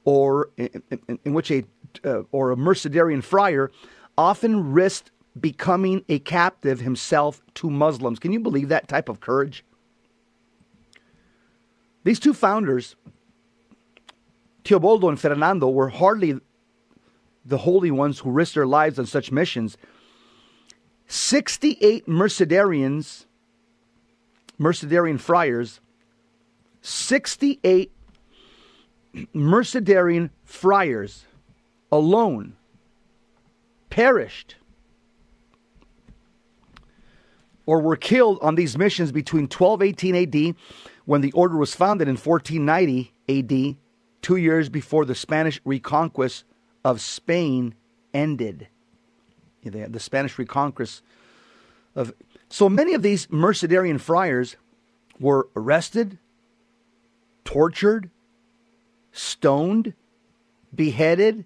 or 0.04 0.50
in, 0.56 0.82
in, 1.08 1.18
in 1.24 1.34
which 1.34 1.50
a 1.50 1.64
uh, 2.04 2.22
or 2.30 2.52
a 2.52 2.56
Mercedarian 2.56 3.22
friar 3.22 3.70
often 4.16 4.72
risked 4.72 5.10
becoming 5.38 6.04
a 6.08 6.18
captive 6.18 6.80
himself 6.80 7.42
to 7.54 7.70
Muslims. 7.70 8.18
Can 8.18 8.32
you 8.32 8.40
believe 8.40 8.68
that 8.68 8.88
type 8.88 9.08
of 9.08 9.20
courage? 9.20 9.64
These 12.04 12.20
two 12.20 12.34
founders, 12.34 12.96
Teobaldo 14.64 15.08
and 15.08 15.20
Fernando, 15.20 15.68
were 15.68 15.88
hardly 15.88 16.38
the 17.44 17.58
holy 17.58 17.90
ones 17.90 18.20
who 18.20 18.30
risked 18.30 18.54
their 18.54 18.66
lives 18.66 18.98
on 18.98 19.06
such 19.06 19.30
missions. 19.30 19.76
68 21.08 22.06
Mercedarians, 22.06 23.26
Mercedarian 24.58 25.20
friars, 25.20 25.80
68 26.80 27.92
Mercedarian 29.34 30.30
friars 30.44 31.24
alone 31.90 32.56
perished 33.90 34.56
or 37.66 37.80
were 37.80 37.96
killed 37.96 38.38
on 38.40 38.54
these 38.54 38.78
missions 38.78 39.12
between 39.12 39.42
1218 39.42 40.14
AD, 40.14 40.54
when 41.04 41.20
the 41.20 41.32
order 41.32 41.56
was 41.56 41.74
founded 41.74 42.08
in 42.08 42.16
1490 42.16 43.12
AD, 43.28 43.76
two 44.22 44.36
years 44.36 44.68
before 44.68 45.04
the 45.04 45.14
Spanish 45.14 45.60
reconquest 45.64 46.44
of 46.84 47.00
Spain 47.00 47.74
ended. 48.14 48.68
The 49.62 50.00
Spanish 50.00 50.38
reconquest 50.38 51.02
of. 51.96 52.14
So 52.48 52.68
many 52.68 52.94
of 52.94 53.02
these 53.02 53.26
Mercedarian 53.26 54.00
friars 54.00 54.56
were 55.18 55.48
arrested, 55.56 56.18
tortured, 57.44 58.10
stoned, 59.10 59.94
beheaded, 60.72 61.44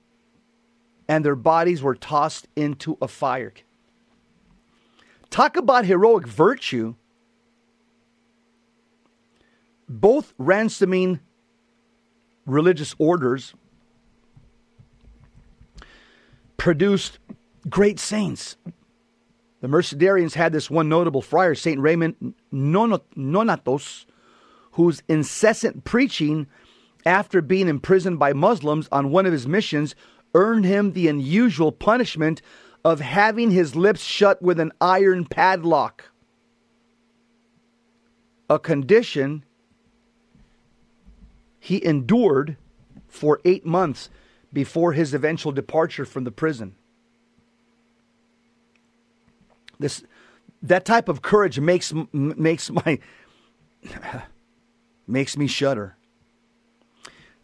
and 1.09 1.25
their 1.25 1.37
bodies 1.37 1.83
were 1.83 1.95
tossed 1.95 2.47
into 2.55 2.99
a 3.01 3.09
fire. 3.09 3.55
Talk 5.31 5.57
about 5.57 5.85
heroic 5.85 6.26
virtue. 6.26 6.97
Both 9.89 10.35
ransoming 10.39 11.20
religious 12.47 12.95
orders 12.99 13.55
produced 16.57 17.18
great 17.68 17.99
saints. 17.99 18.57
The 19.61 19.68
Mercedarians 19.68 20.35
had 20.35 20.53
this 20.53 20.70
one 20.70 20.89
notable 20.89 21.22
friar, 21.22 21.55
St. 21.55 21.81
Raymond 21.81 22.35
Nonatus, 22.53 24.07
whose 24.72 25.03
incessant 25.09 25.85
preaching 25.85 26.47
after 27.07 27.41
being 27.41 27.68
imprisoned 27.68 28.18
by 28.18 28.33
Muslims 28.33 28.89
on 28.91 29.11
one 29.11 29.26
of 29.26 29.33
his 29.33 29.47
missions 29.47 29.95
earned 30.35 30.64
him 30.64 30.93
the 30.93 31.09
unusual 31.09 31.72
punishment 31.72 32.43
of 32.85 33.01
having 33.01 33.51
his 33.51 33.76
lips 33.76 34.03
shut 34.03 34.41
with 34.41 34.59
an 34.59 34.72
iron 34.81 35.24
padlock. 35.24 36.05
A 38.49 38.59
condition 38.59 39.45
he 41.59 41.85
endured 41.85 42.57
for 43.07 43.41
eight 43.45 43.66
months 43.66 44.09
before 44.53 44.93
his 44.93 45.14
eventual 45.14 45.53
departure 45.53 46.05
from 46.05 46.24
the 46.24 46.31
prison. 46.31 46.74
This, 49.78 50.03
that 50.62 50.85
type 50.85 51.09
of 51.09 51.22
courage 51.22 51.61
makes 51.61 51.93
makes 52.12 52.70
my 52.85 52.99
makes 55.07 55.37
me 55.37 55.47
shudder. 55.47 55.97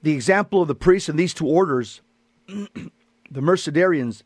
The 0.03 0.12
example 0.12 0.62
of 0.62 0.68
the 0.68 0.74
priests 0.74 1.09
in 1.09 1.16
these 1.16 1.34
two 1.34 1.47
orders, 1.47 2.01
the 2.47 2.91
Mercedarians, 3.32 4.22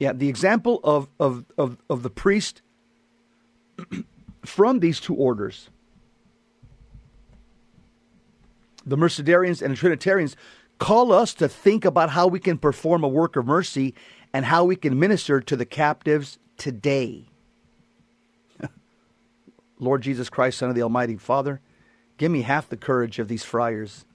yeah, 0.00 0.14
the 0.14 0.30
example 0.30 0.80
of, 0.82 1.08
of, 1.20 1.44
of, 1.58 1.76
of 1.90 2.02
the 2.02 2.08
priest 2.08 2.62
from 4.44 4.80
these 4.80 4.98
two 4.98 5.14
orders, 5.14 5.68
the 8.86 8.96
Mercedarians 8.96 9.60
and 9.60 9.72
the 9.72 9.76
Trinitarians, 9.76 10.36
call 10.78 11.12
us 11.12 11.34
to 11.34 11.48
think 11.48 11.84
about 11.84 12.08
how 12.10 12.26
we 12.26 12.40
can 12.40 12.56
perform 12.56 13.04
a 13.04 13.08
work 13.08 13.36
of 13.36 13.44
mercy 13.44 13.94
and 14.32 14.46
how 14.46 14.64
we 14.64 14.74
can 14.74 14.98
minister 14.98 15.38
to 15.38 15.54
the 15.54 15.66
captives 15.66 16.38
today. 16.56 17.28
Lord 19.78 20.00
Jesus 20.00 20.30
Christ, 20.30 20.56
Son 20.58 20.70
of 20.70 20.74
the 20.74 20.82
Almighty 20.82 21.16
Father, 21.16 21.60
give 22.16 22.32
me 22.32 22.40
half 22.40 22.70
the 22.70 22.78
courage 22.78 23.18
of 23.18 23.28
these 23.28 23.44
friars. 23.44 24.06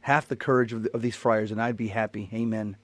Half 0.00 0.28
the 0.28 0.36
courage 0.36 0.72
of, 0.72 0.84
the, 0.84 0.94
of 0.94 1.02
these 1.02 1.16
friars, 1.16 1.50
and 1.50 1.60
I'd 1.60 1.76
be 1.76 1.88
happy. 1.88 2.30
Amen. 2.32 2.78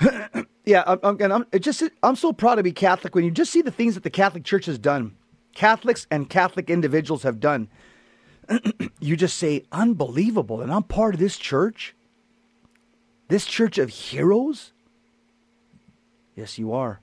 yeah, 0.64 0.84
I'm, 0.86 1.20
and 1.20 1.32
I'm 1.32 1.46
just 1.60 1.82
I'm 2.02 2.16
so 2.16 2.32
proud 2.32 2.56
to 2.56 2.62
be 2.62 2.72
Catholic 2.72 3.14
when 3.14 3.24
you 3.24 3.30
just 3.30 3.52
see 3.52 3.62
the 3.62 3.70
things 3.70 3.94
that 3.94 4.04
the 4.04 4.10
Catholic 4.10 4.44
Church 4.44 4.66
has 4.66 4.78
done, 4.78 5.16
Catholics 5.54 6.06
and 6.10 6.28
Catholic 6.28 6.70
individuals 6.70 7.22
have 7.22 7.40
done. 7.40 7.68
you 9.00 9.16
just 9.16 9.38
say 9.38 9.64
unbelievable, 9.72 10.60
and 10.60 10.72
I'm 10.72 10.84
part 10.84 11.14
of 11.14 11.20
this 11.20 11.36
church. 11.36 11.94
This 13.28 13.44
church 13.44 13.76
of 13.76 13.90
heroes. 13.90 14.72
Yes, 16.34 16.58
you 16.58 16.72
are. 16.72 17.00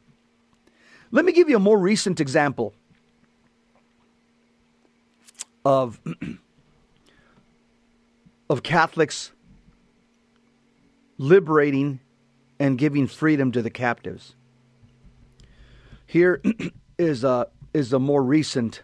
Let 1.12 1.24
me 1.24 1.32
give 1.32 1.50
you 1.50 1.58
a 1.58 1.60
more 1.60 1.78
recent 1.78 2.20
example 2.20 2.74
of 5.64 6.00
of 8.50 8.64
Catholics 8.64 9.32
liberating 11.18 12.00
and 12.60 12.78
giving 12.78 13.08
freedom 13.08 13.52
to 13.52 13.62
the 13.62 13.70
captives. 13.70 14.36
Here 16.06 16.42
is 16.98 17.24
a, 17.24 17.48
is 17.74 17.92
a 17.94 18.00
more 18.00 18.24
recent 18.24 18.84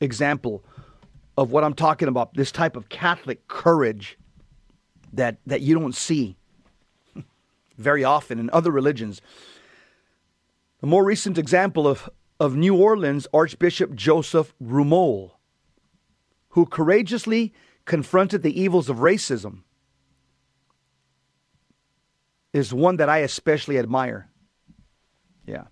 example 0.00 0.64
of 1.36 1.50
what 1.50 1.64
I'm 1.64 1.74
talking 1.74 2.08
about 2.08 2.34
this 2.34 2.52
type 2.52 2.76
of 2.76 2.88
Catholic 2.88 3.48
courage 3.48 4.18
that, 5.12 5.38
that 5.46 5.62
you 5.62 5.78
don't 5.78 5.94
see 5.94 6.36
very 7.78 8.04
often 8.04 8.38
in 8.38 8.50
other 8.52 8.70
religions. 8.70 9.20
A 10.82 10.86
more 10.86 11.04
recent 11.04 11.38
example 11.38 11.88
of, 11.88 12.08
of 12.38 12.56
New 12.56 12.76
Orleans 12.76 13.26
Archbishop 13.32 13.94
Joseph 13.94 14.54
Rummel, 14.60 15.38
who 16.50 16.66
courageously 16.66 17.52
confronted 17.84 18.42
the 18.42 18.60
evils 18.60 18.88
of 18.88 18.98
racism 18.98 19.62
is 22.54 22.72
one 22.72 22.96
that 22.96 23.10
I 23.10 23.18
especially 23.18 23.78
admire. 23.78 24.30
Yeah. 25.44 25.64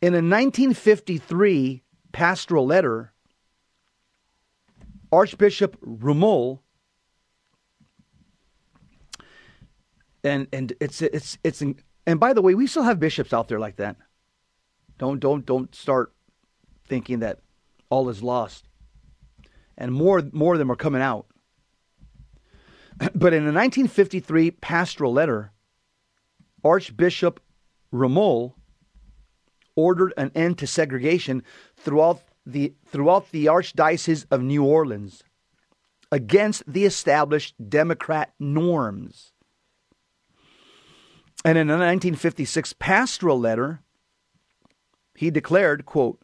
In 0.00 0.12
a 0.14 0.22
1953 0.22 1.82
pastoral 2.12 2.66
letter, 2.66 3.12
Archbishop 5.10 5.76
Rummel, 5.80 6.62
and 10.22 10.46
and 10.52 10.74
it's 10.78 11.00
it's 11.00 11.38
it's 11.42 11.62
and 12.06 12.20
by 12.20 12.34
the 12.34 12.42
way, 12.42 12.54
we 12.54 12.66
still 12.66 12.82
have 12.82 13.00
bishops 13.00 13.32
out 13.32 13.48
there 13.48 13.58
like 13.58 13.76
that. 13.76 13.96
Don't 14.98 15.18
don't 15.18 15.44
don't 15.46 15.74
start 15.74 16.12
thinking 16.86 17.20
that 17.20 17.40
all 17.88 18.10
is 18.10 18.22
lost. 18.22 18.68
And 19.78 19.92
more 19.92 20.22
more 20.32 20.52
of 20.52 20.58
them 20.58 20.70
are 20.70 20.76
coming 20.76 21.02
out. 21.02 21.26
But 23.14 23.32
in 23.32 23.42
a 23.42 23.52
1953 23.52 24.52
pastoral 24.52 25.12
letter, 25.12 25.52
Archbishop 26.64 27.40
Rummel 27.92 28.56
ordered 29.76 30.12
an 30.16 30.32
end 30.34 30.58
to 30.58 30.66
segregation 30.66 31.42
throughout 31.76 32.20
the, 32.44 32.74
throughout 32.86 33.30
the 33.30 33.46
Archdiocese 33.46 34.26
of 34.30 34.42
New 34.42 34.64
Orleans 34.64 35.22
against 36.10 36.64
the 36.66 36.84
established 36.84 37.54
Democrat 37.68 38.32
norms. 38.38 39.32
And 41.44 41.56
in 41.56 41.68
a 41.68 41.74
1956 41.74 42.74
pastoral 42.74 43.38
letter, 43.38 43.80
he 45.14 45.30
declared, 45.30 45.86
quote, 45.86 46.20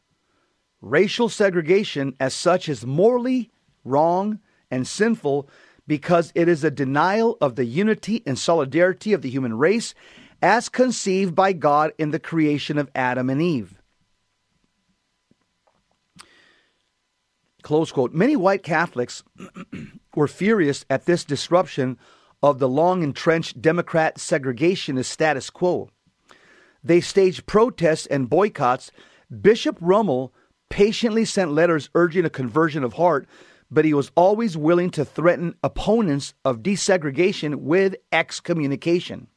racial 0.80 1.28
segregation 1.28 2.16
as 2.18 2.34
such 2.34 2.68
is 2.68 2.84
morally 2.84 3.50
wrong 3.84 4.40
and 4.70 4.86
sinful 4.86 5.48
because 5.86 6.32
it 6.34 6.48
is 6.48 6.64
a 6.64 6.70
denial 6.70 7.36
of 7.40 7.56
the 7.56 7.64
unity 7.64 8.22
and 8.26 8.38
solidarity 8.38 9.12
of 9.12 9.22
the 9.22 9.30
human 9.30 9.56
race 9.56 9.94
as 10.42 10.68
conceived 10.68 11.34
by 11.34 11.52
God 11.52 11.92
in 11.98 12.10
the 12.10 12.18
creation 12.18 12.78
of 12.78 12.90
Adam 12.94 13.30
and 13.30 13.40
Eve. 13.40 13.80
Close 17.62 17.90
quote. 17.90 18.12
Many 18.12 18.36
white 18.36 18.62
Catholics 18.62 19.22
were 20.14 20.28
furious 20.28 20.84
at 20.90 21.06
this 21.06 21.24
disruption 21.24 21.98
of 22.42 22.58
the 22.58 22.68
long 22.68 23.02
entrenched 23.02 23.62
Democrat 23.62 24.16
segregationist 24.16 25.06
status 25.06 25.48
quo. 25.48 25.88
They 26.84 27.00
staged 27.00 27.46
protests 27.46 28.04
and 28.06 28.28
boycotts. 28.28 28.90
Bishop 29.40 29.78
Rummel 29.80 30.34
patiently 30.68 31.24
sent 31.24 31.52
letters 31.52 31.88
urging 31.94 32.26
a 32.26 32.30
conversion 32.30 32.84
of 32.84 32.92
heart, 32.92 33.26
but 33.70 33.84
he 33.84 33.94
was 33.94 34.10
always 34.14 34.56
willing 34.56 34.90
to 34.90 35.04
threaten 35.04 35.54
opponents 35.62 36.34
of 36.44 36.62
desegregation 36.62 37.56
with 37.56 37.96
excommunication. 38.12 39.28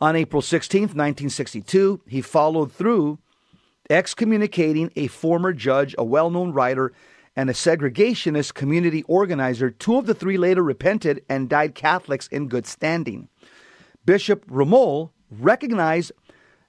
On 0.00 0.14
April 0.14 0.42
16, 0.42 0.82
1962, 0.82 2.02
he 2.06 2.20
followed 2.20 2.72
through, 2.72 3.18
excommunicating 3.90 4.92
a 4.94 5.08
former 5.08 5.52
judge, 5.52 5.94
a 5.98 6.04
well 6.04 6.30
known 6.30 6.52
writer, 6.52 6.92
and 7.34 7.50
a 7.50 7.52
segregationist 7.52 8.54
community 8.54 9.02
organizer. 9.04 9.70
Two 9.70 9.96
of 9.96 10.06
the 10.06 10.14
three 10.14 10.36
later 10.36 10.62
repented 10.62 11.24
and 11.28 11.48
died 11.48 11.74
Catholics 11.74 12.28
in 12.28 12.48
good 12.48 12.66
standing. 12.66 13.28
Bishop 14.04 14.44
Rummel 14.48 15.12
recognized 15.30 16.12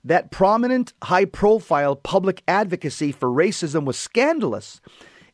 that 0.04 0.32
prominent, 0.32 0.94
high 1.04 1.26
profile 1.26 1.96
public 1.96 2.44
advocacy 2.48 3.12
for 3.12 3.30
racism 3.30 3.86
was 3.86 3.98
scandalous. 3.98 4.82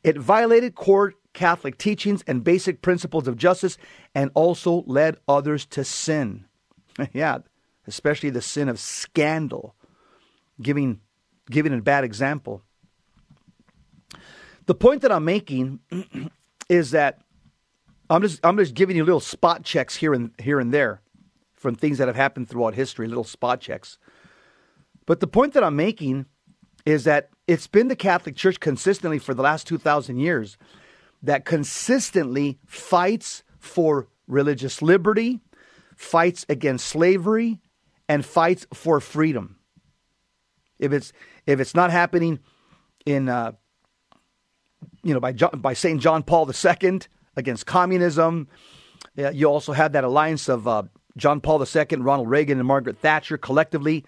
It 0.05 0.19
violated 0.19 0.75
core 0.75 1.15
Catholic 1.33 1.79
teachings 1.79 2.23
and 2.27 2.43
basic 2.43 2.83
principles 2.83 3.27
of 3.27 3.37
justice 3.37 3.75
and 4.13 4.29
also 4.35 4.83
led 4.85 5.17
others 5.27 5.65
to 5.65 5.83
sin. 5.83 6.45
yeah, 7.11 7.39
especially 7.87 8.29
the 8.29 8.41
sin 8.41 8.69
of 8.69 8.79
scandal, 8.79 9.73
giving, 10.61 11.01
giving 11.49 11.73
a 11.73 11.81
bad 11.81 12.03
example. 12.03 12.61
The 14.67 14.75
point 14.75 15.01
that 15.01 15.11
I'm 15.11 15.25
making 15.25 15.79
is 16.69 16.91
that 16.91 17.21
I'm 18.07 18.21
just 18.21 18.39
I'm 18.45 18.57
just 18.57 18.75
giving 18.75 18.95
you 18.95 19.03
little 19.03 19.19
spot 19.19 19.63
checks 19.63 19.95
here 19.95 20.13
and 20.13 20.31
here 20.37 20.59
and 20.59 20.71
there 20.71 21.01
from 21.55 21.73
things 21.73 21.97
that 21.97 22.07
have 22.07 22.15
happened 22.15 22.47
throughout 22.47 22.75
history, 22.75 23.07
little 23.07 23.23
spot 23.23 23.59
checks. 23.59 23.97
But 25.07 25.19
the 25.19 25.27
point 25.27 25.53
that 25.53 25.63
I'm 25.63 25.75
making 25.75 26.27
is 26.85 27.05
that 27.05 27.31
it's 27.47 27.67
been 27.67 27.87
the 27.87 27.95
Catholic 27.95 28.35
Church 28.35 28.59
consistently 28.59 29.19
for 29.19 29.33
the 29.33 29.43
last 29.43 29.67
2,000 29.67 30.17
years 30.17 30.57
that 31.21 31.45
consistently 31.45 32.59
fights 32.65 33.43
for 33.59 34.07
religious 34.27 34.81
liberty, 34.81 35.39
fights 35.95 36.45
against 36.49 36.87
slavery, 36.87 37.59
and 38.07 38.25
fights 38.25 38.67
for 38.73 38.99
freedom. 38.99 39.57
If 40.77 40.91
it's 40.91 41.13
if 41.45 41.59
it's 41.59 41.73
not 41.73 41.89
happening 41.89 42.39
in 43.05 43.29
uh, 43.29 43.53
you 45.03 45.13
know 45.13 45.19
by 45.19 45.31
John, 45.31 45.51
by 45.55 45.73
Saint 45.73 46.01
John 46.01 46.21
Paul 46.21 46.49
II 46.51 46.99
against 47.35 47.65
communism, 47.65 48.47
you 49.15 49.45
also 49.45 49.73
have 49.73 49.93
that 49.93 50.03
alliance 50.03 50.49
of 50.49 50.67
uh, 50.67 50.83
John 51.17 51.39
Paul 51.39 51.63
II, 51.63 51.97
Ronald 51.99 52.29
Reagan, 52.29 52.59
and 52.59 52.67
Margaret 52.67 52.99
Thatcher 52.99 53.37
collectively 53.37 54.03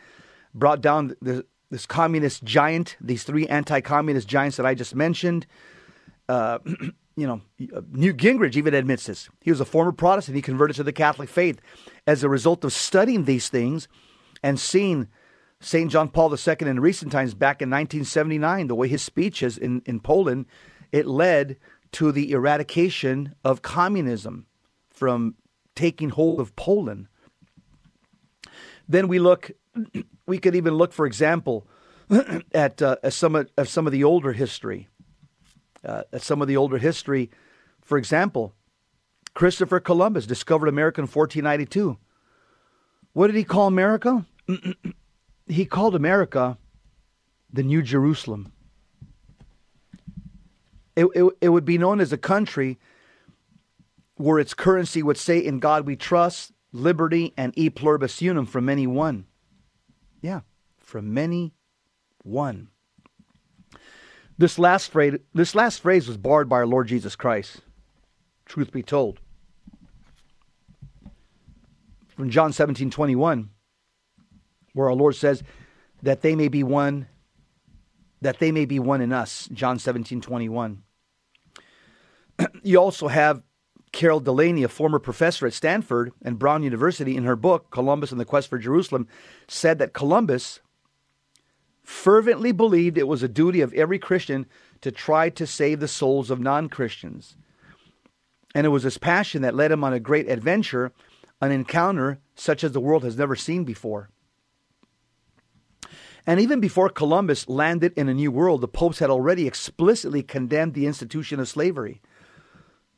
brought 0.53 0.81
down 0.81 1.15
the, 1.21 1.45
this 1.69 1.85
communist 1.85 2.43
giant, 2.43 2.95
these 3.01 3.23
three 3.23 3.47
anti-communist 3.47 4.27
giants 4.27 4.57
that 4.57 4.65
I 4.65 4.73
just 4.73 4.95
mentioned. 4.95 5.45
Uh, 6.29 6.59
you 7.15 7.25
know, 7.25 7.41
Newt 7.91 8.17
Gingrich 8.17 8.55
even 8.55 8.73
admits 8.73 9.07
this. 9.07 9.27
He 9.41 9.49
was 9.49 9.59
a 9.59 9.65
former 9.65 9.91
Protestant. 9.91 10.35
He 10.35 10.41
converted 10.41 10.75
to 10.77 10.83
the 10.83 10.93
Catholic 10.93 11.29
faith 11.29 11.59
as 12.05 12.23
a 12.23 12.29
result 12.29 12.63
of 12.63 12.71
studying 12.71 13.25
these 13.25 13.49
things 13.49 13.87
and 14.43 14.59
seeing 14.59 15.07
St. 15.59 15.91
John 15.91 16.09
Paul 16.09 16.31
II 16.31 16.55
in 16.61 16.79
recent 16.79 17.11
times, 17.11 17.33
back 17.33 17.61
in 17.61 17.69
1979, 17.69 18.67
the 18.67 18.75
way 18.75 18.87
his 18.87 19.01
speeches 19.01 19.57
in, 19.57 19.81
in 19.85 19.99
Poland, 19.99 20.45
it 20.91 21.07
led 21.07 21.57
to 21.93 22.11
the 22.11 22.31
eradication 22.31 23.33
of 23.43 23.63
communism 23.63 24.45
from 24.89 25.35
taking 25.75 26.09
hold 26.09 26.39
of 26.39 26.55
Poland. 26.55 27.07
Then 28.87 29.07
we 29.07 29.19
look, 29.19 29.51
we 30.27 30.37
could 30.37 30.55
even 30.55 30.75
look, 30.75 30.93
for 30.93 31.05
example, 31.05 31.65
at, 32.53 32.81
uh, 32.81 32.97
at 33.01 33.13
some 33.13 33.35
of, 33.35 33.49
some 33.63 33.87
of 33.87 33.93
the 33.93 34.03
older 34.03 34.33
history. 34.33 34.87
Uh, 35.83 36.03
at 36.11 36.21
some 36.21 36.41
of 36.41 36.47
the 36.47 36.57
older 36.57 36.77
history, 36.77 37.29
for 37.81 37.97
example, 37.97 38.53
Christopher 39.33 39.79
Columbus 39.79 40.25
discovered 40.25 40.67
America 40.67 40.99
in 40.99 41.07
1492. 41.07 41.97
What 43.13 43.27
did 43.27 43.35
he 43.35 43.43
call 43.43 43.67
America? 43.67 44.25
he 45.47 45.65
called 45.65 45.95
America 45.95 46.57
the 47.53 47.63
New 47.63 47.81
Jerusalem. 47.81 48.51
It, 50.95 51.05
it, 51.15 51.33
it 51.41 51.49
would 51.49 51.65
be 51.65 51.77
known 51.77 52.01
as 52.01 52.11
a 52.11 52.17
country 52.17 52.79
where 54.15 54.39
its 54.39 54.53
currency 54.53 55.03
would 55.03 55.17
say, 55.17 55.37
In 55.37 55.59
God 55.59 55.85
we 55.85 55.95
trust, 55.95 56.51
liberty, 56.71 57.33
and 57.37 57.53
e 57.55 57.69
pluribus 57.69 58.21
unum, 58.21 58.47
from 58.47 58.65
many 58.65 58.87
one. 58.87 59.27
Yeah, 60.21 60.41
from 60.79 61.13
many 61.13 61.53
one. 62.23 62.69
This 64.37 64.59
last 64.59 64.91
phrase, 64.91 65.17
this 65.33 65.55
last 65.55 65.81
phrase 65.81 66.07
was 66.07 66.17
barred 66.17 66.47
by 66.47 66.57
our 66.57 66.67
Lord 66.67 66.87
Jesus 66.87 67.15
Christ. 67.15 67.61
Truth 68.45 68.71
be 68.71 68.83
told. 68.83 69.19
From 72.07 72.29
John 72.29 72.53
17 72.53 72.89
21, 72.89 73.49
where 74.73 74.87
our 74.87 74.95
Lord 74.95 75.15
says 75.15 75.43
that 76.03 76.21
they 76.21 76.35
may 76.35 76.47
be 76.47 76.63
one, 76.63 77.07
that 78.21 78.39
they 78.39 78.51
may 78.51 78.65
be 78.65 78.79
one 78.79 79.01
in 79.01 79.13
us. 79.13 79.49
John 79.51 79.79
17 79.79 80.21
21. 80.21 80.83
you 82.63 82.77
also 82.77 83.07
have 83.07 83.41
Carol 83.97 84.19
Delaney, 84.19 84.61
a 84.61 84.67
former 84.67 84.99
professor 84.99 85.47
at 85.47 85.53
Stanford 85.53 86.11
and 86.21 86.37
Brown 86.37 86.61
University, 86.61 87.17
in 87.17 87.23
her 87.23 87.35
book, 87.35 87.71
Columbus 87.71 88.11
and 88.11 88.21
the 88.21 88.25
Quest 88.25 88.47
for 88.47 88.59
Jerusalem, 88.59 89.07
said 89.47 89.79
that 89.79 89.93
Columbus 89.95 90.59
fervently 91.81 92.51
believed 92.51 92.99
it 92.99 93.07
was 93.07 93.23
a 93.23 93.27
duty 93.27 93.59
of 93.59 93.73
every 93.73 93.97
Christian 93.97 94.45
to 94.81 94.91
try 94.91 95.31
to 95.31 95.47
save 95.47 95.79
the 95.79 95.87
souls 95.87 96.29
of 96.29 96.39
non 96.39 96.69
Christians. 96.69 97.37
And 98.53 98.67
it 98.67 98.69
was 98.69 98.83
his 98.83 98.99
passion 98.99 99.41
that 99.41 99.55
led 99.55 99.71
him 99.71 99.83
on 99.83 99.93
a 99.93 99.99
great 99.99 100.29
adventure, 100.29 100.91
an 101.41 101.51
encounter 101.51 102.19
such 102.35 102.63
as 102.63 102.73
the 102.73 102.79
world 102.79 103.03
has 103.03 103.17
never 103.17 103.35
seen 103.35 103.63
before. 103.63 104.11
And 106.27 106.39
even 106.39 106.59
before 106.59 106.89
Columbus 106.89 107.49
landed 107.49 107.93
in 107.97 108.09
a 108.09 108.13
new 108.13 108.29
world, 108.29 108.61
the 108.61 108.67
popes 108.67 108.99
had 108.99 109.09
already 109.09 109.47
explicitly 109.47 110.21
condemned 110.21 110.75
the 110.75 110.85
institution 110.85 111.39
of 111.39 111.47
slavery. 111.47 111.99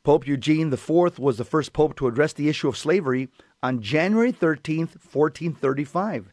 Pope 0.02 0.26
Eugene 0.26 0.72
IV 0.72 1.18
was 1.18 1.36
the 1.36 1.44
first 1.44 1.74
pope 1.74 1.94
to 1.96 2.06
address 2.06 2.32
the 2.32 2.48
issue 2.48 2.68
of 2.68 2.76
slavery 2.76 3.28
on 3.62 3.82
January 3.82 4.32
13, 4.32 4.78
1435. 4.86 6.32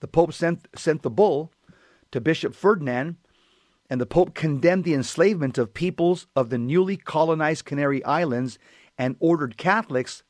The 0.00 0.06
pope 0.06 0.34
sent, 0.34 0.68
sent 0.76 1.02
the 1.02 1.10
bull 1.10 1.50
to 2.10 2.20
Bishop 2.20 2.54
Ferdinand, 2.54 3.16
and 3.88 3.98
the 3.98 4.06
pope 4.06 4.34
condemned 4.34 4.84
the 4.84 4.92
enslavement 4.92 5.56
of 5.56 5.72
peoples 5.72 6.26
of 6.36 6.50
the 6.50 6.58
newly 6.58 6.98
colonized 6.98 7.64
Canary 7.64 8.04
Islands 8.04 8.58
and 8.98 9.16
ordered 9.20 9.56
Catholics 9.56 10.22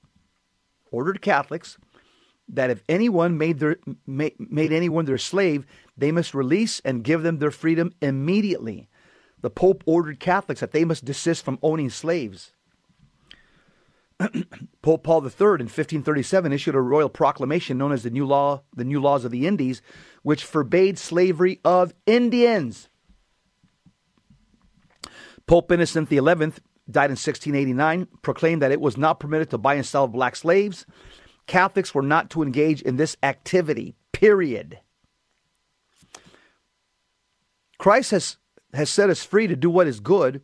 ordered 0.90 1.20
Catholics 1.20 1.76
that 2.48 2.70
if 2.70 2.82
anyone 2.88 3.36
made 3.36 3.58
their 3.58 3.76
made, 4.06 4.34
made 4.38 4.72
anyone 4.72 5.04
their 5.04 5.18
slave, 5.18 5.66
they 5.96 6.12
must 6.12 6.32
release 6.32 6.80
and 6.84 7.04
give 7.04 7.22
them 7.22 7.38
their 7.38 7.50
freedom 7.50 7.92
immediately. 8.00 8.88
The 9.40 9.50
pope 9.50 9.82
ordered 9.84 10.20
Catholics 10.20 10.60
that 10.60 10.72
they 10.72 10.84
must 10.84 11.04
desist 11.04 11.44
from 11.44 11.58
owning 11.60 11.90
slaves. 11.90 12.52
Pope 14.82 15.04
Paul 15.04 15.22
III 15.22 15.60
in 15.60 15.68
1537 15.68 16.52
issued 16.52 16.74
a 16.74 16.80
royal 16.80 17.08
proclamation 17.08 17.78
known 17.78 17.92
as 17.92 18.02
the 18.02 18.10
New 18.10 18.26
Law, 18.26 18.62
the 18.74 18.84
New 18.84 19.00
Laws 19.00 19.24
of 19.24 19.30
the 19.30 19.46
Indies, 19.46 19.80
which 20.22 20.44
forbade 20.44 20.98
slavery 20.98 21.60
of 21.64 21.94
Indians. 22.06 22.88
Pope 25.46 25.72
Innocent 25.72 26.08
XI 26.10 26.18
died 26.18 27.10
in 27.10 27.16
1689, 27.16 28.08
proclaimed 28.22 28.62
that 28.62 28.72
it 28.72 28.80
was 28.80 28.96
not 28.96 29.20
permitted 29.20 29.50
to 29.50 29.58
buy 29.58 29.74
and 29.74 29.86
sell 29.86 30.08
black 30.08 30.36
slaves. 30.36 30.84
Catholics 31.46 31.94
were 31.94 32.02
not 32.02 32.30
to 32.30 32.42
engage 32.42 32.82
in 32.82 32.96
this 32.96 33.16
activity, 33.22 33.94
period. 34.12 34.78
Christ 37.78 38.10
has, 38.10 38.36
has 38.74 38.90
set 38.90 39.10
us 39.10 39.22
free 39.22 39.46
to 39.46 39.56
do 39.56 39.70
what 39.70 39.86
is 39.86 40.00
good. 40.00 40.42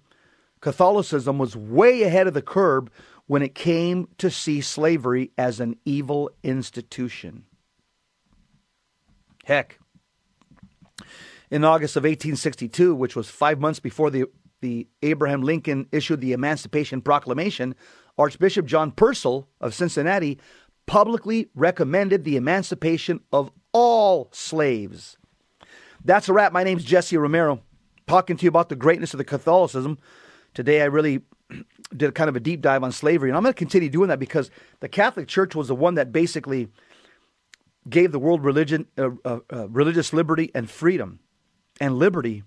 Catholicism 0.60 1.38
was 1.38 1.56
way 1.56 2.02
ahead 2.02 2.26
of 2.26 2.32
the 2.32 2.40
curve 2.40 2.88
when 3.26 3.42
it 3.42 3.54
came 3.54 4.08
to 4.18 4.30
see 4.30 4.60
slavery 4.60 5.30
as 5.38 5.60
an 5.60 5.76
evil 5.84 6.30
institution. 6.42 7.44
Heck, 9.44 9.78
in 11.50 11.64
August 11.64 11.96
of 11.96 12.02
1862, 12.02 12.94
which 12.94 13.14
was 13.14 13.28
five 13.28 13.60
months 13.60 13.80
before 13.80 14.10
the, 14.10 14.24
the 14.60 14.88
Abraham 15.02 15.42
Lincoln 15.42 15.86
issued 15.92 16.20
the 16.20 16.32
Emancipation 16.32 17.00
Proclamation, 17.00 17.74
Archbishop 18.18 18.66
John 18.66 18.90
Purcell 18.90 19.48
of 19.60 19.74
Cincinnati 19.74 20.38
publicly 20.86 21.48
recommended 21.54 22.24
the 22.24 22.36
emancipation 22.36 23.20
of 23.32 23.50
all 23.72 24.28
slaves. 24.32 25.16
That's 26.04 26.28
a 26.28 26.32
wrap. 26.32 26.52
My 26.52 26.64
name's 26.64 26.84
Jesse 26.84 27.16
Romero, 27.16 27.62
talking 28.06 28.36
to 28.36 28.44
you 28.44 28.48
about 28.48 28.68
the 28.68 28.76
greatness 28.76 29.14
of 29.14 29.18
the 29.18 29.24
Catholicism. 29.24 29.98
Today, 30.52 30.82
I 30.82 30.86
really 30.86 31.22
did 31.96 32.08
a 32.08 32.12
kind 32.12 32.28
of 32.28 32.36
a 32.36 32.40
deep 32.40 32.60
dive 32.60 32.82
on 32.82 32.92
slavery, 32.92 33.30
and 33.30 33.36
I'm 33.36 33.42
going 33.42 33.52
to 33.52 33.58
continue 33.58 33.88
doing 33.88 34.08
that 34.08 34.18
because 34.18 34.50
the 34.80 34.88
Catholic 34.88 35.28
Church 35.28 35.54
was 35.54 35.68
the 35.68 35.74
one 35.74 35.94
that 35.94 36.12
basically 36.12 36.68
gave 37.88 38.12
the 38.12 38.18
world 38.18 38.42
religion, 38.42 38.86
uh, 38.96 39.10
uh, 39.24 39.38
uh, 39.52 39.68
religious 39.68 40.12
liberty 40.12 40.50
and 40.54 40.70
freedom, 40.70 41.20
and 41.80 41.98
liberty. 41.98 42.42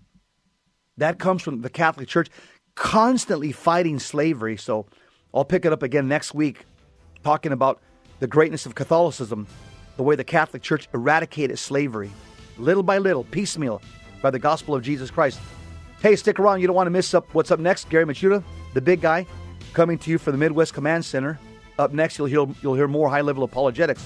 That 0.98 1.20
comes 1.20 1.42
from 1.44 1.62
the 1.62 1.70
Catholic 1.70 2.08
Church, 2.08 2.30
constantly 2.76 3.52
fighting 3.52 4.00
slavery. 4.00 4.58
So 4.58 4.88
I'll 5.34 5.46
pick 5.46 5.66
it 5.66 5.72
up 5.72 5.84
again 5.84 6.08
next 6.08 6.34
week, 6.34 6.66
talking 7.24 7.52
about 7.52 7.82
the 8.20 8.28
greatness 8.28 8.66
of 8.66 8.76
Catholicism, 8.76 9.48
the 9.96 10.04
way 10.04 10.16
the 10.16 10.24
Catholic 10.24 10.64
Church 10.64 10.88
eradicated 10.94 11.60
slavery, 11.60 12.10
little 12.58 12.84
by 12.84 12.98
little, 12.98 13.24
piecemeal, 13.24 13.82
by 14.22 14.32
the 14.32 14.40
gospel 14.40 14.74
of 14.74 14.82
Jesus 14.82 15.12
Christ. 15.12 15.40
Hey, 16.02 16.16
stick 16.16 16.40
around. 16.40 16.62
You 16.62 16.68
don't 16.68 16.76
want 16.76 16.88
to 16.88 16.92
miss 16.92 17.14
up 17.14 17.34
what's 17.34 17.52
up 17.52 17.60
next. 17.60 17.90
Gary 17.90 18.06
Michuta, 18.06 18.44
the 18.74 18.82
big 18.82 19.02
guy, 19.02 19.26
coming 19.74 19.98
to 20.00 20.12
you 20.12 20.18
from 20.18 20.34
the 20.34 20.38
Midwest 20.38 20.74
Command 20.74 21.04
Center. 21.04 21.40
Up 21.80 21.94
next, 21.94 22.18
you'll 22.18 22.28
hear, 22.28 22.46
you'll 22.62 22.76
hear 22.76 22.88
more 22.88 23.10
high 23.10 23.22
level 23.22 23.44
apologetics. 23.44 24.06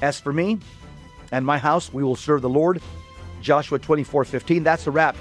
As 0.00 0.20
for 0.20 0.32
me 0.32 0.58
and 1.32 1.44
my 1.44 1.58
house, 1.58 1.92
we 1.92 2.04
will 2.04 2.16
serve 2.16 2.42
the 2.42 2.48
Lord. 2.48 2.80
Joshua 3.40 3.78
24 3.78 4.24
15. 4.24 4.62
That's 4.62 4.86
a 4.86 4.90
wrap. 4.90 5.16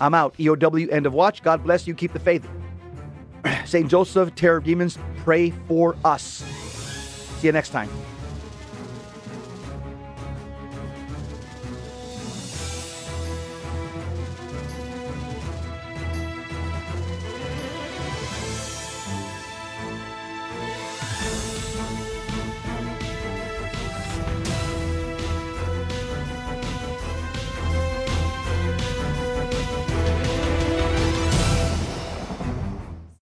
I'm 0.00 0.14
out. 0.14 0.36
EOW, 0.36 0.92
end 0.92 1.06
of 1.06 1.14
watch. 1.14 1.42
God 1.42 1.62
bless 1.62 1.86
you. 1.86 1.94
Keep 1.94 2.12
the 2.12 2.20
faith. 2.20 2.46
St. 3.64 3.88
Joseph, 3.88 4.34
terror 4.34 4.58
of 4.58 4.64
demons, 4.64 4.98
pray 5.18 5.50
for 5.68 5.96
us. 6.04 6.44
See 7.40 7.46
you 7.46 7.52
next 7.52 7.70
time. 7.70 7.88